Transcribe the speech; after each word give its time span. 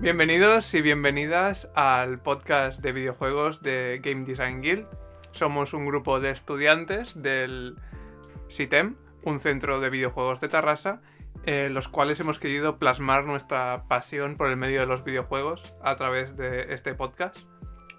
Bienvenidos 0.00 0.72
y 0.72 0.80
bienvenidas 0.80 1.68
al 1.74 2.22
podcast 2.22 2.80
de 2.80 2.92
videojuegos 2.92 3.60
de 3.60 4.00
Game 4.02 4.24
Design 4.24 4.62
Guild. 4.62 4.86
Somos 5.32 5.74
un 5.74 5.84
grupo 5.84 6.20
de 6.20 6.30
estudiantes 6.30 7.20
del 7.20 7.76
CITEM, 8.50 8.96
un 9.24 9.38
centro 9.40 9.78
de 9.78 9.90
videojuegos 9.90 10.40
de 10.40 10.48
Tarrasa, 10.48 11.02
en 11.44 11.74
los 11.74 11.88
cuales 11.88 12.18
hemos 12.18 12.38
querido 12.38 12.78
plasmar 12.78 13.26
nuestra 13.26 13.84
pasión 13.88 14.38
por 14.38 14.48
el 14.48 14.56
medio 14.56 14.80
de 14.80 14.86
los 14.86 15.04
videojuegos 15.04 15.74
a 15.82 15.96
través 15.96 16.34
de 16.34 16.72
este 16.72 16.94
podcast, 16.94 17.36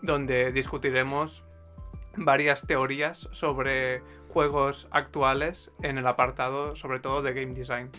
donde 0.02 0.52
discutiremos 0.52 1.45
varias 2.18 2.66
teorías 2.66 3.30
sobre 3.31 4.02
juegos 4.27 4.88
actuales 4.90 5.70
en 5.84 5.99
el 5.99 6.08
apartado 6.08 6.76
sobre 6.76 6.99
todo 6.99 7.22
de 7.22 7.34
game 7.36 7.54
design. 7.54 7.91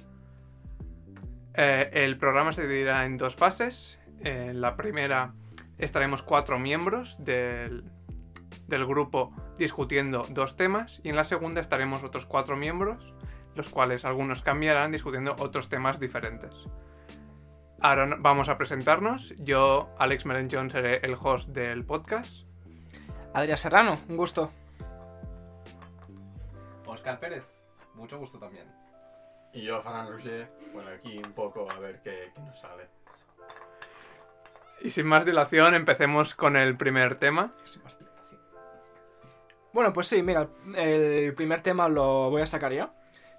Eh, 1.54 1.90
el 1.92 2.18
programa 2.18 2.52
se 2.52 2.62
dividirá 2.62 3.04
en 3.04 3.16
dos 3.16 3.36
fases. 3.36 3.98
En 4.20 4.60
la 4.60 4.76
primera 4.76 5.34
estaremos 5.78 6.22
cuatro 6.22 6.58
miembros 6.58 7.16
del, 7.24 7.84
del 8.68 8.86
grupo 8.86 9.32
discutiendo 9.58 10.24
dos 10.30 10.56
temas 10.56 11.00
y 11.02 11.08
en 11.10 11.16
la 11.16 11.24
segunda 11.24 11.60
estaremos 11.60 12.02
otros 12.02 12.26
cuatro 12.26 12.56
miembros, 12.56 13.14
los 13.54 13.68
cuales 13.68 14.04
algunos 14.04 14.42
cambiarán 14.42 14.92
discutiendo 14.92 15.34
otros 15.38 15.68
temas 15.68 15.98
diferentes. 16.00 16.54
Ahora 17.80 18.16
vamos 18.18 18.48
a 18.48 18.56
presentarnos. 18.56 19.34
Yo, 19.38 19.90
Alex 19.98 20.24
Merenchon, 20.24 20.70
seré 20.70 20.98
el 21.02 21.16
host 21.20 21.50
del 21.50 21.84
podcast. 21.84 22.46
Adrián 23.34 23.58
Serrano, 23.58 23.98
un 24.08 24.16
gusto. 24.16 24.52
Oscar 26.86 27.18
Pérez, 27.18 27.44
mucho 27.94 28.18
gusto 28.18 28.38
también. 28.38 28.81
Y 29.52 29.62
yo, 29.62 29.80
Fernando 29.82 30.12
Roger, 30.12 30.50
bueno, 30.72 30.90
aquí 30.90 31.18
un 31.18 31.32
poco 31.32 31.66
a 31.70 31.78
ver 31.78 32.00
qué, 32.02 32.30
qué 32.34 32.40
nos 32.40 32.58
sale. 32.58 32.88
Y 34.80 34.90
sin 34.90 35.06
más 35.06 35.24
dilación, 35.24 35.74
empecemos 35.74 36.34
con 36.34 36.56
el 36.56 36.76
primer 36.76 37.16
tema. 37.16 37.52
Bueno, 39.72 39.92
pues 39.92 40.08
sí, 40.08 40.22
mira, 40.22 40.48
el 40.74 41.34
primer 41.34 41.60
tema 41.60 41.88
lo 41.88 42.30
voy 42.30 42.42
a 42.42 42.46
sacar 42.46 42.72
yo. 42.72 42.90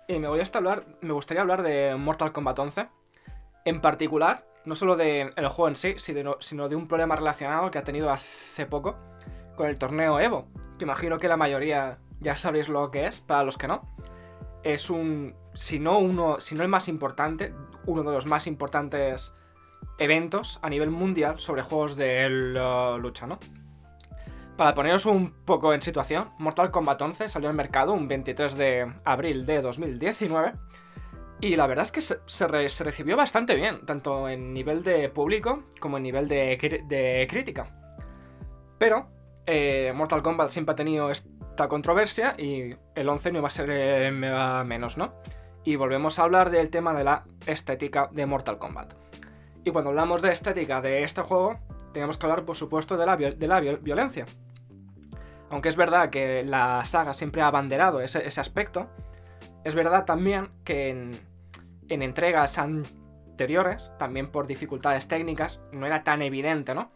Y 0.08 0.20
me, 0.20 0.28
voy 0.28 0.40
a 0.40 0.58
hablar, 0.58 0.86
me 1.02 1.14
gustaría 1.14 1.42
hablar 1.42 1.64
de 1.64 1.96
Mortal 1.96 2.32
Kombat 2.32 2.60
11. 2.60 2.88
En 3.66 3.82
particular, 3.82 4.46
no 4.66 4.76
solo 4.76 4.96
del 4.96 5.34
juego 5.36 5.68
en 5.68 5.76
sí, 5.76 5.96
sino, 5.98 6.38
sino 6.40 6.70
de 6.70 6.76
un 6.76 6.88
problema 6.88 7.16
relacionado 7.16 7.72
que 7.72 7.78
ha 7.78 7.84
tenido 7.84 8.12
hace 8.12 8.66
poco 8.66 8.98
con 9.56 9.68
el 9.68 9.78
torneo 9.78 10.20
Evo. 10.20 10.48
Que 10.78 10.86
imagino 10.86 11.20
que 11.20 11.28
la 11.28 11.38
mayoría 11.38 12.00
ya 12.20 12.36
sabréis 12.36 12.70
lo 12.70 12.90
que 12.92 13.08
es, 13.08 13.20
para 13.20 13.44
los 13.44 13.58
que 13.58 13.68
no. 13.68 13.88
Es 14.64 14.90
un, 14.90 15.36
si 15.54 15.80
no 15.80 16.00
uno, 16.00 16.40
si 16.40 16.56
no 16.56 16.64
el 16.64 16.70
más 16.70 16.88
importante, 16.88 17.54
uno 17.86 18.04
de 18.04 18.12
los 18.12 18.26
más 18.26 18.48
importantes 18.48 19.36
eventos 19.98 20.60
a 20.62 20.70
nivel 20.70 20.90
mundial 20.90 21.40
sobre 21.40 21.62
juegos 21.62 21.96
de 21.96 22.30
lucha, 23.00 23.28
¿no? 23.28 23.40
Para 24.58 24.76
poneros 24.76 25.06
un 25.08 25.32
poco 25.46 25.74
en 25.74 25.82
situación, 25.82 26.30
Mortal 26.38 26.70
Kombat 26.70 27.02
11 27.02 27.28
salió 27.28 27.50
al 27.50 27.56
mercado 27.56 27.94
un 27.94 28.08
23 28.08 28.56
de 28.56 28.94
abril 29.04 29.46
de 29.46 29.62
2019 29.62 30.54
y 31.42 31.56
la 31.56 31.68
verdad 31.68 31.84
es 31.84 31.92
que 31.92 32.02
se, 32.02 32.48
recibió 32.48 33.18
bastante 33.18 33.56
bien, 33.56 33.86
tanto 33.86 34.30
en 34.30 34.54
nivel 34.54 34.84
de 34.84 35.10
público 35.10 35.64
como 35.80 35.98
en 35.98 36.04
nivel 36.04 36.28
de, 36.28 37.28
crítica. 37.30 37.68
Pero 38.78 39.10
eh, 39.46 39.92
Mortal 39.96 40.22
Kombat 40.22 40.52
siempre 40.52 40.74
ha 40.74 40.76
tenido 40.76 41.10
esta 41.54 41.68
controversia 41.68 42.34
y 42.36 42.76
el 42.96 43.08
11 43.08 43.32
no 43.32 43.38
iba 43.38 43.48
a 43.48 43.52
ser 43.52 43.70
eh, 43.70 44.12
menos, 44.12 44.98
¿no? 44.98 45.14
Y 45.64 45.76
volvemos 45.76 46.18
a 46.18 46.24
hablar 46.24 46.50
del 46.50 46.72
tema 46.72 46.96
de 46.96 47.04
la 47.04 47.26
estética 47.46 48.10
de 48.12 48.26
Mortal 48.26 48.58
Kombat. 48.58 48.96
Y 49.64 49.70
cuando 49.70 49.92
hablamos 49.92 50.24
de 50.24 50.32
estética 50.32 50.82
de 50.82 51.04
este 51.04 51.22
juego, 51.22 51.60
tenemos 51.94 52.18
que 52.18 52.26
hablar, 52.26 52.44
por 52.44 52.56
supuesto, 52.56 52.98
de 52.98 53.06
la, 53.06 53.18
de 53.18 53.48
la 53.48 53.60
violencia. 53.60 54.26
Aunque 55.52 55.70
es 55.70 55.76
verdad 55.76 56.10
que 56.10 56.44
la 56.44 56.84
saga 56.86 57.14
siempre 57.14 57.44
ha 57.44 57.48
abanderado 57.48 58.02
ese, 58.02 58.42
aspecto, 58.42 58.90
es 59.64 59.76
verdad 59.76 60.06
también 60.06 60.50
que 60.64 60.90
en, 60.90 61.20
en, 61.88 62.02
entregas 62.02 62.58
anteriores, 62.58 63.94
también 64.00 64.32
por 64.32 64.48
dificultades 64.48 65.08
técnicas, 65.08 65.64
no 65.72 65.86
era 65.86 66.04
tan 66.04 66.24
evidente, 66.24 66.74
¿no? 66.74 66.90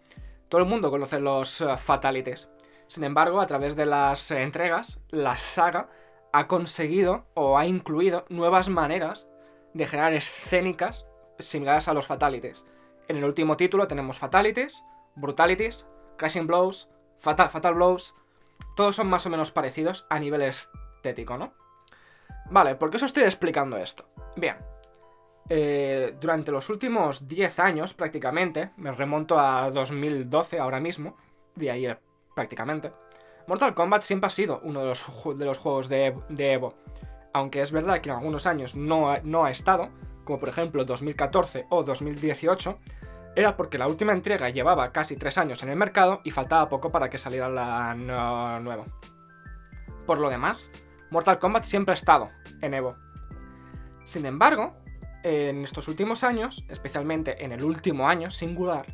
Todo 0.50 0.62
el 0.62 0.68
mundo 0.68 0.90
conoce 0.90 1.20
los 1.20 1.62
uh, 1.62 1.78
fatalities. 1.78 2.50
Sin 2.88 3.04
embargo, 3.04 3.42
a 3.42 3.48
través 3.48 3.76
de 3.76 3.86
las 3.86 4.32
entregas, 4.32 5.02
la 5.10 5.38
saga 5.38 5.90
ha 6.34 6.48
conseguido 6.48 7.26
o 7.34 7.58
ha 7.58 7.66
incluido 7.66 8.26
nuevas 8.30 8.70
maneras 8.70 9.30
de 9.74 9.88
generar 9.88 10.14
escénicas 10.14 11.06
similares 11.40 11.88
a 11.88 11.94
los 11.94 12.08
Fatalities. 12.08 12.66
En 13.08 13.18
el 13.18 13.24
último 13.24 13.58
título 13.58 13.88
tenemos 13.88 14.18
Fatalities, 14.18 14.84
Brutalities, 15.16 15.88
Crashing 16.18 16.48
Blows, 16.48 16.90
Fatal, 17.20 17.50
Fatal 17.50 17.76
Blows. 17.76 18.16
Todos 18.76 18.96
son 18.96 19.08
más 19.08 19.26
o 19.26 19.30
menos 19.30 19.52
parecidos 19.52 20.06
a 20.10 20.20
nivel 20.20 20.42
estético, 20.42 21.38
¿no? 21.38 21.54
Vale, 22.50 22.76
¿por 22.76 22.90
qué 22.90 22.98
os 22.98 23.04
estoy 23.04 23.24
explicando 23.24 23.78
esto? 23.78 24.10
Bien, 24.36 24.58
eh, 25.50 26.16
durante 26.20 26.52
los 26.52 26.70
últimos 26.70 27.28
10 27.28 27.60
años 27.60 27.94
prácticamente, 27.94 28.72
me 28.78 28.92
remonto 28.92 29.40
a 29.40 29.70
2012 29.72 30.60
ahora 30.60 30.80
mismo, 30.80 31.18
de 31.56 31.72
ahí 31.72 31.98
prácticamente, 32.38 32.94
Mortal 33.48 33.74
Kombat 33.74 34.04
siempre 34.04 34.28
ha 34.28 34.30
sido 34.30 34.60
uno 34.64 34.82
de 34.82 34.86
los, 34.90 35.04
de 35.36 35.46
los 35.46 35.58
juegos 35.58 35.90
de, 35.90 36.14
Evo. 36.38 36.76
Aunque 37.34 37.62
es 37.62 37.72
verdad 37.72 38.00
que 38.00 38.10
en 38.10 38.16
algunos 38.16 38.46
años 38.46 38.76
no 38.76 39.18
no 39.24 39.46
ha 39.46 39.50
estado, 39.50 39.90
como 40.24 40.40
por 40.40 40.50
ejemplo 40.50 40.86
2014 40.86 41.66
o 41.72 41.84
2018, 41.84 42.78
era 43.36 43.58
porque 43.58 43.80
la 43.80 43.88
última 43.88 44.14
entrega 44.14 44.50
llevaba 44.50 44.92
casi 44.92 45.16
3 45.16 45.40
años 45.40 45.64
en 45.64 45.70
el 45.70 45.78
mercado 45.78 46.22
y 46.24 46.30
faltaba 46.30 46.70
poco 46.70 46.92
para 46.92 47.10
que 47.10 47.18
saliera 47.18 47.50
la 47.50 47.96
nueva. 47.96 48.86
Por 50.06 50.20
lo 50.20 50.30
demás, 50.30 50.70
Mortal 51.10 51.40
Kombat 51.40 51.64
siempre 51.64 51.94
ha 51.94 51.96
estado 51.96 52.30
en 52.62 52.76
Evo. 52.76 52.98
Sin 54.04 54.28
embargo, 54.28 54.76
en 55.24 55.64
estos 55.64 55.88
últimos 55.88 56.24
años, 56.24 56.68
especialmente 56.70 57.44
en 57.44 57.52
el 57.52 57.64
último 57.64 58.08
año 58.08 58.30
singular, 58.30 58.86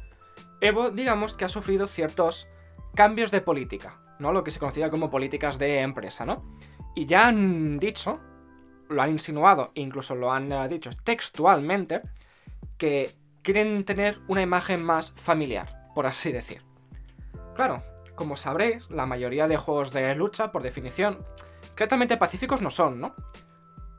Evo 0.61 0.91
digamos 0.91 1.33
que 1.33 1.43
ha 1.43 1.49
sufrido 1.49 1.87
ciertos 1.87 2.47
cambios 2.95 3.31
de 3.31 3.41
política, 3.41 3.99
¿no? 4.19 4.31
Lo 4.31 4.43
que 4.43 4.51
se 4.51 4.59
conocía 4.59 4.89
como 4.89 5.09
políticas 5.09 5.57
de 5.59 5.79
empresa, 5.79 6.25
¿no? 6.25 6.43
Y 6.95 7.05
ya 7.05 7.27
han 7.27 7.79
dicho 7.79 8.19
lo 8.89 9.01
han 9.01 9.11
insinuado, 9.11 9.71
incluso 9.73 10.15
lo 10.15 10.31
han 10.31 10.51
eh, 10.51 10.67
dicho 10.67 10.89
textualmente, 11.03 12.01
que 12.77 13.15
quieren 13.41 13.83
tener 13.85 14.19
una 14.27 14.41
imagen 14.41 14.83
más 14.83 15.13
familiar, 15.13 15.89
por 15.93 16.05
así 16.05 16.31
decir. 16.31 16.61
Claro, 17.55 17.83
como 18.15 18.35
sabréis, 18.35 18.89
la 18.89 19.05
mayoría 19.05 19.47
de 19.47 19.57
juegos 19.57 19.91
de 19.91 20.15
lucha, 20.15 20.51
por 20.51 20.63
definición, 20.63 21.23
claramente 21.75 22.17
pacíficos 22.17 22.61
no 22.61 22.69
son, 22.69 22.99
¿no? 22.99 23.15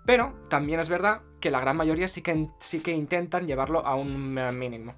Pero 0.06 0.34
también 0.48 0.80
es 0.80 0.88
verdad 0.88 1.22
que 1.40 1.50
la 1.50 1.60
gran 1.60 1.76
mayoría 1.76 2.08
sí 2.08 2.22
que, 2.22 2.48
sí 2.60 2.80
que 2.80 2.92
intentan 2.92 3.46
llevarlo 3.46 3.86
a 3.86 3.94
un 3.94 4.36
eh, 4.38 4.52
mínimo. 4.52 4.94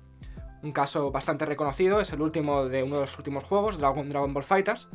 Un 0.66 0.72
caso 0.72 1.12
bastante 1.12 1.46
reconocido 1.46 2.00
es 2.00 2.12
el 2.12 2.20
último 2.20 2.64
de 2.64 2.82
uno 2.82 2.96
de 2.96 3.02
los 3.02 3.16
últimos 3.18 3.44
juegos, 3.44 3.78
Dragon, 3.78 4.08
Dragon 4.08 4.34
Ball 4.34 4.42
Fighters. 4.42 4.88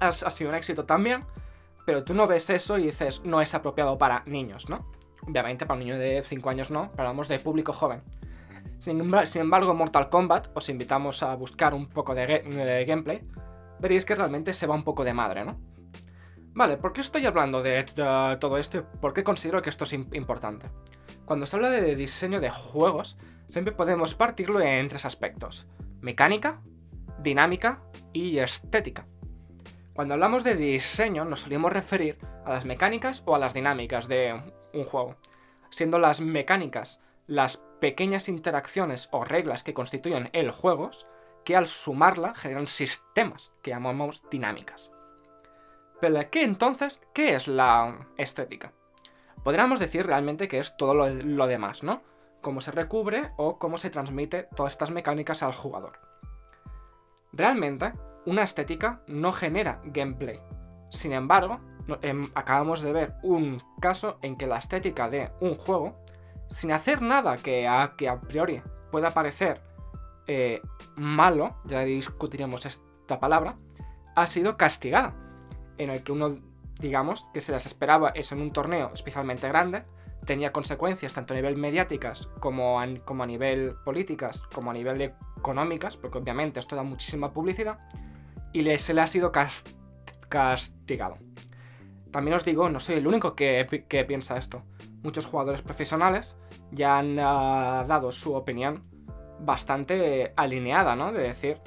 ha 0.00 0.10
sido 0.10 0.48
un 0.48 0.56
éxito 0.56 0.86
también, 0.86 1.26
pero 1.84 2.02
tú 2.02 2.14
no 2.14 2.26
ves 2.26 2.48
eso 2.48 2.78
y 2.78 2.84
dices, 2.84 3.22
no 3.22 3.42
es 3.42 3.54
apropiado 3.54 3.98
para 3.98 4.22
niños, 4.24 4.70
¿no? 4.70 4.90
Obviamente 5.28 5.66
para 5.66 5.76
un 5.76 5.84
niño 5.84 5.98
de 5.98 6.22
5 6.24 6.48
años 6.48 6.70
no, 6.70 6.90
pero 6.92 7.02
hablamos 7.02 7.28
de 7.28 7.38
público 7.40 7.74
joven. 7.74 8.02
Sin, 8.78 8.98
embargo, 9.34 9.74
Mortal 9.74 10.08
Kombat, 10.08 10.48
os 10.54 10.70
invitamos 10.70 11.22
a 11.22 11.34
buscar 11.34 11.74
un 11.74 11.86
poco 11.86 12.14
de, 12.14 12.86
gameplay, 12.88 13.22
veréis 13.80 14.06
que 14.06 14.14
realmente 14.14 14.54
se 14.54 14.66
va 14.66 14.74
un 14.74 14.82
poco 14.82 15.04
de 15.04 15.12
madre, 15.12 15.44
¿no? 15.44 15.60
Vale, 16.54 16.78
¿por 16.78 16.94
qué 16.94 17.02
estoy 17.02 17.26
hablando 17.26 17.60
de, 17.60 17.84
todo 18.40 18.56
esto 18.56 18.86
por 18.98 19.12
qué 19.12 19.22
considero 19.22 19.60
que 19.60 19.68
esto 19.68 19.84
es 19.84 19.92
importante? 19.92 20.70
Cuando 21.26 21.44
se 21.44 21.56
habla 21.56 21.68
de 21.68 21.94
diseño 21.94 22.40
de 22.40 22.48
juegos, 22.48 23.18
siempre 23.50 23.72
podemos 23.72 24.14
partirlo 24.14 24.60
en 24.60 24.88
tres 24.88 25.04
aspectos. 25.04 25.66
Mecánica, 26.00 26.62
dinámica 27.18 27.82
y 28.12 28.38
estética. 28.38 29.06
Cuando 29.92 30.14
hablamos 30.14 30.44
de 30.44 30.54
diseño 30.54 31.24
nos 31.24 31.40
solíamos 31.40 31.72
referir 31.72 32.18
a 32.44 32.50
las 32.52 32.64
mecánicas 32.64 33.22
o 33.26 33.34
a 33.34 33.38
las 33.38 33.52
dinámicas 33.52 34.08
de 34.08 34.40
un 34.72 34.84
juego, 34.84 35.16
siendo 35.70 35.98
las 35.98 36.20
mecánicas 36.20 37.00
las 37.26 37.58
pequeñas 37.80 38.28
interacciones 38.28 39.08
o 39.12 39.24
reglas 39.24 39.62
que 39.62 39.74
constituyen 39.74 40.30
el 40.32 40.50
juego 40.50 40.90
que 41.44 41.56
al 41.56 41.68
sumarla 41.68 42.34
generan 42.34 42.66
sistemas 42.66 43.52
que 43.62 43.70
llamamos 43.70 44.24
dinámicas. 44.30 44.92
Pero 46.00 46.18
¿qué 46.30 46.42
entonces? 46.42 47.02
¿Qué 47.12 47.34
es 47.34 47.46
la 47.46 48.08
estética? 48.16 48.72
Podríamos 49.44 49.78
decir 49.78 50.06
realmente 50.06 50.48
que 50.48 50.58
es 50.58 50.76
todo 50.76 50.94
lo, 50.94 51.08
lo 51.08 51.46
demás, 51.46 51.82
¿no? 51.82 52.02
Cómo 52.40 52.60
se 52.60 52.72
recubre 52.72 53.32
o 53.36 53.58
cómo 53.58 53.78
se 53.78 53.90
transmite 53.90 54.48
todas 54.56 54.72
estas 54.72 54.90
mecánicas 54.90 55.42
al 55.42 55.52
jugador. 55.52 55.98
Realmente, 57.32 57.92
una 58.26 58.42
estética 58.42 59.02
no 59.06 59.32
genera 59.32 59.80
gameplay. 59.84 60.40
Sin 60.90 61.12
embargo, 61.12 61.60
em, 62.02 62.30
acabamos 62.34 62.80
de 62.80 62.92
ver 62.92 63.14
un 63.22 63.62
caso 63.80 64.18
en 64.22 64.36
que 64.36 64.46
la 64.46 64.58
estética 64.58 65.08
de 65.08 65.30
un 65.40 65.54
juego, 65.54 65.96
sin 66.48 66.72
hacer 66.72 67.02
nada 67.02 67.36
que 67.36 67.66
a, 67.68 67.94
priori 68.28 68.62
pueda 68.90 69.12
parecer 69.12 69.62
eh, 70.26 70.60
malo, 70.96 71.56
ya 71.64 71.80
discutiremos 71.80 72.66
esta 72.66 73.20
palabra, 73.20 73.56
ha 74.16 74.26
sido 74.26 74.56
castigada. 74.56 75.14
En 75.78 75.90
el 75.90 76.02
que 76.02 76.12
uno, 76.12 76.28
digamos, 76.78 77.26
que 77.32 77.40
se 77.40 77.52
las 77.52 77.66
esperaba 77.66 78.10
eso 78.10 78.34
en 78.34 78.42
un 78.42 78.52
torneo 78.52 78.90
especialmente 78.92 79.48
grande, 79.48 79.84
tenía 80.26 80.52
consecuencias 80.52 81.14
tanto 81.14 81.34
a 81.34 81.36
nivel 81.36 81.56
mediáticas 81.56 82.28
como 82.40 82.80
a, 82.80 82.86
nivel 83.26 83.74
políticas, 83.84 84.42
como 84.42 84.70
a 84.70 84.74
nivel 84.74 85.14
económicas, 85.38 85.96
porque 85.96 86.18
obviamente 86.18 86.60
esto 86.60 86.76
da 86.76 86.82
muchísima 86.82 87.32
publicidad, 87.32 87.78
y 88.52 88.78
se 88.78 88.94
le 88.94 89.00
ha 89.00 89.06
sido 89.06 89.32
cas- 89.32 89.64
castigado. 90.28 91.16
También 92.10 92.34
os 92.34 92.44
digo, 92.44 92.68
no 92.68 92.80
soy 92.80 92.96
el 92.96 93.06
único 93.06 93.34
que 93.34 94.04
piensa 94.06 94.36
esto. 94.36 94.64
Muchos 95.02 95.26
jugadores 95.26 95.62
profesionales 95.62 96.38
ya 96.72 96.98
han 96.98 97.18
ah, 97.18 97.84
dado 97.88 98.12
su 98.12 98.34
opinión 98.34 98.84
bastante 99.40 100.32
alineada, 100.36 100.94
¿no? 100.94 101.12
De 101.12 101.22
decir 101.22 101.60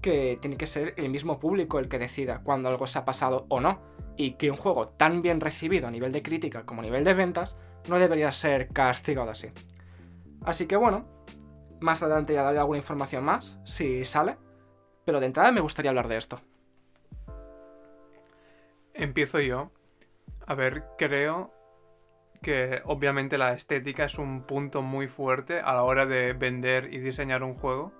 que 0.00 0.38
tiene 0.40 0.56
que 0.56 0.66
ser 0.66 0.94
el 0.96 1.08
mismo 1.08 1.38
público 1.38 1.78
el 1.78 1.88
que 1.88 1.98
decida 1.98 2.42
cuando 2.42 2.68
algo 2.68 2.86
se 2.86 2.98
ha 2.98 3.04
pasado 3.04 3.46
o 3.48 3.60
no. 3.60 3.80
Y 4.16 4.32
que 4.34 4.50
un 4.50 4.56
juego 4.56 4.88
tan 4.88 5.22
bien 5.22 5.40
recibido 5.40 5.88
a 5.88 5.90
nivel 5.90 6.12
de 6.12 6.22
crítica 6.22 6.64
como 6.64 6.82
a 6.82 6.84
nivel 6.84 7.02
de 7.02 7.14
ventas 7.14 7.58
no 7.88 7.98
debería 7.98 8.32
ser 8.32 8.68
castigado 8.68 9.30
así. 9.30 9.50
Así 10.44 10.66
que 10.66 10.76
bueno, 10.76 11.06
más 11.80 12.02
adelante 12.02 12.34
ya 12.34 12.42
daré 12.42 12.58
alguna 12.58 12.78
información 12.78 13.24
más, 13.24 13.58
si 13.64 14.04
sale. 14.04 14.36
Pero 15.04 15.20
de 15.20 15.26
entrada 15.26 15.52
me 15.52 15.60
gustaría 15.60 15.90
hablar 15.90 16.08
de 16.08 16.16
esto. 16.16 16.40
Empiezo 18.94 19.40
yo. 19.40 19.70
A 20.46 20.54
ver, 20.54 20.84
creo 20.98 21.52
que 22.42 22.82
obviamente 22.84 23.38
la 23.38 23.52
estética 23.52 24.04
es 24.04 24.18
un 24.18 24.42
punto 24.42 24.82
muy 24.82 25.08
fuerte 25.08 25.60
a 25.60 25.74
la 25.74 25.84
hora 25.84 26.06
de 26.06 26.32
vender 26.32 26.92
y 26.92 26.98
diseñar 26.98 27.42
un 27.42 27.54
juego. 27.54 27.92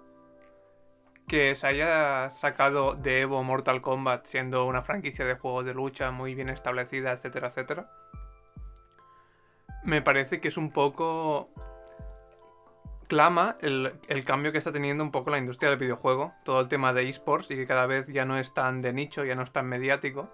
Que 1.29 1.55
se 1.55 1.67
haya 1.67 2.29
sacado 2.31 2.95
de 2.95 3.21
Evo 3.21 3.43
Mortal 3.43 3.81
Kombat 3.81 4.27
siendo 4.27 4.67
una 4.67 4.83
franquicia 4.83 5.25
de 5.25 5.35
juegos 5.35 5.65
de 5.65 5.75
lucha 5.75 6.11
muy 6.11 6.35
bien 6.35 6.49
establecida, 6.49 7.13
etcétera, 7.13 7.49
etcétera. 7.49 7.91
Me 9.85 10.03
parece 10.03 10.41
que 10.41 10.49
es 10.49 10.57
un 10.57 10.71
poco... 10.71 11.51
Clama 13.09 13.59
el, 13.61 13.93
el 14.09 14.25
cambio 14.25 14.53
que 14.53 14.59
está 14.59 14.73
teniendo 14.73 15.05
un 15.05 15.11
poco 15.11 15.29
la 15.29 15.37
industria 15.37 15.69
del 15.69 15.79
videojuego, 15.79 16.33
todo 16.45 16.61
el 16.61 16.69
tema 16.69 16.95
de 16.95 17.07
esports 17.11 17.51
y 17.51 17.57
que 17.57 17.67
cada 17.67 17.85
vez 17.85 18.09
ya 18.09 18.25
no 18.25 18.39
es 18.39 18.55
tan 18.55 18.81
de 18.81 18.95
nicho, 18.95 19.23
ya 19.25 19.35
no 19.35 19.43
es 19.43 19.53
tan 19.53 19.67
mediático 19.67 20.31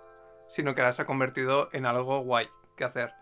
sino 0.50 0.74
que 0.74 0.80
ahora 0.80 0.92
se 0.92 1.02
ha 1.02 1.06
convertido 1.06 1.68
en 1.72 1.86
algo 1.86 2.20
guay 2.20 2.48
que 2.76 2.84
hacer. 2.84 3.12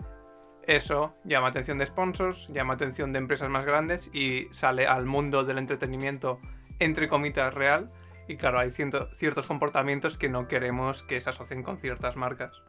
Eso 0.63 1.15
llama 1.25 1.49
atención 1.49 1.79
de 1.79 1.87
sponsors, 1.87 2.49
llama 2.49 2.75
atención 2.75 3.13
de 3.13 3.19
empresas 3.19 3.49
más 3.49 3.65
grandes 3.65 4.11
y 4.13 4.49
sale 4.51 4.87
al 4.87 5.07
mundo 5.07 5.45
del 5.45 5.59
entretenimiento 5.59 6.41
entre 6.79 7.09
comitas 7.09 7.55
real. 7.55 7.93
Y 8.29 8.37
claro, 8.37 8.59
hay 8.59 8.71
ciertos 8.71 9.47
comportamientos 9.47 10.19
que 10.19 10.29
no 10.29 10.49
queremos 10.49 11.05
que 11.05 11.21
se 11.21 11.31
asocien 11.31 11.63
con 11.63 11.79
ciertas 11.79 12.17
marcas. 12.17 12.61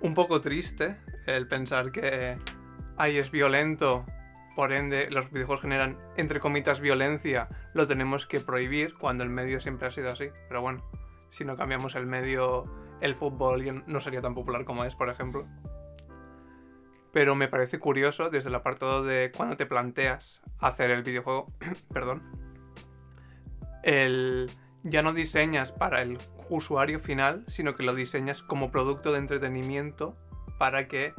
Un 0.00 0.14
poco 0.14 0.40
triste 0.40 0.96
el 1.26 1.48
pensar 1.48 1.90
que 1.90 2.38
ahí 2.96 3.16
es 3.16 3.30
violento, 3.30 4.06
por 4.54 4.72
ende 4.72 5.10
los 5.10 5.30
videojuegos 5.30 5.62
generan 5.62 5.98
entre 6.16 6.40
comitas 6.40 6.80
violencia, 6.80 7.48
lo 7.74 7.86
tenemos 7.86 8.26
que 8.26 8.40
prohibir 8.40 8.94
cuando 8.94 9.24
el 9.24 9.30
medio 9.30 9.60
siempre 9.60 9.88
ha 9.88 9.90
sido 9.90 10.10
así. 10.10 10.30
Pero 10.48 10.62
bueno, 10.62 10.84
si 11.30 11.44
no 11.44 11.56
cambiamos 11.56 11.94
el 11.94 12.06
medio, 12.06 12.64
el 13.00 13.14
fútbol 13.14 13.84
no 13.86 14.00
sería 14.00 14.20
tan 14.20 14.34
popular 14.34 14.64
como 14.64 14.84
es, 14.84 14.94
por 14.96 15.10
ejemplo. 15.10 15.46
Pero 17.12 17.34
me 17.34 17.48
parece 17.48 17.78
curioso 17.78 18.30
desde 18.30 18.48
el 18.48 18.54
apartado 18.54 19.02
de 19.02 19.32
cuando 19.36 19.56
te 19.56 19.66
planteas 19.66 20.42
hacer 20.58 20.90
el 20.90 21.02
videojuego, 21.02 21.52
perdón, 21.92 22.22
el 23.82 24.50
ya 24.82 25.02
no 25.02 25.12
diseñas 25.12 25.72
para 25.72 26.02
el 26.02 26.18
usuario 26.50 26.98
final, 26.98 27.44
sino 27.48 27.74
que 27.74 27.82
lo 27.82 27.94
diseñas 27.94 28.42
como 28.42 28.70
producto 28.70 29.12
de 29.12 29.18
entretenimiento 29.18 30.16
para 30.58 30.88
que 30.88 31.14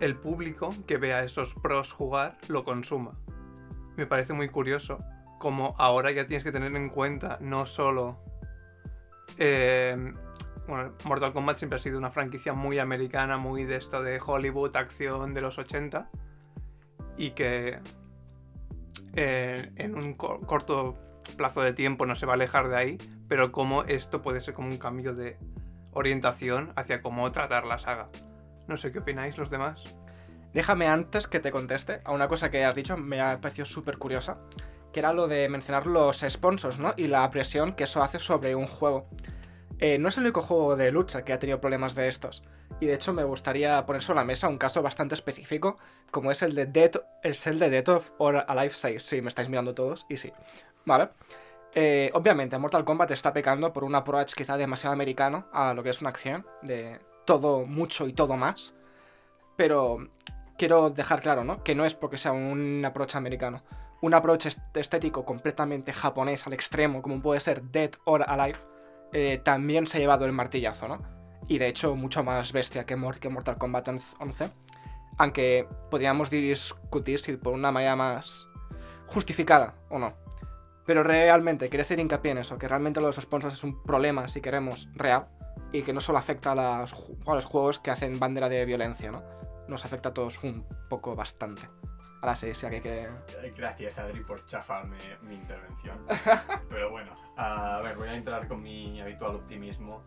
el 0.00 0.16
público 0.16 0.74
que 0.86 0.96
vea 0.96 1.22
esos 1.22 1.54
pros 1.54 1.92
jugar 1.92 2.38
lo 2.48 2.64
consuma. 2.64 3.12
Me 3.96 4.06
parece 4.06 4.32
muy 4.32 4.48
curioso 4.48 4.98
como 5.38 5.74
ahora 5.78 6.10
ya 6.10 6.24
tienes 6.24 6.42
que 6.42 6.52
tener 6.52 6.74
en 6.74 6.88
cuenta 6.88 7.38
no 7.40 7.66
solo 7.66 8.18
eh, 9.38 10.12
bueno, 10.66 10.92
Mortal 11.04 11.32
Kombat 11.32 11.58
siempre 11.58 11.76
ha 11.76 11.78
sido 11.78 11.98
una 11.98 12.10
franquicia 12.10 12.54
muy 12.54 12.78
americana, 12.78 13.36
muy 13.36 13.64
de 13.64 13.76
esto 13.76 14.02
de 14.02 14.20
Hollywood, 14.24 14.74
acción 14.76 15.34
de 15.34 15.40
los 15.42 15.58
80. 15.58 16.08
Y 17.18 17.30
que 17.32 17.78
eh, 19.14 19.70
en 19.76 19.94
un 19.94 20.14
co- 20.14 20.40
corto 20.40 20.96
plazo 21.36 21.62
de 21.62 21.72
tiempo 21.72 22.06
no 22.06 22.16
se 22.16 22.26
va 22.26 22.32
a 22.32 22.36
alejar 22.36 22.68
de 22.68 22.76
ahí. 22.76 22.98
Pero 23.28 23.52
como 23.52 23.84
esto 23.84 24.22
puede 24.22 24.40
ser 24.40 24.54
como 24.54 24.68
un 24.68 24.78
cambio 24.78 25.14
de 25.14 25.36
orientación 25.92 26.72
hacia 26.76 27.02
cómo 27.02 27.30
tratar 27.32 27.64
la 27.64 27.78
saga. 27.78 28.08
No 28.66 28.76
sé 28.76 28.92
qué 28.92 29.00
opináis 29.00 29.38
los 29.38 29.50
demás. 29.50 29.94
Déjame 30.52 30.86
antes 30.86 31.26
que 31.26 31.40
te 31.40 31.50
conteste 31.50 32.00
a 32.04 32.12
una 32.12 32.28
cosa 32.28 32.50
que 32.50 32.64
has 32.64 32.74
dicho, 32.74 32.96
me 32.96 33.20
ha 33.20 33.40
parecido 33.40 33.64
súper 33.64 33.98
curiosa, 33.98 34.38
que 34.92 35.00
era 35.00 35.12
lo 35.12 35.26
de 35.26 35.48
mencionar 35.48 35.86
los 35.86 36.24
sponsors, 36.28 36.78
¿no? 36.78 36.94
Y 36.96 37.08
la 37.08 37.28
presión 37.30 37.72
que 37.72 37.84
eso 37.84 38.02
hace 38.02 38.20
sobre 38.20 38.54
un 38.54 38.66
juego. 38.66 39.02
Eh, 39.80 39.98
no 39.98 40.08
es 40.08 40.16
el 40.16 40.24
único 40.24 40.42
juego 40.42 40.76
de 40.76 40.92
lucha 40.92 41.24
que 41.24 41.32
ha 41.32 41.38
tenido 41.40 41.60
problemas 41.60 41.96
de 41.96 42.06
estos. 42.06 42.44
Y 42.80 42.86
de 42.86 42.94
hecho 42.94 43.12
me 43.12 43.24
gustaría 43.24 43.84
poner 43.86 44.02
sobre 44.02 44.18
la 44.20 44.24
mesa 44.24 44.48
un 44.48 44.58
caso 44.58 44.82
bastante 44.82 45.14
específico, 45.14 45.78
como 46.10 46.30
es 46.30 46.42
el 46.42 46.54
de 46.54 46.66
Dead, 46.66 46.90
es 47.22 47.46
el 47.46 47.58
de 47.58 47.70
Dead 47.70 47.88
of 47.88 48.10
or 48.18 48.44
Alive 48.46 48.74
6. 48.74 49.02
Sí, 49.02 49.22
me 49.22 49.28
estáis 49.28 49.48
mirando 49.48 49.74
todos, 49.74 50.06
y 50.08 50.16
sí. 50.16 50.32
Vale. 50.84 51.10
Eh, 51.74 52.10
obviamente, 52.14 52.58
Mortal 52.58 52.84
Kombat 52.84 53.10
está 53.12 53.32
pecando 53.32 53.72
por 53.72 53.84
un 53.84 53.94
approach 53.94 54.34
quizá 54.34 54.56
demasiado 54.56 54.92
americano 54.92 55.46
a 55.52 55.72
lo 55.74 55.82
que 55.82 55.90
es 55.90 56.00
una 56.00 56.10
acción, 56.10 56.46
de 56.62 57.00
todo, 57.24 57.64
mucho 57.66 58.06
y 58.06 58.12
todo 58.12 58.36
más. 58.36 58.74
Pero 59.56 60.08
quiero 60.58 60.90
dejar 60.90 61.20
claro, 61.20 61.42
¿no? 61.44 61.62
Que 61.62 61.74
no 61.74 61.84
es 61.84 61.94
porque 61.94 62.18
sea 62.18 62.32
un 62.32 62.84
approach 62.84 63.16
americano. 63.16 63.62
Un 64.02 64.14
approach 64.14 64.46
est- 64.46 64.76
estético 64.76 65.24
completamente 65.24 65.92
japonés 65.92 66.46
al 66.46 66.52
extremo, 66.52 67.02
como 67.02 67.22
puede 67.22 67.40
ser 67.40 67.62
Dead 67.62 67.90
or 68.04 68.24
Alive, 68.28 68.58
eh, 69.12 69.40
también 69.42 69.86
se 69.86 69.96
ha 69.96 70.00
llevado 70.00 70.26
el 70.26 70.32
martillazo, 70.32 70.88
¿no? 70.88 71.13
Y 71.48 71.58
de 71.58 71.68
hecho, 71.68 71.94
mucho 71.94 72.24
más 72.24 72.52
bestia 72.52 72.84
que, 72.84 72.96
que 73.20 73.28
Mortal 73.28 73.58
Kombat 73.58 73.88
11. 73.88 74.50
Aunque 75.18 75.68
podríamos 75.90 76.30
discutir 76.30 77.18
si 77.18 77.36
por 77.36 77.52
una 77.52 77.70
manera 77.70 77.96
más 77.96 78.48
justificada 79.06 79.74
o 79.90 79.98
no. 79.98 80.14
Pero 80.86 81.02
realmente, 81.02 81.68
quiero 81.68 81.82
hacer 81.82 81.98
hincapié 81.98 82.32
en 82.32 82.38
eso, 82.38 82.58
que 82.58 82.68
realmente 82.68 83.00
lo 83.00 83.06
de 83.06 83.08
los 83.10 83.24
sponsors 83.24 83.54
es 83.54 83.64
un 83.64 83.82
problema, 83.82 84.28
si 84.28 84.40
queremos, 84.40 84.88
real. 84.94 85.28
Y 85.72 85.82
que 85.82 85.92
no 85.92 86.00
solo 86.00 86.18
afecta 86.18 86.52
a, 86.52 86.54
las 86.54 86.92
a 87.26 87.34
los 87.34 87.46
juegos 87.46 87.80
que 87.80 87.90
hacen 87.90 88.18
bandera 88.18 88.48
de 88.48 88.64
violencia, 88.64 89.10
¿no? 89.10 89.22
Nos 89.66 89.84
afecta 89.84 90.10
a 90.10 90.14
todos 90.14 90.42
un 90.44 90.66
poco 90.88 91.16
bastante. 91.16 91.62
Ahora 92.20 92.34
sí, 92.34 92.54
sí, 92.54 92.68
que... 92.70 92.80
que... 92.80 93.08
Gracias, 93.56 93.98
Adri, 93.98 94.20
por 94.20 94.44
chafarme 94.46 94.96
mi 95.22 95.34
intervención. 95.34 95.98
Pero 96.68 96.90
bueno, 96.90 97.12
a 97.36 97.80
ver, 97.82 97.96
voy 97.96 98.08
a 98.08 98.14
entrar 98.14 98.46
con 98.48 98.62
mi 98.62 99.00
habitual 99.00 99.36
optimismo. 99.36 100.02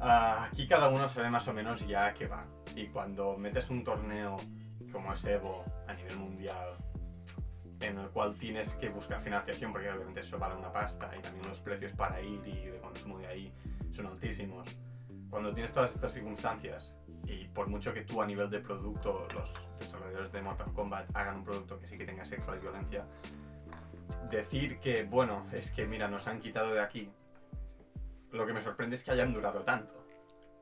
Ah, 0.00 0.44
aquí 0.44 0.66
cada 0.66 0.88
uno 0.88 1.08
sabe 1.08 1.30
más 1.30 1.46
o 1.48 1.52
menos 1.52 1.86
ya 1.86 2.12
qué 2.14 2.26
va. 2.26 2.44
Y 2.74 2.88
cuando 2.88 3.36
metes 3.36 3.70
un 3.70 3.84
torneo 3.84 4.36
como 4.92 5.12
es 5.12 5.24
Evo 5.24 5.64
a 5.88 5.94
nivel 5.94 6.16
mundial, 6.16 6.76
en 7.80 7.98
el 7.98 8.08
cual 8.10 8.34
tienes 8.36 8.74
que 8.76 8.88
buscar 8.88 9.20
financiación, 9.20 9.72
porque 9.72 9.90
obviamente 9.90 10.20
eso 10.20 10.38
vale 10.38 10.54
una 10.54 10.72
pasta, 10.72 11.10
y 11.18 11.20
también 11.20 11.48
los 11.48 11.60
precios 11.60 11.92
para 11.92 12.20
ir 12.20 12.40
y 12.46 12.66
de 12.66 12.78
consumo 12.80 13.18
de 13.18 13.26
ahí 13.26 13.52
son 13.90 14.06
altísimos. 14.06 14.76
Cuando 15.30 15.52
tienes 15.52 15.72
todas 15.72 15.94
estas 15.94 16.12
circunstancias, 16.12 16.94
y 17.26 17.48
por 17.48 17.68
mucho 17.68 17.92
que 17.92 18.02
tú 18.02 18.22
a 18.22 18.26
nivel 18.26 18.50
de 18.50 18.60
producto, 18.60 19.26
los 19.34 19.68
desarrolladores 19.78 20.30
de 20.30 20.42
Mortal 20.42 20.72
Kombat 20.72 21.16
hagan 21.16 21.38
un 21.38 21.44
producto 21.44 21.78
que 21.78 21.86
sí 21.86 21.98
que 21.98 22.04
tenga 22.04 22.24
sexo 22.24 22.54
y 22.54 22.60
violencia, 22.60 23.04
decir 24.30 24.78
que, 24.78 25.04
bueno, 25.04 25.46
es 25.52 25.70
que 25.70 25.86
mira, 25.86 26.08
nos 26.08 26.28
han 26.28 26.40
quitado 26.40 26.72
de 26.72 26.80
aquí, 26.80 27.10
lo 28.34 28.46
que 28.46 28.52
me 28.52 28.60
sorprende 28.60 28.96
es 28.96 29.04
que 29.04 29.12
hayan 29.12 29.32
durado 29.32 29.62
tanto. 29.62 29.94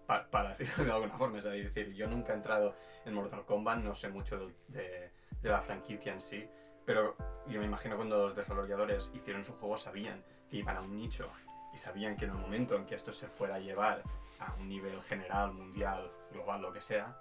Pa- 0.06 0.26
para 0.30 0.50
decirlo 0.56 0.84
de 0.84 0.92
alguna 0.92 1.16
forma, 1.16 1.38
es 1.38 1.44
decir, 1.44 1.92
yo 1.94 2.06
nunca 2.06 2.32
he 2.32 2.36
entrado 2.36 2.74
en 3.04 3.14
Mortal 3.14 3.44
Kombat, 3.44 3.78
no 3.78 3.94
sé 3.94 4.08
mucho 4.08 4.50
de, 4.68 5.10
la 5.42 5.60
franquicia 5.60 6.12
en 6.12 6.20
sí, 6.20 6.48
pero 6.84 7.16
yo 7.48 7.58
me 7.58 7.66
imagino 7.66 7.96
cuando 7.96 8.18
los 8.18 8.36
desarrolladores 8.36 9.10
hicieron 9.14 9.44
su 9.44 9.54
juego 9.54 9.76
sabían 9.76 10.22
que 10.48 10.58
iban 10.58 10.76
a 10.76 10.80
un 10.80 10.94
nicho 10.96 11.30
y 11.72 11.76
sabían 11.76 12.16
que 12.16 12.26
en 12.26 12.32
el 12.32 12.36
momento 12.36 12.76
en 12.76 12.86
que 12.86 12.94
esto 12.94 13.10
se 13.10 13.26
fuera 13.26 13.56
a 13.56 13.58
llevar 13.58 14.02
a 14.38 14.54
un 14.54 14.68
nivel 14.68 15.00
general, 15.02 15.52
mundial, 15.52 16.10
global, 16.30 16.62
lo 16.62 16.72
que 16.72 16.80
sea, 16.80 17.16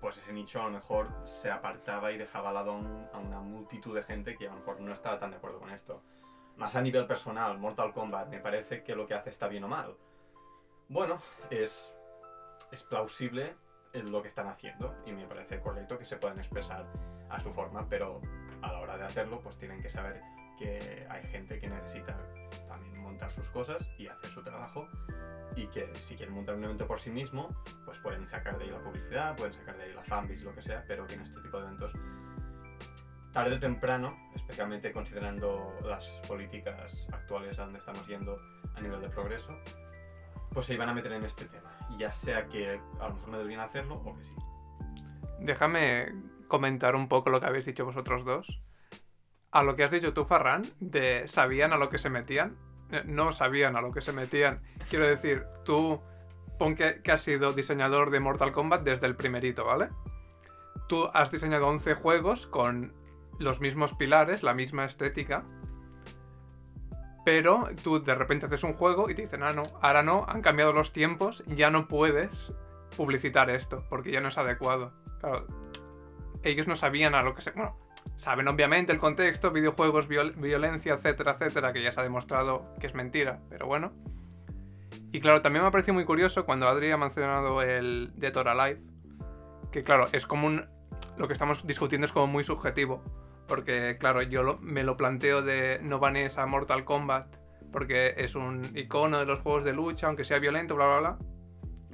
pues 0.00 0.18
ese 0.18 0.32
nicho 0.32 0.60
a 0.60 0.64
lo 0.64 0.70
mejor 0.70 1.08
se 1.24 1.50
apartaba 1.50 2.12
y 2.12 2.18
dejaba 2.18 2.48
al 2.50 2.54
lado 2.54 2.72
a 3.12 3.18
una 3.18 3.40
multitud 3.40 3.94
de 3.94 4.02
gente 4.02 4.36
que 4.36 4.46
a 4.46 4.50
lo 4.50 4.58
mejor 4.58 4.80
no 4.80 4.92
estaba 4.92 5.18
tan 5.18 5.30
de 5.30 5.36
acuerdo 5.36 5.58
con 5.58 5.70
esto. 5.70 6.02
Más 6.56 6.76
a 6.76 6.82
nivel 6.82 7.06
personal, 7.06 7.58
Mortal 7.58 7.92
Kombat, 7.92 8.28
me 8.28 8.38
parece 8.38 8.82
que 8.82 8.94
lo 8.94 9.06
que 9.06 9.14
hace 9.14 9.30
está 9.30 9.48
bien 9.48 9.64
o 9.64 9.68
mal. 9.68 9.96
Bueno, 10.88 11.18
es, 11.50 11.96
es 12.70 12.82
plausible 12.82 13.54
en 13.92 14.10
lo 14.10 14.22
que 14.22 14.28
están 14.28 14.48
haciendo 14.48 14.94
y 15.06 15.12
me 15.12 15.26
parece 15.26 15.60
correcto 15.60 15.98
que 15.98 16.04
se 16.04 16.16
puedan 16.16 16.38
expresar 16.38 16.86
a 17.30 17.40
su 17.40 17.52
forma, 17.52 17.88
pero 17.88 18.20
a 18.60 18.72
la 18.72 18.80
hora 18.80 18.96
de 18.96 19.04
hacerlo, 19.04 19.40
pues 19.40 19.56
tienen 19.56 19.80
que 19.82 19.88
saber 19.88 20.20
que 20.58 21.06
hay 21.08 21.24
gente 21.24 21.58
que 21.58 21.68
necesita 21.68 22.16
también 22.68 22.98
montar 22.98 23.30
sus 23.32 23.48
cosas 23.50 23.88
y 23.98 24.06
hacer 24.06 24.30
su 24.30 24.42
trabajo 24.42 24.88
y 25.56 25.66
que 25.66 25.92
si 25.96 26.16
quieren 26.16 26.34
montar 26.34 26.54
un 26.54 26.64
evento 26.64 26.86
por 26.86 27.00
sí 27.00 27.10
mismo, 27.10 27.54
pues 27.84 27.98
pueden 27.98 28.28
sacar 28.28 28.58
de 28.58 28.64
ahí 28.64 28.70
la 28.70 28.82
publicidad, 28.82 29.36
pueden 29.36 29.52
sacar 29.52 29.76
de 29.76 29.84
ahí 29.84 29.92
la 29.92 30.02
fanbase, 30.02 30.44
lo 30.44 30.54
que 30.54 30.62
sea, 30.62 30.84
pero 30.86 31.06
que 31.06 31.14
en 31.14 31.22
este 31.22 31.40
tipo 31.40 31.58
de 31.58 31.64
eventos, 31.64 31.92
tarde 33.32 33.56
o 33.56 33.58
temprano, 33.58 34.16
especialmente 34.34 34.92
considerando 34.92 35.74
las 35.84 36.10
políticas 36.28 37.06
actuales 37.12 37.58
a 37.58 37.64
donde 37.64 37.78
estamos 37.78 38.06
yendo 38.06 38.38
a 38.74 38.80
nivel 38.80 39.00
de 39.00 39.08
progreso, 39.08 39.56
pues 40.52 40.66
se 40.66 40.74
iban 40.74 40.88
a 40.88 40.94
meter 40.94 41.12
en 41.12 41.24
este 41.24 41.46
tema. 41.46 41.76
Ya 41.98 42.12
sea 42.12 42.46
que 42.46 42.80
a 43.00 43.08
lo 43.08 43.14
mejor 43.14 43.28
no 43.30 43.38
deberían 43.38 43.60
hacerlo 43.60 44.02
o 44.04 44.14
que 44.16 44.24
sí. 44.24 44.34
Déjame 45.40 46.12
comentar 46.46 46.94
un 46.94 47.08
poco 47.08 47.30
lo 47.30 47.40
que 47.40 47.46
habéis 47.46 47.66
dicho 47.66 47.84
vosotros 47.84 48.24
dos. 48.24 48.60
A 49.50 49.62
lo 49.62 49.76
que 49.76 49.84
has 49.84 49.92
dicho 49.92 50.12
tú, 50.12 50.24
Farran, 50.24 50.62
de 50.80 51.26
sabían 51.26 51.72
a 51.72 51.78
lo 51.78 51.88
que 51.88 51.98
se 51.98 52.10
metían. 52.10 52.56
Eh, 52.90 53.02
No 53.06 53.32
sabían 53.32 53.76
a 53.76 53.80
lo 53.80 53.92
que 53.92 54.00
se 54.00 54.12
metían. 54.12 54.62
Quiero 54.88 55.06
decir, 55.06 55.44
tú 55.64 56.02
pon 56.58 56.74
que, 56.74 57.02
que 57.02 57.12
has 57.12 57.22
sido 57.22 57.52
diseñador 57.52 58.10
de 58.10 58.20
Mortal 58.20 58.52
Kombat 58.52 58.82
desde 58.82 59.06
el 59.06 59.16
primerito, 59.16 59.64
¿vale? 59.64 59.88
Tú 60.88 61.08
has 61.12 61.30
diseñado 61.30 61.66
11 61.68 61.94
juegos 61.94 62.46
con 62.46 62.94
los 63.42 63.60
mismos 63.60 63.94
pilares, 63.94 64.42
la 64.42 64.54
misma 64.54 64.84
estética. 64.84 65.44
Pero 67.24 67.68
tú 67.84 68.02
de 68.02 68.14
repente 68.14 68.46
haces 68.46 68.64
un 68.64 68.74
juego 68.74 69.08
y 69.10 69.14
te 69.14 69.22
dicen, 69.22 69.42
ah, 69.42 69.52
no, 69.52 69.62
ahora 69.80 70.02
no, 70.02 70.24
han 70.28 70.42
cambiado 70.42 70.72
los 70.72 70.92
tiempos, 70.92 71.44
ya 71.46 71.70
no 71.70 71.86
puedes 71.86 72.52
publicitar 72.96 73.48
esto, 73.50 73.84
porque 73.88 74.10
ya 74.10 74.20
no 74.20 74.28
es 74.28 74.38
adecuado. 74.38 74.92
Claro, 75.20 75.46
ellos 76.42 76.66
no 76.66 76.74
sabían 76.74 77.14
a 77.14 77.22
lo 77.22 77.34
que 77.34 77.42
se... 77.42 77.52
Bueno, 77.52 77.78
saben 78.16 78.48
obviamente 78.48 78.92
el 78.92 78.98
contexto, 78.98 79.52
videojuegos, 79.52 80.08
viol- 80.08 80.34
violencia, 80.34 80.94
etcétera, 80.94 81.32
etcétera, 81.32 81.72
que 81.72 81.82
ya 81.82 81.92
se 81.92 82.00
ha 82.00 82.02
demostrado 82.02 82.74
que 82.80 82.88
es 82.88 82.94
mentira, 82.94 83.40
pero 83.48 83.66
bueno. 83.66 83.92
Y 85.12 85.20
claro, 85.20 85.40
también 85.40 85.62
me 85.62 85.68
ha 85.68 85.70
parecido 85.70 85.94
muy 85.94 86.04
curioso 86.04 86.44
cuando 86.44 86.66
Adri 86.66 86.90
ha 86.90 86.96
mencionado 86.96 87.62
el 87.62 88.12
Dead 88.16 88.36
or 88.36 88.48
Alive, 88.48 88.82
que 89.70 89.84
claro, 89.84 90.06
es 90.12 90.26
como 90.26 90.48
un... 90.48 90.66
Lo 91.16 91.26
que 91.28 91.34
estamos 91.34 91.66
discutiendo 91.66 92.04
es 92.06 92.12
como 92.12 92.26
muy 92.26 92.42
subjetivo, 92.42 93.04
porque 93.46 93.96
claro, 93.98 94.22
yo 94.22 94.58
me 94.60 94.84
lo 94.84 94.96
planteo 94.96 95.42
de 95.42 95.78
no 95.82 95.98
banes 95.98 96.38
a 96.38 96.46
Mortal 96.46 96.84
Kombat, 96.84 97.36
porque 97.72 98.14
es 98.18 98.34
un 98.34 98.70
icono 98.76 99.18
de 99.18 99.26
los 99.26 99.40
juegos 99.40 99.64
de 99.64 99.72
lucha, 99.72 100.06
aunque 100.06 100.24
sea 100.24 100.38
violento, 100.38 100.76
bla, 100.76 100.86
bla, 100.86 100.98
bla. 100.98 101.18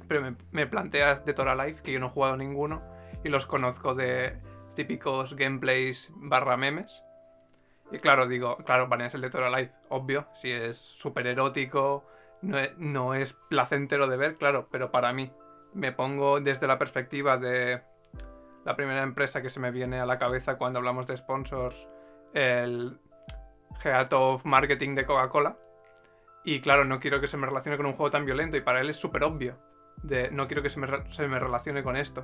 Pero 0.07 0.35
me, 0.51 0.67
planteas 0.67 1.23
Dead 1.25 1.39
or 1.39 1.49
Alive, 1.49 1.81
que 1.83 1.91
yo 1.91 1.99
no 1.99 2.07
he 2.07 2.09
jugado 2.09 2.35
ninguno, 2.35 2.81
y 3.23 3.29
los 3.29 3.45
conozco 3.45 3.95
de 3.95 4.39
típicos 4.75 5.35
gameplays 5.35 6.11
barra 6.15 6.57
memes. 6.57 7.03
Y 7.91 7.99
claro, 7.99 8.27
digo, 8.27 8.57
claro, 8.57 8.87
baneas 8.87 9.15
el 9.15 9.21
Dead 9.21 9.35
or 9.35 9.43
Alive, 9.43 9.71
obvio, 9.89 10.27
si 10.33 10.51
es 10.51 10.77
súper 10.77 11.27
erótico, 11.27 12.05
no 12.41 12.57
es, 12.57 12.77
no 12.77 13.13
es 13.13 13.33
placentero 13.33 14.07
de 14.07 14.17
ver, 14.17 14.37
claro, 14.37 14.67
pero 14.71 14.91
para 14.91 15.13
mí, 15.13 15.31
me 15.73 15.91
pongo 15.91 16.39
desde 16.39 16.67
la 16.67 16.79
perspectiva 16.79 17.37
de 17.37 17.81
la 18.65 18.75
primera 18.75 19.01
empresa 19.03 19.41
que 19.41 19.49
se 19.49 19.59
me 19.59 19.71
viene 19.71 19.99
a 19.99 20.05
la 20.05 20.19
cabeza 20.19 20.57
cuando 20.57 20.79
hablamos 20.79 21.07
de 21.07 21.17
sponsors, 21.17 21.87
el 22.33 22.99
Head 23.83 24.13
of 24.13 24.45
Marketing 24.45 24.95
de 24.95 25.05
Coca-Cola. 25.05 25.57
Y 26.43 26.61
claro, 26.61 26.85
no 26.85 26.99
quiero 26.99 27.19
que 27.19 27.27
se 27.27 27.37
me 27.37 27.47
relacione 27.47 27.77
con 27.77 27.85
un 27.85 27.93
juego 27.93 28.11
tan 28.11 28.25
violento 28.25 28.57
y 28.57 28.61
para 28.61 28.81
él 28.81 28.89
es 28.89 28.97
súper 28.97 29.23
obvio. 29.23 29.57
De 30.03 30.31
no 30.31 30.47
quiero 30.47 30.61
que 30.61 30.69
se 30.69 30.79
me, 30.79 30.87
relacione 31.39 31.83
con 31.83 31.97
esto. 31.97 32.23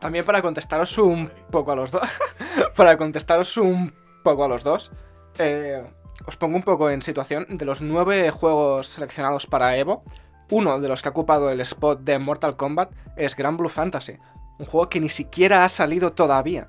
También 0.00 0.24
para 0.24 0.42
contestaros 0.42 0.96
un 0.98 1.30
poco 1.50 1.72
a 1.72 1.76
los 1.76 1.90
dos. 1.90 2.08
para 2.76 2.96
contestaros 2.96 3.56
un 3.56 3.92
poco 4.22 4.44
a 4.44 4.48
los 4.48 4.64
dos. 4.64 4.92
eh, 5.38 5.84
os 6.26 6.36
pongo 6.36 6.56
un 6.56 6.62
poco 6.62 6.90
en 6.90 7.02
situación. 7.02 7.46
De 7.48 7.64
los 7.64 7.80
nueve 7.80 8.30
juegos 8.30 8.88
seleccionados 8.88 9.46
para 9.46 9.76
Evo, 9.76 10.04
uno 10.50 10.80
de 10.80 10.88
los 10.88 11.02
que 11.02 11.08
ha 11.08 11.10
ocupado 11.10 11.50
el 11.50 11.60
spot 11.60 12.00
de 12.00 12.18
Mortal 12.18 12.56
Kombat 12.56 12.92
es 13.16 13.36
Grand 13.36 13.58
Blue 13.58 13.68
Fantasy. 13.68 14.18
Un 14.58 14.66
juego 14.66 14.88
que 14.88 15.00
ni 15.00 15.08
siquiera 15.08 15.64
ha 15.64 15.68
salido 15.68 16.12
todavía. 16.12 16.68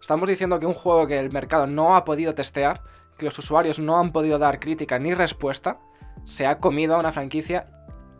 Estamos 0.00 0.28
diciendo 0.28 0.58
que 0.58 0.66
un 0.66 0.74
juego 0.74 1.06
que 1.06 1.18
el 1.18 1.30
mercado 1.30 1.66
no 1.66 1.94
ha 1.94 2.04
podido 2.04 2.34
testear, 2.34 2.82
que 3.16 3.24
los 3.24 3.38
usuarios 3.38 3.78
no 3.78 3.98
han 3.98 4.12
podido 4.12 4.38
dar 4.38 4.58
crítica 4.58 4.98
ni 4.98 5.14
respuesta, 5.14 5.78
se 6.24 6.46
ha 6.46 6.58
comido 6.58 6.96
a 6.96 6.98
una 6.98 7.12
franquicia, 7.12 7.66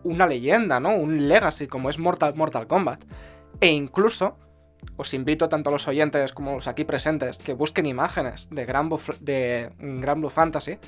una 0.05 0.27
leyenda, 0.27 0.79
¿no? 0.79 0.95
Un 0.95 1.29
legacy 1.29 1.67
como 1.67 1.91
es 1.91 1.99
Mortal, 1.99 2.35
Mortal 2.35 2.67
Kombat. 2.67 3.05
E 3.61 3.69
incluso 3.69 4.39
os 4.97 5.13
invito 5.13 5.49
tanto 5.49 5.71
a 5.71 5.73
los 5.73 5.89
oyentes 5.89 6.33
como 6.33 6.53
a 6.53 6.55
los 6.55 6.69
aquí 6.69 6.85
presentes 6.85 7.39
que 7.39 7.55
busquen 7.55 7.87
imágenes 7.87 8.49
de 8.51 8.67
de 9.21 9.73
Gran 9.79 10.21
Blue 10.21 10.31
Fantasy. 10.31 10.79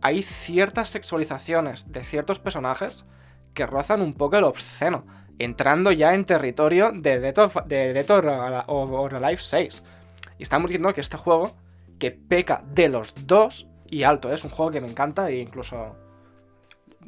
Hay 0.00 0.22
ciertas 0.22 0.88
sexualizaciones 0.88 1.90
de 1.90 2.04
ciertos 2.04 2.38
personajes 2.38 3.06
que 3.54 3.66
rozan 3.66 4.00
un 4.02 4.14
poco 4.14 4.36
el 4.36 4.44
obsceno, 4.44 5.04
entrando 5.38 5.92
ya 5.92 6.14
en 6.14 6.24
territorio 6.24 6.92
de 6.92 7.20
Dead, 7.20 7.38
of- 7.38 7.64
de 7.66 8.04
or 8.66 9.14
Alive 9.14 9.42
6. 9.42 9.82
Y 10.38 10.42
estamos 10.42 10.68
diciendo 10.70 10.92
que 10.94 11.00
este 11.00 11.16
juego, 11.16 11.54
que 11.98 12.10
peca 12.10 12.62
de 12.66 12.88
los 12.88 13.14
dos, 13.26 13.68
y 13.86 14.04
alto, 14.04 14.32
es 14.32 14.42
un 14.44 14.50
juego 14.50 14.70
que 14.70 14.80
me 14.80 14.88
encanta 14.88 15.28
e 15.28 15.38
incluso 15.38 15.96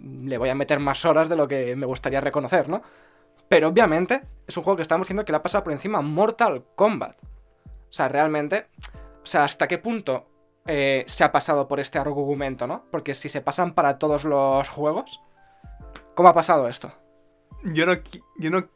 le 0.02 0.38
voy 0.38 0.48
a 0.50 0.54
meter 0.54 0.78
más 0.80 1.04
horas 1.04 1.28
de 1.28 1.36
lo 1.36 1.48
que 1.48 1.74
me 1.76 1.86
gustaría 1.86 2.20
reconocer, 2.20 2.68
¿no? 2.68 2.82
Pero 3.48 3.68
obviamente 3.68 4.22
es 4.46 4.56
un 4.56 4.64
juego 4.64 4.76
que 4.76 4.82
estamos 4.82 5.06
diciendo 5.06 5.24
que 5.24 5.32
le 5.32 5.36
ha 5.36 5.42
pasado 5.42 5.64
por 5.64 5.72
encima 5.72 6.00
Mortal 6.00 6.64
Kombat. 6.74 7.16
O 7.22 7.92
sea, 7.96 8.08
realmente, 8.08 8.66
o 9.22 9.26
sea, 9.26 9.44
¿hasta 9.44 9.68
qué 9.68 9.78
punto 9.78 10.26
eh, 10.66 11.04
se 11.06 11.24
ha 11.24 11.30
pasado 11.32 11.68
por 11.68 11.78
este 11.80 11.98
argumento, 11.98 12.66
no? 12.66 12.84
Porque 12.90 13.14
si 13.14 13.28
se 13.28 13.40
pasan 13.40 13.74
para 13.74 13.98
todos 13.98 14.24
los 14.24 14.68
juegos, 14.68 15.22
¿cómo 16.14 16.28
ha 16.28 16.34
pasado 16.34 16.68
esto? 16.68 16.92
Yo 17.62 17.86
no, 17.86 17.94
yo 18.38 18.50
no, 18.50 18.68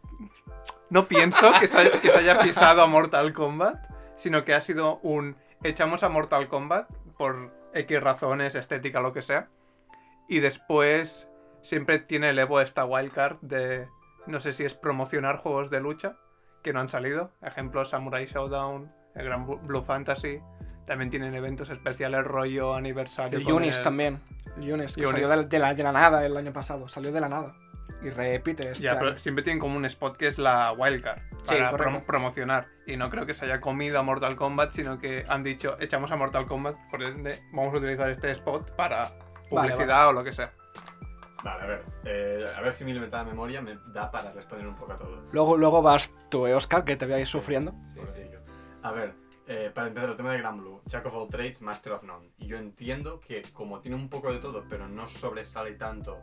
no 0.91 1.07
pienso 1.07 1.53
que 1.61 1.67
se, 1.67 1.79
haya, 1.79 2.01
que 2.01 2.09
se 2.09 2.19
haya 2.19 2.41
pisado 2.41 2.83
a 2.83 2.87
Mortal 2.87 3.33
Kombat, 3.33 3.87
sino 4.17 4.45
que 4.45 4.55
ha 4.55 4.61
sido 4.61 4.99
un 5.03 5.37
echamos 5.63 6.03
a 6.03 6.09
Mortal 6.09 6.49
Kombat 6.49 6.91
por 7.17 7.53
X 7.75 8.01
razones, 8.03 8.55
estética, 8.55 9.01
lo 9.01 9.13
que 9.13 9.23
sea. 9.23 9.49
Y 10.29 10.41
después 10.41 11.29
siempre 11.63 11.99
tiene 11.99 12.31
el 12.31 12.39
Evo 12.39 12.61
esta 12.61 12.85
wildcard 12.85 13.39
de, 13.41 13.89
no 14.27 14.41
sé 14.41 14.53
si 14.53 14.65
es 14.65 14.75
promocionar 14.75 15.37
juegos 15.37 15.71
de 15.71 15.81
lucha 15.81 16.17
que 16.63 16.73
no 16.73 16.81
han 16.81 16.89
salido. 16.89 17.33
Ejemplo, 17.43 17.85
Samurai 17.85 18.27
Showdown, 18.27 18.93
el 19.15 19.25
Gran 19.25 19.47
Blue 19.47 19.83
Fantasy. 19.83 20.41
También 20.89 21.11
tienen 21.11 21.35
eventos 21.35 21.69
especiales, 21.71 22.25
rollo 22.25 22.75
aniversario. 22.75 23.39
El 23.39 23.47
el- 23.77 23.83
también. 23.83 24.19
El 24.57 24.65
Yunis, 24.65 24.95
que 24.97 25.03
Yunis. 25.03 25.13
salió 25.21 25.29
de, 25.29 25.45
de 25.45 25.59
la, 25.59 25.75
de 25.75 25.83
la 25.83 25.93
nada 25.93 26.25
el 26.25 26.37
año 26.37 26.53
pasado. 26.53 26.89
Salió 26.89 27.13
de 27.13 27.21
la 27.21 27.29
nada. 27.29 27.55
Y 28.03 28.11
repite 28.11 28.71
este 28.71 28.83
Ya, 28.85 28.93
año. 28.93 29.01
pero 29.01 29.19
siempre 29.19 29.45
tienen 29.45 29.61
como 29.61 29.77
un 29.77 29.85
spot 29.85 30.17
que 30.17 30.27
es 30.29 30.39
la 30.39 30.73
wildcard 30.73 31.21
para 31.47 31.71
prom- 31.73 32.05
promocionar. 32.05 32.69
Y 32.87 32.97
no 32.97 33.11
creo 33.11 33.27
que 33.27 33.35
se 33.35 33.45
haya 33.45 33.61
comido 33.61 33.99
a 33.99 34.03
Mortal 34.03 34.35
Kombat, 34.37 34.71
sino 34.73 34.99
que 34.99 35.25
han 35.29 35.43
dicho, 35.43 35.77
echamos 35.79 36.11
a 36.11 36.17
Mortal 36.17 36.47
Kombat, 36.47 36.77
por 36.91 37.03
ende 37.03 37.43
vamos 37.53 37.75
a 37.75 37.77
utilizar 37.79 38.09
este 38.11 38.31
spot 38.31 38.71
para 38.77 39.13
publicidad 39.51 40.09
o 40.09 40.13
lo 40.13 40.25
que 40.25 40.33
sea. 40.33 40.53
Vale, 41.45 41.63
a 41.63 41.67
ver. 41.67 41.85
eh, 42.05 42.47
a 42.57 42.61
ver 42.63 42.73
si 42.73 42.85
mi 42.85 42.93
limitada 42.95 43.25
memoria 43.25 43.61
me 43.61 43.79
da 43.93 44.11
para 44.11 44.33
responder 44.33 44.67
un 44.67 44.75
poco 44.75 44.93
a 44.93 44.97
todo. 44.97 45.23
Luego, 45.33 45.57
luego 45.57 45.83
vas 45.83 46.11
tú, 46.31 46.47
eh, 46.47 46.55
Oscar, 46.55 46.85
que 46.85 46.97
te 46.97 47.05
veáis 47.07 47.29
sufriendo. 47.29 47.73
Sí, 47.73 47.79
sí. 47.93 47.99
Pobrecillo. 48.01 48.39
A 48.83 48.93
ver, 48.93 49.15
eh, 49.49 49.71
para 49.75 49.89
empezar, 49.89 50.11
el 50.11 50.17
tema 50.17 50.33
de 50.33 50.39
Gran 50.39 50.59
Blue, 50.59 50.81
Jack 50.87 51.07
of 51.07 51.15
all 51.17 51.29
trades, 51.29 51.61
Master 51.63 51.93
of 51.95 52.03
none. 52.05 52.31
Y 52.39 52.47
yo 52.47 52.57
entiendo 52.59 53.19
que 53.21 53.43
como 53.53 53.81
tiene 53.81 53.97
un 53.97 54.09
poco 54.09 54.33
de 54.33 54.39
todo, 54.39 54.65
pero 54.69 54.87
no 54.89 55.07
sobresale 55.07 55.73
tanto 55.75 56.19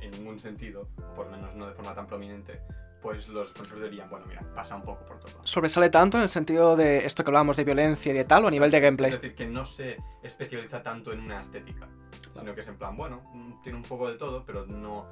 en 0.00 0.10
ningún 0.10 0.38
sentido, 0.38 0.88
por 1.14 1.26
lo 1.26 1.32
menos 1.32 1.54
no 1.54 1.66
de 1.66 1.72
forma 1.74 1.94
tan 1.94 2.06
prominente, 2.06 2.60
pues 3.00 3.28
los 3.28 3.48
sponsors 3.50 3.82
dirían, 3.82 4.08
bueno, 4.10 4.26
mira, 4.26 4.42
pasa 4.54 4.74
un 4.76 4.82
poco 4.82 5.04
por 5.04 5.18
todo. 5.20 5.32
¿Sobresale 5.44 5.90
tanto 5.90 6.16
en 6.16 6.24
el 6.24 6.30
sentido 6.30 6.74
de 6.74 7.04
esto 7.04 7.22
que 7.22 7.30
hablábamos 7.30 7.56
de 7.56 7.64
violencia 7.64 8.12
y 8.12 8.16
de 8.16 8.24
tal 8.24 8.44
o 8.44 8.48
a 8.48 8.50
nivel 8.50 8.70
de 8.70 8.78
Es 8.78 8.82
gameplay? 8.82 9.10
decir, 9.12 9.34
que 9.34 9.46
no 9.46 9.64
se 9.64 9.98
especializa 10.22 10.82
tanto 10.82 11.12
en 11.12 11.20
una 11.20 11.40
estética, 11.40 11.86
sino 12.32 12.54
que 12.54 12.60
es 12.60 12.68
en 12.68 12.76
plan, 12.78 12.96
bueno, 12.96 13.60
tiene 13.62 13.78
un 13.78 13.84
poco 13.84 14.10
de 14.10 14.16
todo, 14.16 14.44
pero 14.44 14.66
no... 14.66 15.06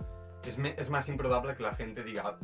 Es, 0.45 0.59
me- 0.59 0.75
es 0.77 0.91
más 0.91 1.09
improbable 1.09 1.55
que 1.55 1.63
la 1.63 1.73
gente 1.75 2.03
diga 2.03 2.39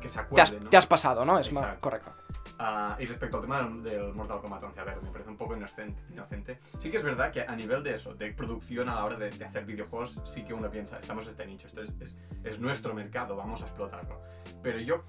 que 0.00 0.08
se 0.08 0.14
Te 0.14 0.20
has, 0.20 0.26
acuerde, 0.48 0.60
¿no? 0.64 0.70
te 0.70 0.76
has 0.76 0.86
pasado, 0.86 1.24
¿no? 1.24 1.38
Es 1.38 1.52
más 1.52 1.78
correcto. 1.78 2.10
Ah, 2.58 2.96
y 2.98 3.06
respecto 3.06 3.36
al 3.38 3.42
tema 3.42 3.62
del, 3.62 3.82
del 3.82 4.12
Mortal 4.14 4.40
Kombat 4.40 4.62
11, 4.64 4.80
a 4.80 4.84
ver, 4.84 5.02
me 5.02 5.10
parece 5.10 5.30
un 5.30 5.36
poco 5.36 5.56
inocente, 5.56 6.00
inocente. 6.12 6.58
Sí 6.78 6.90
que 6.90 6.98
es 6.98 7.02
verdad 7.04 7.30
que 7.32 7.40
a 7.42 7.56
nivel 7.56 7.82
de 7.82 7.94
eso, 7.94 8.14
de 8.14 8.32
producción 8.32 8.88
a 8.88 8.94
la 8.96 9.04
hora 9.04 9.16
de, 9.16 9.30
de 9.30 9.44
hacer 9.44 9.64
videojuegos, 9.64 10.18
sí 10.24 10.42
que 10.44 10.52
uno 10.52 10.70
piensa, 10.70 10.98
estamos 10.98 11.24
en 11.24 11.30
este 11.30 11.46
nicho, 11.46 11.66
esto 11.68 11.82
es, 11.82 11.90
es- 12.00 12.16
es 12.44 12.58
nuestro 12.60 12.92
mercado, 12.94 13.34
vamos 13.36 13.62
a 13.62 13.66
explotarlo. 13.66 14.20
Pero 14.62 14.78
yo, 14.78 15.04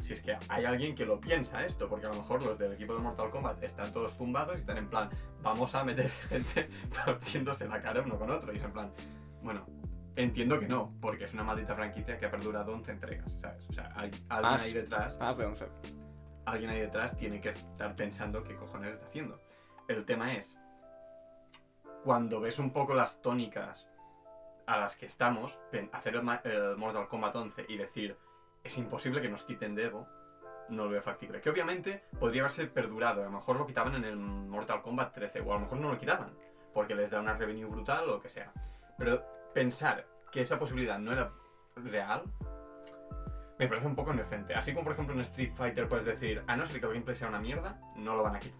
si 0.00 0.12
es 0.12 0.20
que 0.20 0.36
hay 0.48 0.64
alguien 0.66 0.94
que 0.94 1.06
lo 1.06 1.18
piensa 1.20 1.64
esto, 1.64 1.88
porque 1.88 2.04
a 2.06 2.10
lo 2.10 2.16
mejor 2.16 2.42
los 2.42 2.58
del 2.58 2.72
equipo 2.72 2.94
de 2.94 3.00
Mortal 3.00 3.30
Kombat 3.30 3.62
están 3.62 3.90
todos 3.92 4.16
tumbados 4.18 4.54
y 4.56 4.58
están 4.58 4.76
en 4.76 4.88
plan, 4.88 5.08
vamos 5.42 5.74
a 5.74 5.84
meter 5.84 6.10
gente 6.28 6.68
partiéndose 7.04 7.66
la 7.66 7.80
cara 7.80 8.02
uno 8.04 8.18
con 8.18 8.30
otro, 8.30 8.52
y 8.52 8.56
es 8.56 8.64
en 8.64 8.72
plan, 8.72 8.92
bueno... 9.42 9.64
Entiendo 10.16 10.60
que 10.60 10.68
no, 10.68 10.92
porque 11.00 11.24
es 11.24 11.34
una 11.34 11.42
maldita 11.42 11.74
franquicia 11.74 12.18
que 12.18 12.26
ha 12.26 12.30
perdurado 12.30 12.72
11 12.72 12.92
entregas, 12.92 13.32
¿sabes? 13.40 13.66
O 13.68 13.72
sea, 13.72 13.92
hay 13.96 14.10
alguien 14.28 14.52
Más. 14.52 14.64
ahí 14.64 14.72
detrás 14.72 15.18
Más 15.18 15.38
de 15.38 15.44
11. 15.46 15.66
alguien 16.46 16.70
ahí 16.70 16.80
detrás 16.80 17.16
tiene 17.16 17.40
que 17.40 17.48
estar 17.48 17.96
pensando 17.96 18.44
qué 18.44 18.54
cojones 18.54 18.92
está 18.92 19.06
haciendo. 19.06 19.40
El 19.88 20.04
tema 20.04 20.34
es, 20.34 20.56
cuando 22.04 22.40
ves 22.40 22.58
un 22.58 22.70
poco 22.70 22.94
las 22.94 23.20
tónicas 23.22 23.88
a 24.66 24.78
las 24.78 24.96
que 24.96 25.06
estamos, 25.06 25.60
hacer 25.92 26.14
el 26.16 26.76
Mortal 26.76 27.08
Kombat 27.08 27.34
11 27.34 27.66
y 27.68 27.76
decir, 27.76 28.16
es 28.62 28.78
imposible 28.78 29.20
que 29.20 29.28
nos 29.28 29.44
quiten 29.44 29.74
de 29.74 29.86
Evo, 29.86 30.06
no 30.68 30.84
lo 30.84 30.90
veo 30.90 31.02
factible. 31.02 31.40
Que 31.40 31.50
obviamente 31.50 32.04
podría 32.18 32.42
haberse 32.42 32.66
perdurado, 32.66 33.22
a 33.22 33.24
lo 33.24 33.30
mejor 33.32 33.56
lo 33.56 33.66
quitaban 33.66 33.96
en 33.96 34.04
el 34.04 34.16
Mortal 34.16 34.80
Kombat 34.80 35.12
13, 35.12 35.40
o 35.40 35.52
a 35.52 35.54
lo 35.56 35.60
mejor 35.60 35.78
no 35.78 35.90
lo 35.90 35.98
quitaban, 35.98 36.30
porque 36.72 36.94
les 36.94 37.10
da 37.10 37.20
una 37.20 37.34
revenue 37.34 37.66
brutal 37.66 38.04
o 38.04 38.12
lo 38.12 38.20
que 38.20 38.28
sea. 38.28 38.52
Pero 38.96 39.22
pensar 39.54 40.06
que 40.30 40.40
esa 40.40 40.58
posibilidad 40.58 40.98
no 40.98 41.12
era 41.12 41.32
real, 41.76 42.24
me 43.58 43.68
parece 43.68 43.86
un 43.86 43.94
poco 43.94 44.12
inocente. 44.12 44.54
Así 44.54 44.72
como 44.72 44.84
por 44.84 44.92
ejemplo 44.94 45.14
en 45.14 45.20
Street 45.20 45.52
Fighter 45.54 45.88
puedes 45.88 46.04
decir, 46.04 46.42
a 46.46 46.56
no 46.56 46.66
ser 46.66 46.80
que 46.80 46.86
el 46.86 46.92
gameplay 46.92 47.16
sea 47.16 47.28
una 47.28 47.38
mierda, 47.38 47.80
no 47.96 48.16
lo 48.16 48.22
van 48.22 48.36
a 48.36 48.40
quitar. 48.40 48.58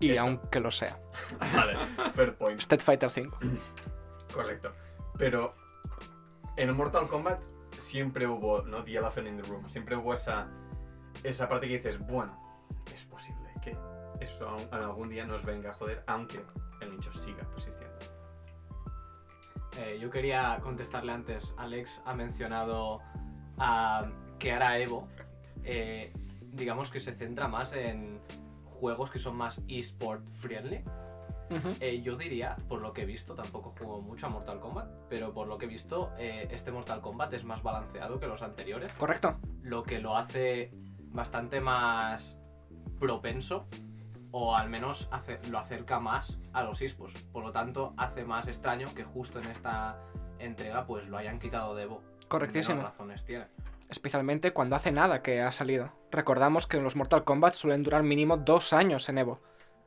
Y 0.00 0.10
Eso. 0.10 0.22
aunque 0.22 0.60
lo 0.60 0.70
sea. 0.70 0.98
Vale, 1.54 1.76
fair 2.12 2.36
point. 2.36 2.58
Street 2.60 2.80
Fighter 2.80 3.10
5. 3.10 3.38
Correcto. 4.32 4.72
Pero 5.16 5.54
en 6.56 6.76
Mortal 6.76 7.08
Kombat 7.08 7.40
siempre 7.78 8.26
hubo, 8.26 8.62
¿no? 8.62 8.84
The 8.84 8.96
Elephant 8.96 9.28
in 9.28 9.36
the 9.36 9.42
Room. 9.48 9.68
Siempre 9.68 9.96
hubo 9.96 10.14
esa, 10.14 10.48
esa 11.22 11.48
parte 11.48 11.66
que 11.66 11.74
dices, 11.74 11.98
bueno, 11.98 12.38
es 12.92 13.04
posible 13.04 13.48
que 13.62 13.76
eso 14.20 14.56
algún 14.70 15.08
día 15.08 15.24
nos 15.24 15.44
venga 15.44 15.70
a 15.70 15.72
joder, 15.72 16.02
aunque 16.06 16.44
el 16.80 16.90
nicho 16.90 17.12
siga 17.12 17.44
persistiendo. 17.50 17.96
Eh, 19.76 19.98
yo 20.00 20.10
quería 20.10 20.58
contestarle 20.62 21.12
antes. 21.12 21.54
Alex 21.58 22.02
ha 22.04 22.14
mencionado 22.14 23.00
ah, 23.58 24.06
que 24.38 24.52
ahora 24.52 24.78
Evo, 24.78 25.08
eh, 25.64 26.12
digamos 26.40 26.90
que 26.90 27.00
se 27.00 27.12
centra 27.14 27.48
más 27.48 27.72
en 27.72 28.20
juegos 28.64 29.10
que 29.10 29.18
son 29.18 29.36
más 29.36 29.60
eSport 29.68 30.26
friendly. 30.30 30.82
Eh, 31.80 32.02
yo 32.02 32.16
diría, 32.16 32.56
por 32.68 32.82
lo 32.82 32.92
que 32.92 33.02
he 33.02 33.06
visto, 33.06 33.34
tampoco 33.34 33.74
juego 33.78 34.02
mucho 34.02 34.26
a 34.26 34.28
Mortal 34.28 34.60
Kombat, 34.60 34.90
pero 35.08 35.32
por 35.32 35.48
lo 35.48 35.56
que 35.56 35.64
he 35.64 35.68
visto, 35.68 36.12
eh, 36.18 36.46
este 36.50 36.70
Mortal 36.70 37.00
Kombat 37.00 37.32
es 37.32 37.44
más 37.44 37.62
balanceado 37.62 38.20
que 38.20 38.26
los 38.26 38.42
anteriores, 38.42 38.92
Correcto. 38.94 39.38
lo 39.62 39.82
que 39.82 39.98
lo 39.98 40.16
hace 40.16 40.70
bastante 41.10 41.60
más 41.62 42.38
propenso 43.00 43.66
o 44.38 44.56
al 44.56 44.68
menos 44.68 45.08
hace- 45.10 45.40
lo 45.50 45.58
acerca 45.58 45.98
más 45.98 46.38
a 46.52 46.62
los 46.62 46.80
esports. 46.80 47.20
Por 47.32 47.42
lo 47.44 47.50
tanto, 47.52 47.92
hace 47.96 48.24
más 48.24 48.46
extraño 48.46 48.94
que 48.94 49.04
justo 49.04 49.38
en 49.40 49.46
esta 49.46 49.98
entrega 50.38 50.86
pues 50.86 51.08
lo 51.08 51.16
hayan 51.16 51.38
quitado 51.40 51.74
de 51.74 51.82
Evo. 51.84 52.02
Correctísimo. 52.28 52.82
Razones 52.82 53.24
tiene. 53.24 53.46
Especialmente 53.88 54.52
cuando 54.52 54.76
hace 54.76 54.92
nada 54.92 55.22
que 55.22 55.40
ha 55.40 55.50
salido. 55.50 55.92
Recordamos 56.10 56.66
que 56.66 56.78
los 56.80 56.94
Mortal 56.94 57.24
Kombat 57.24 57.54
suelen 57.54 57.82
durar 57.82 58.02
mínimo 58.02 58.36
dos 58.36 58.72
años 58.72 59.08
en 59.08 59.18
Evo. 59.18 59.40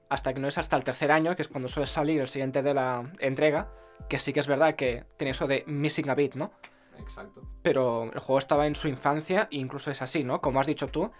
Hasta 0.09 0.33
que 0.33 0.39
no 0.41 0.47
es 0.47 0.57
hasta 0.57 0.75
el 0.75 0.83
tercer 0.83 1.11
año, 1.11 1.35
que 1.35 1.41
es 1.43 1.47
cuando 1.47 1.67
suele 1.69 1.87
salir 1.87 2.19
el 2.19 2.27
siguiente 2.27 2.61
de 2.63 2.73
la 2.73 3.09
entrega, 3.19 3.69
que 4.09 4.19
sí 4.19 4.33
que 4.33 4.41
es 4.41 4.47
verdad 4.47 4.75
que 4.75 5.05
tiene 5.17 5.31
eso 5.31 5.47
de 5.47 5.63
missing 5.67 6.09
a 6.09 6.15
bit, 6.15 6.33
¿no? 6.35 6.51
Exacto. 6.99 7.41
Pero 7.61 8.11
el 8.11 8.19
juego 8.19 8.39
estaba 8.39 8.67
en 8.67 8.75
su 8.75 8.87
infancia 8.89 9.47
e 9.51 9.57
incluso 9.57 9.89
es 9.91 10.01
así, 10.01 10.23
¿no? 10.23 10.41
Como 10.41 10.59
has 10.59 10.67
dicho 10.67 10.87
tú, 10.87 11.11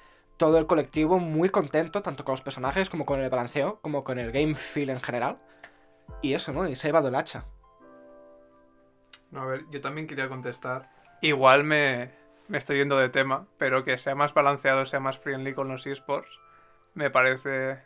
todo 0.41 0.57
el 0.57 0.65
colectivo 0.65 1.19
muy 1.19 1.49
contento, 1.49 2.01
tanto 2.01 2.25
con 2.25 2.33
los 2.33 2.41
personajes 2.41 2.89
como 2.89 3.05
con 3.05 3.21
el 3.21 3.29
balanceo, 3.29 3.77
como 3.83 4.03
con 4.03 4.17
el 4.17 4.31
game 4.31 4.55
feel 4.55 4.89
en 4.89 4.99
general. 4.99 5.37
Y 6.23 6.33
eso, 6.33 6.51
¿no? 6.51 6.67
Y 6.67 6.75
se 6.75 6.87
ha 6.87 6.89
llevado 6.89 7.09
el 7.09 7.15
hacha. 7.15 7.45
No, 9.29 9.43
a 9.43 9.45
ver, 9.45 9.65
yo 9.69 9.81
también 9.81 10.07
quería 10.07 10.27
contestar. 10.29 10.89
Igual 11.21 11.63
me, 11.63 12.09
me 12.47 12.57
estoy 12.57 12.77
yendo 12.77 12.97
de 12.97 13.09
tema, 13.09 13.45
pero 13.59 13.83
que 13.83 13.99
sea 13.99 14.15
más 14.15 14.33
balanceado, 14.33 14.83
sea 14.87 14.99
más 14.99 15.19
friendly 15.19 15.53
con 15.53 15.67
los 15.67 15.85
esports, 15.85 16.31
me 16.95 17.11
parece 17.11 17.77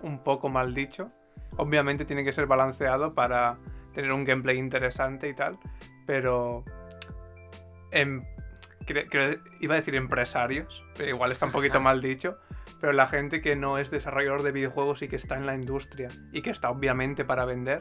un 0.00 0.22
poco 0.22 0.48
mal 0.48 0.72
dicho. 0.72 1.10
Obviamente 1.56 2.04
tiene 2.04 2.22
que 2.22 2.32
ser 2.32 2.46
balanceado 2.46 3.12
para 3.12 3.58
tener 3.92 4.12
un 4.12 4.22
gameplay 4.22 4.56
interesante 4.56 5.28
y 5.28 5.34
tal, 5.34 5.58
pero 6.06 6.64
em- 7.90 8.24
creo- 8.84 9.38
iba 9.60 9.74
a 9.74 9.76
decir 9.76 9.94
empresarios, 9.94 10.84
pero 10.96 11.10
igual 11.10 11.32
está 11.32 11.46
un 11.46 11.52
poquito 11.52 11.80
mal 11.80 12.00
dicho, 12.00 12.38
pero 12.80 12.92
la 12.92 13.06
gente 13.06 13.40
que 13.40 13.56
no 13.56 13.78
es 13.78 13.90
desarrollador 13.90 14.42
de 14.42 14.52
videojuegos 14.52 15.02
y 15.02 15.08
que 15.08 15.16
está 15.16 15.36
en 15.36 15.46
la 15.46 15.54
industria 15.54 16.08
y 16.32 16.42
que 16.42 16.50
está 16.50 16.70
obviamente 16.70 17.24
para 17.24 17.44
vender, 17.44 17.80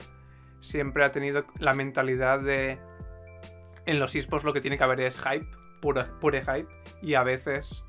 siempre 0.62 1.04
ha 1.04 1.12
tenido 1.12 1.46
la 1.60 1.74
mentalidad 1.74 2.40
de 2.40 2.80
en 3.86 4.00
los 4.00 4.16
esports 4.16 4.46
lo 4.46 4.54
que 4.54 4.62
tiene 4.62 4.78
que 4.78 4.84
haber 4.84 5.02
es 5.02 5.20
hype, 5.20 5.46
puro, 5.82 6.06
pure 6.20 6.42
hype, 6.42 6.68
y 7.02 7.16
a 7.16 7.24
veces 7.24 7.84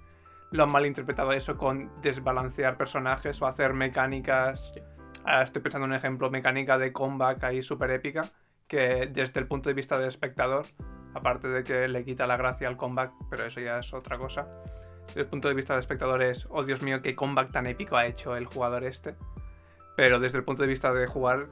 lo 0.50 0.64
han 0.64 0.72
malinterpretado 0.72 1.33
eso 1.33 1.57
con 1.57 1.90
desbalancear 2.03 2.77
personajes 2.77 3.40
o 3.42 3.46
hacer 3.46 3.74
mecánicas. 3.74 4.72
Ah, 5.24 5.42
estoy 5.42 5.62
pensando 5.62 5.87
en 5.87 5.92
un 5.92 5.96
ejemplo, 5.96 6.31
mecánica 6.31 6.79
de 6.79 6.92
comeback 6.92 7.44
ahí 7.44 7.62
súper 7.62 7.92
épica, 7.92 8.22
que 8.66 9.09
desde 9.12 9.40
el 9.40 9.46
punto 9.46 9.68
de 9.68 9.74
vista 9.74 9.96
del 9.98 10.09
espectador, 10.09 10.66
aparte 11.14 11.48
de 11.48 11.64
que 11.64 11.88
le 11.88 12.05
quita 12.05 12.27
la 12.27 12.37
gracia 12.37 12.68
al 12.68 12.77
comeback, 12.77 13.12
pero 13.31 13.46
eso 13.46 13.61
ya 13.61 13.79
es 13.79 13.92
otra 13.94 14.18
cosa. 14.18 14.46
Desde 15.09 15.20
el 15.22 15.27
punto 15.27 15.48
de 15.48 15.55
vista 15.55 15.74
del 15.74 15.81
espectador 15.81 16.22
es, 16.22 16.46
oh 16.50 16.64
Dios 16.64 16.83
mío, 16.83 17.00
qué 17.03 17.14
comeback 17.14 17.53
tan 17.53 17.66
épico 17.66 17.96
ha 17.96 18.07
hecho 18.07 18.37
el 18.37 18.46
jugador 18.46 18.85
este. 18.85 19.14
Pero 19.96 20.18
desde 20.18 20.38
el 20.38 20.44
punto 20.44 20.62
de 20.62 20.68
vista 20.68 20.92
de 20.92 21.07
jugar, 21.07 21.46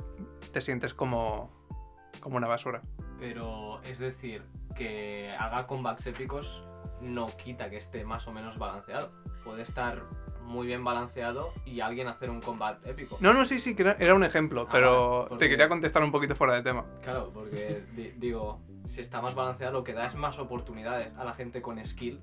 te 0.52 0.60
sientes 0.60 0.94
como, 0.94 1.50
como 2.20 2.36
una 2.38 2.48
basura. 2.48 2.82
Pero 3.20 3.80
es 3.84 3.98
decir, 4.00 4.42
que 4.74 5.32
haga 5.38 5.66
comebacks 5.66 6.06
épicos 6.06 6.66
no 7.00 7.26
quita 7.36 7.70
que 7.70 7.76
esté 7.76 8.04
más 8.04 8.26
o 8.26 8.32
menos 8.32 8.58
balanceado. 8.58 9.10
Puede 9.44 9.62
estar 9.62 10.02
muy 10.42 10.66
bien 10.66 10.82
balanceado 10.82 11.50
y 11.64 11.80
alguien 11.80 12.08
hacer 12.08 12.30
un 12.30 12.40
combat 12.40 12.84
épico. 12.86 13.16
No, 13.20 13.32
no, 13.32 13.44
sí, 13.44 13.60
sí, 13.60 13.76
que 13.76 13.82
era- 13.82 13.96
era 14.00 14.14
un 14.14 14.24
ejemplo, 14.24 14.62
Ah, 14.62 14.72
pero 14.72 15.10
vale, 15.18 15.28
porque- 15.28 15.44
te 15.44 15.50
quería 15.50 15.68
contestar 15.68 16.02
un 16.02 16.10
poquito 16.10 16.34
fuera 16.34 16.54
de 16.54 16.62
tema. 16.62 16.84
Claro, 17.02 17.30
porque 17.32 17.84
di- 17.92 18.12
digo, 18.16 18.60
si 18.84 19.00
está 19.00 19.20
más 19.20 19.34
balanceado 19.34 19.72
lo 19.72 19.84
que 19.84 19.92
da 19.92 20.06
es 20.06 20.14
más 20.14 20.38
oportunidades 20.38 21.16
a 21.16 21.24
la 21.24 21.34
gente 21.34 21.62
con 21.62 21.84
skill 21.84 22.20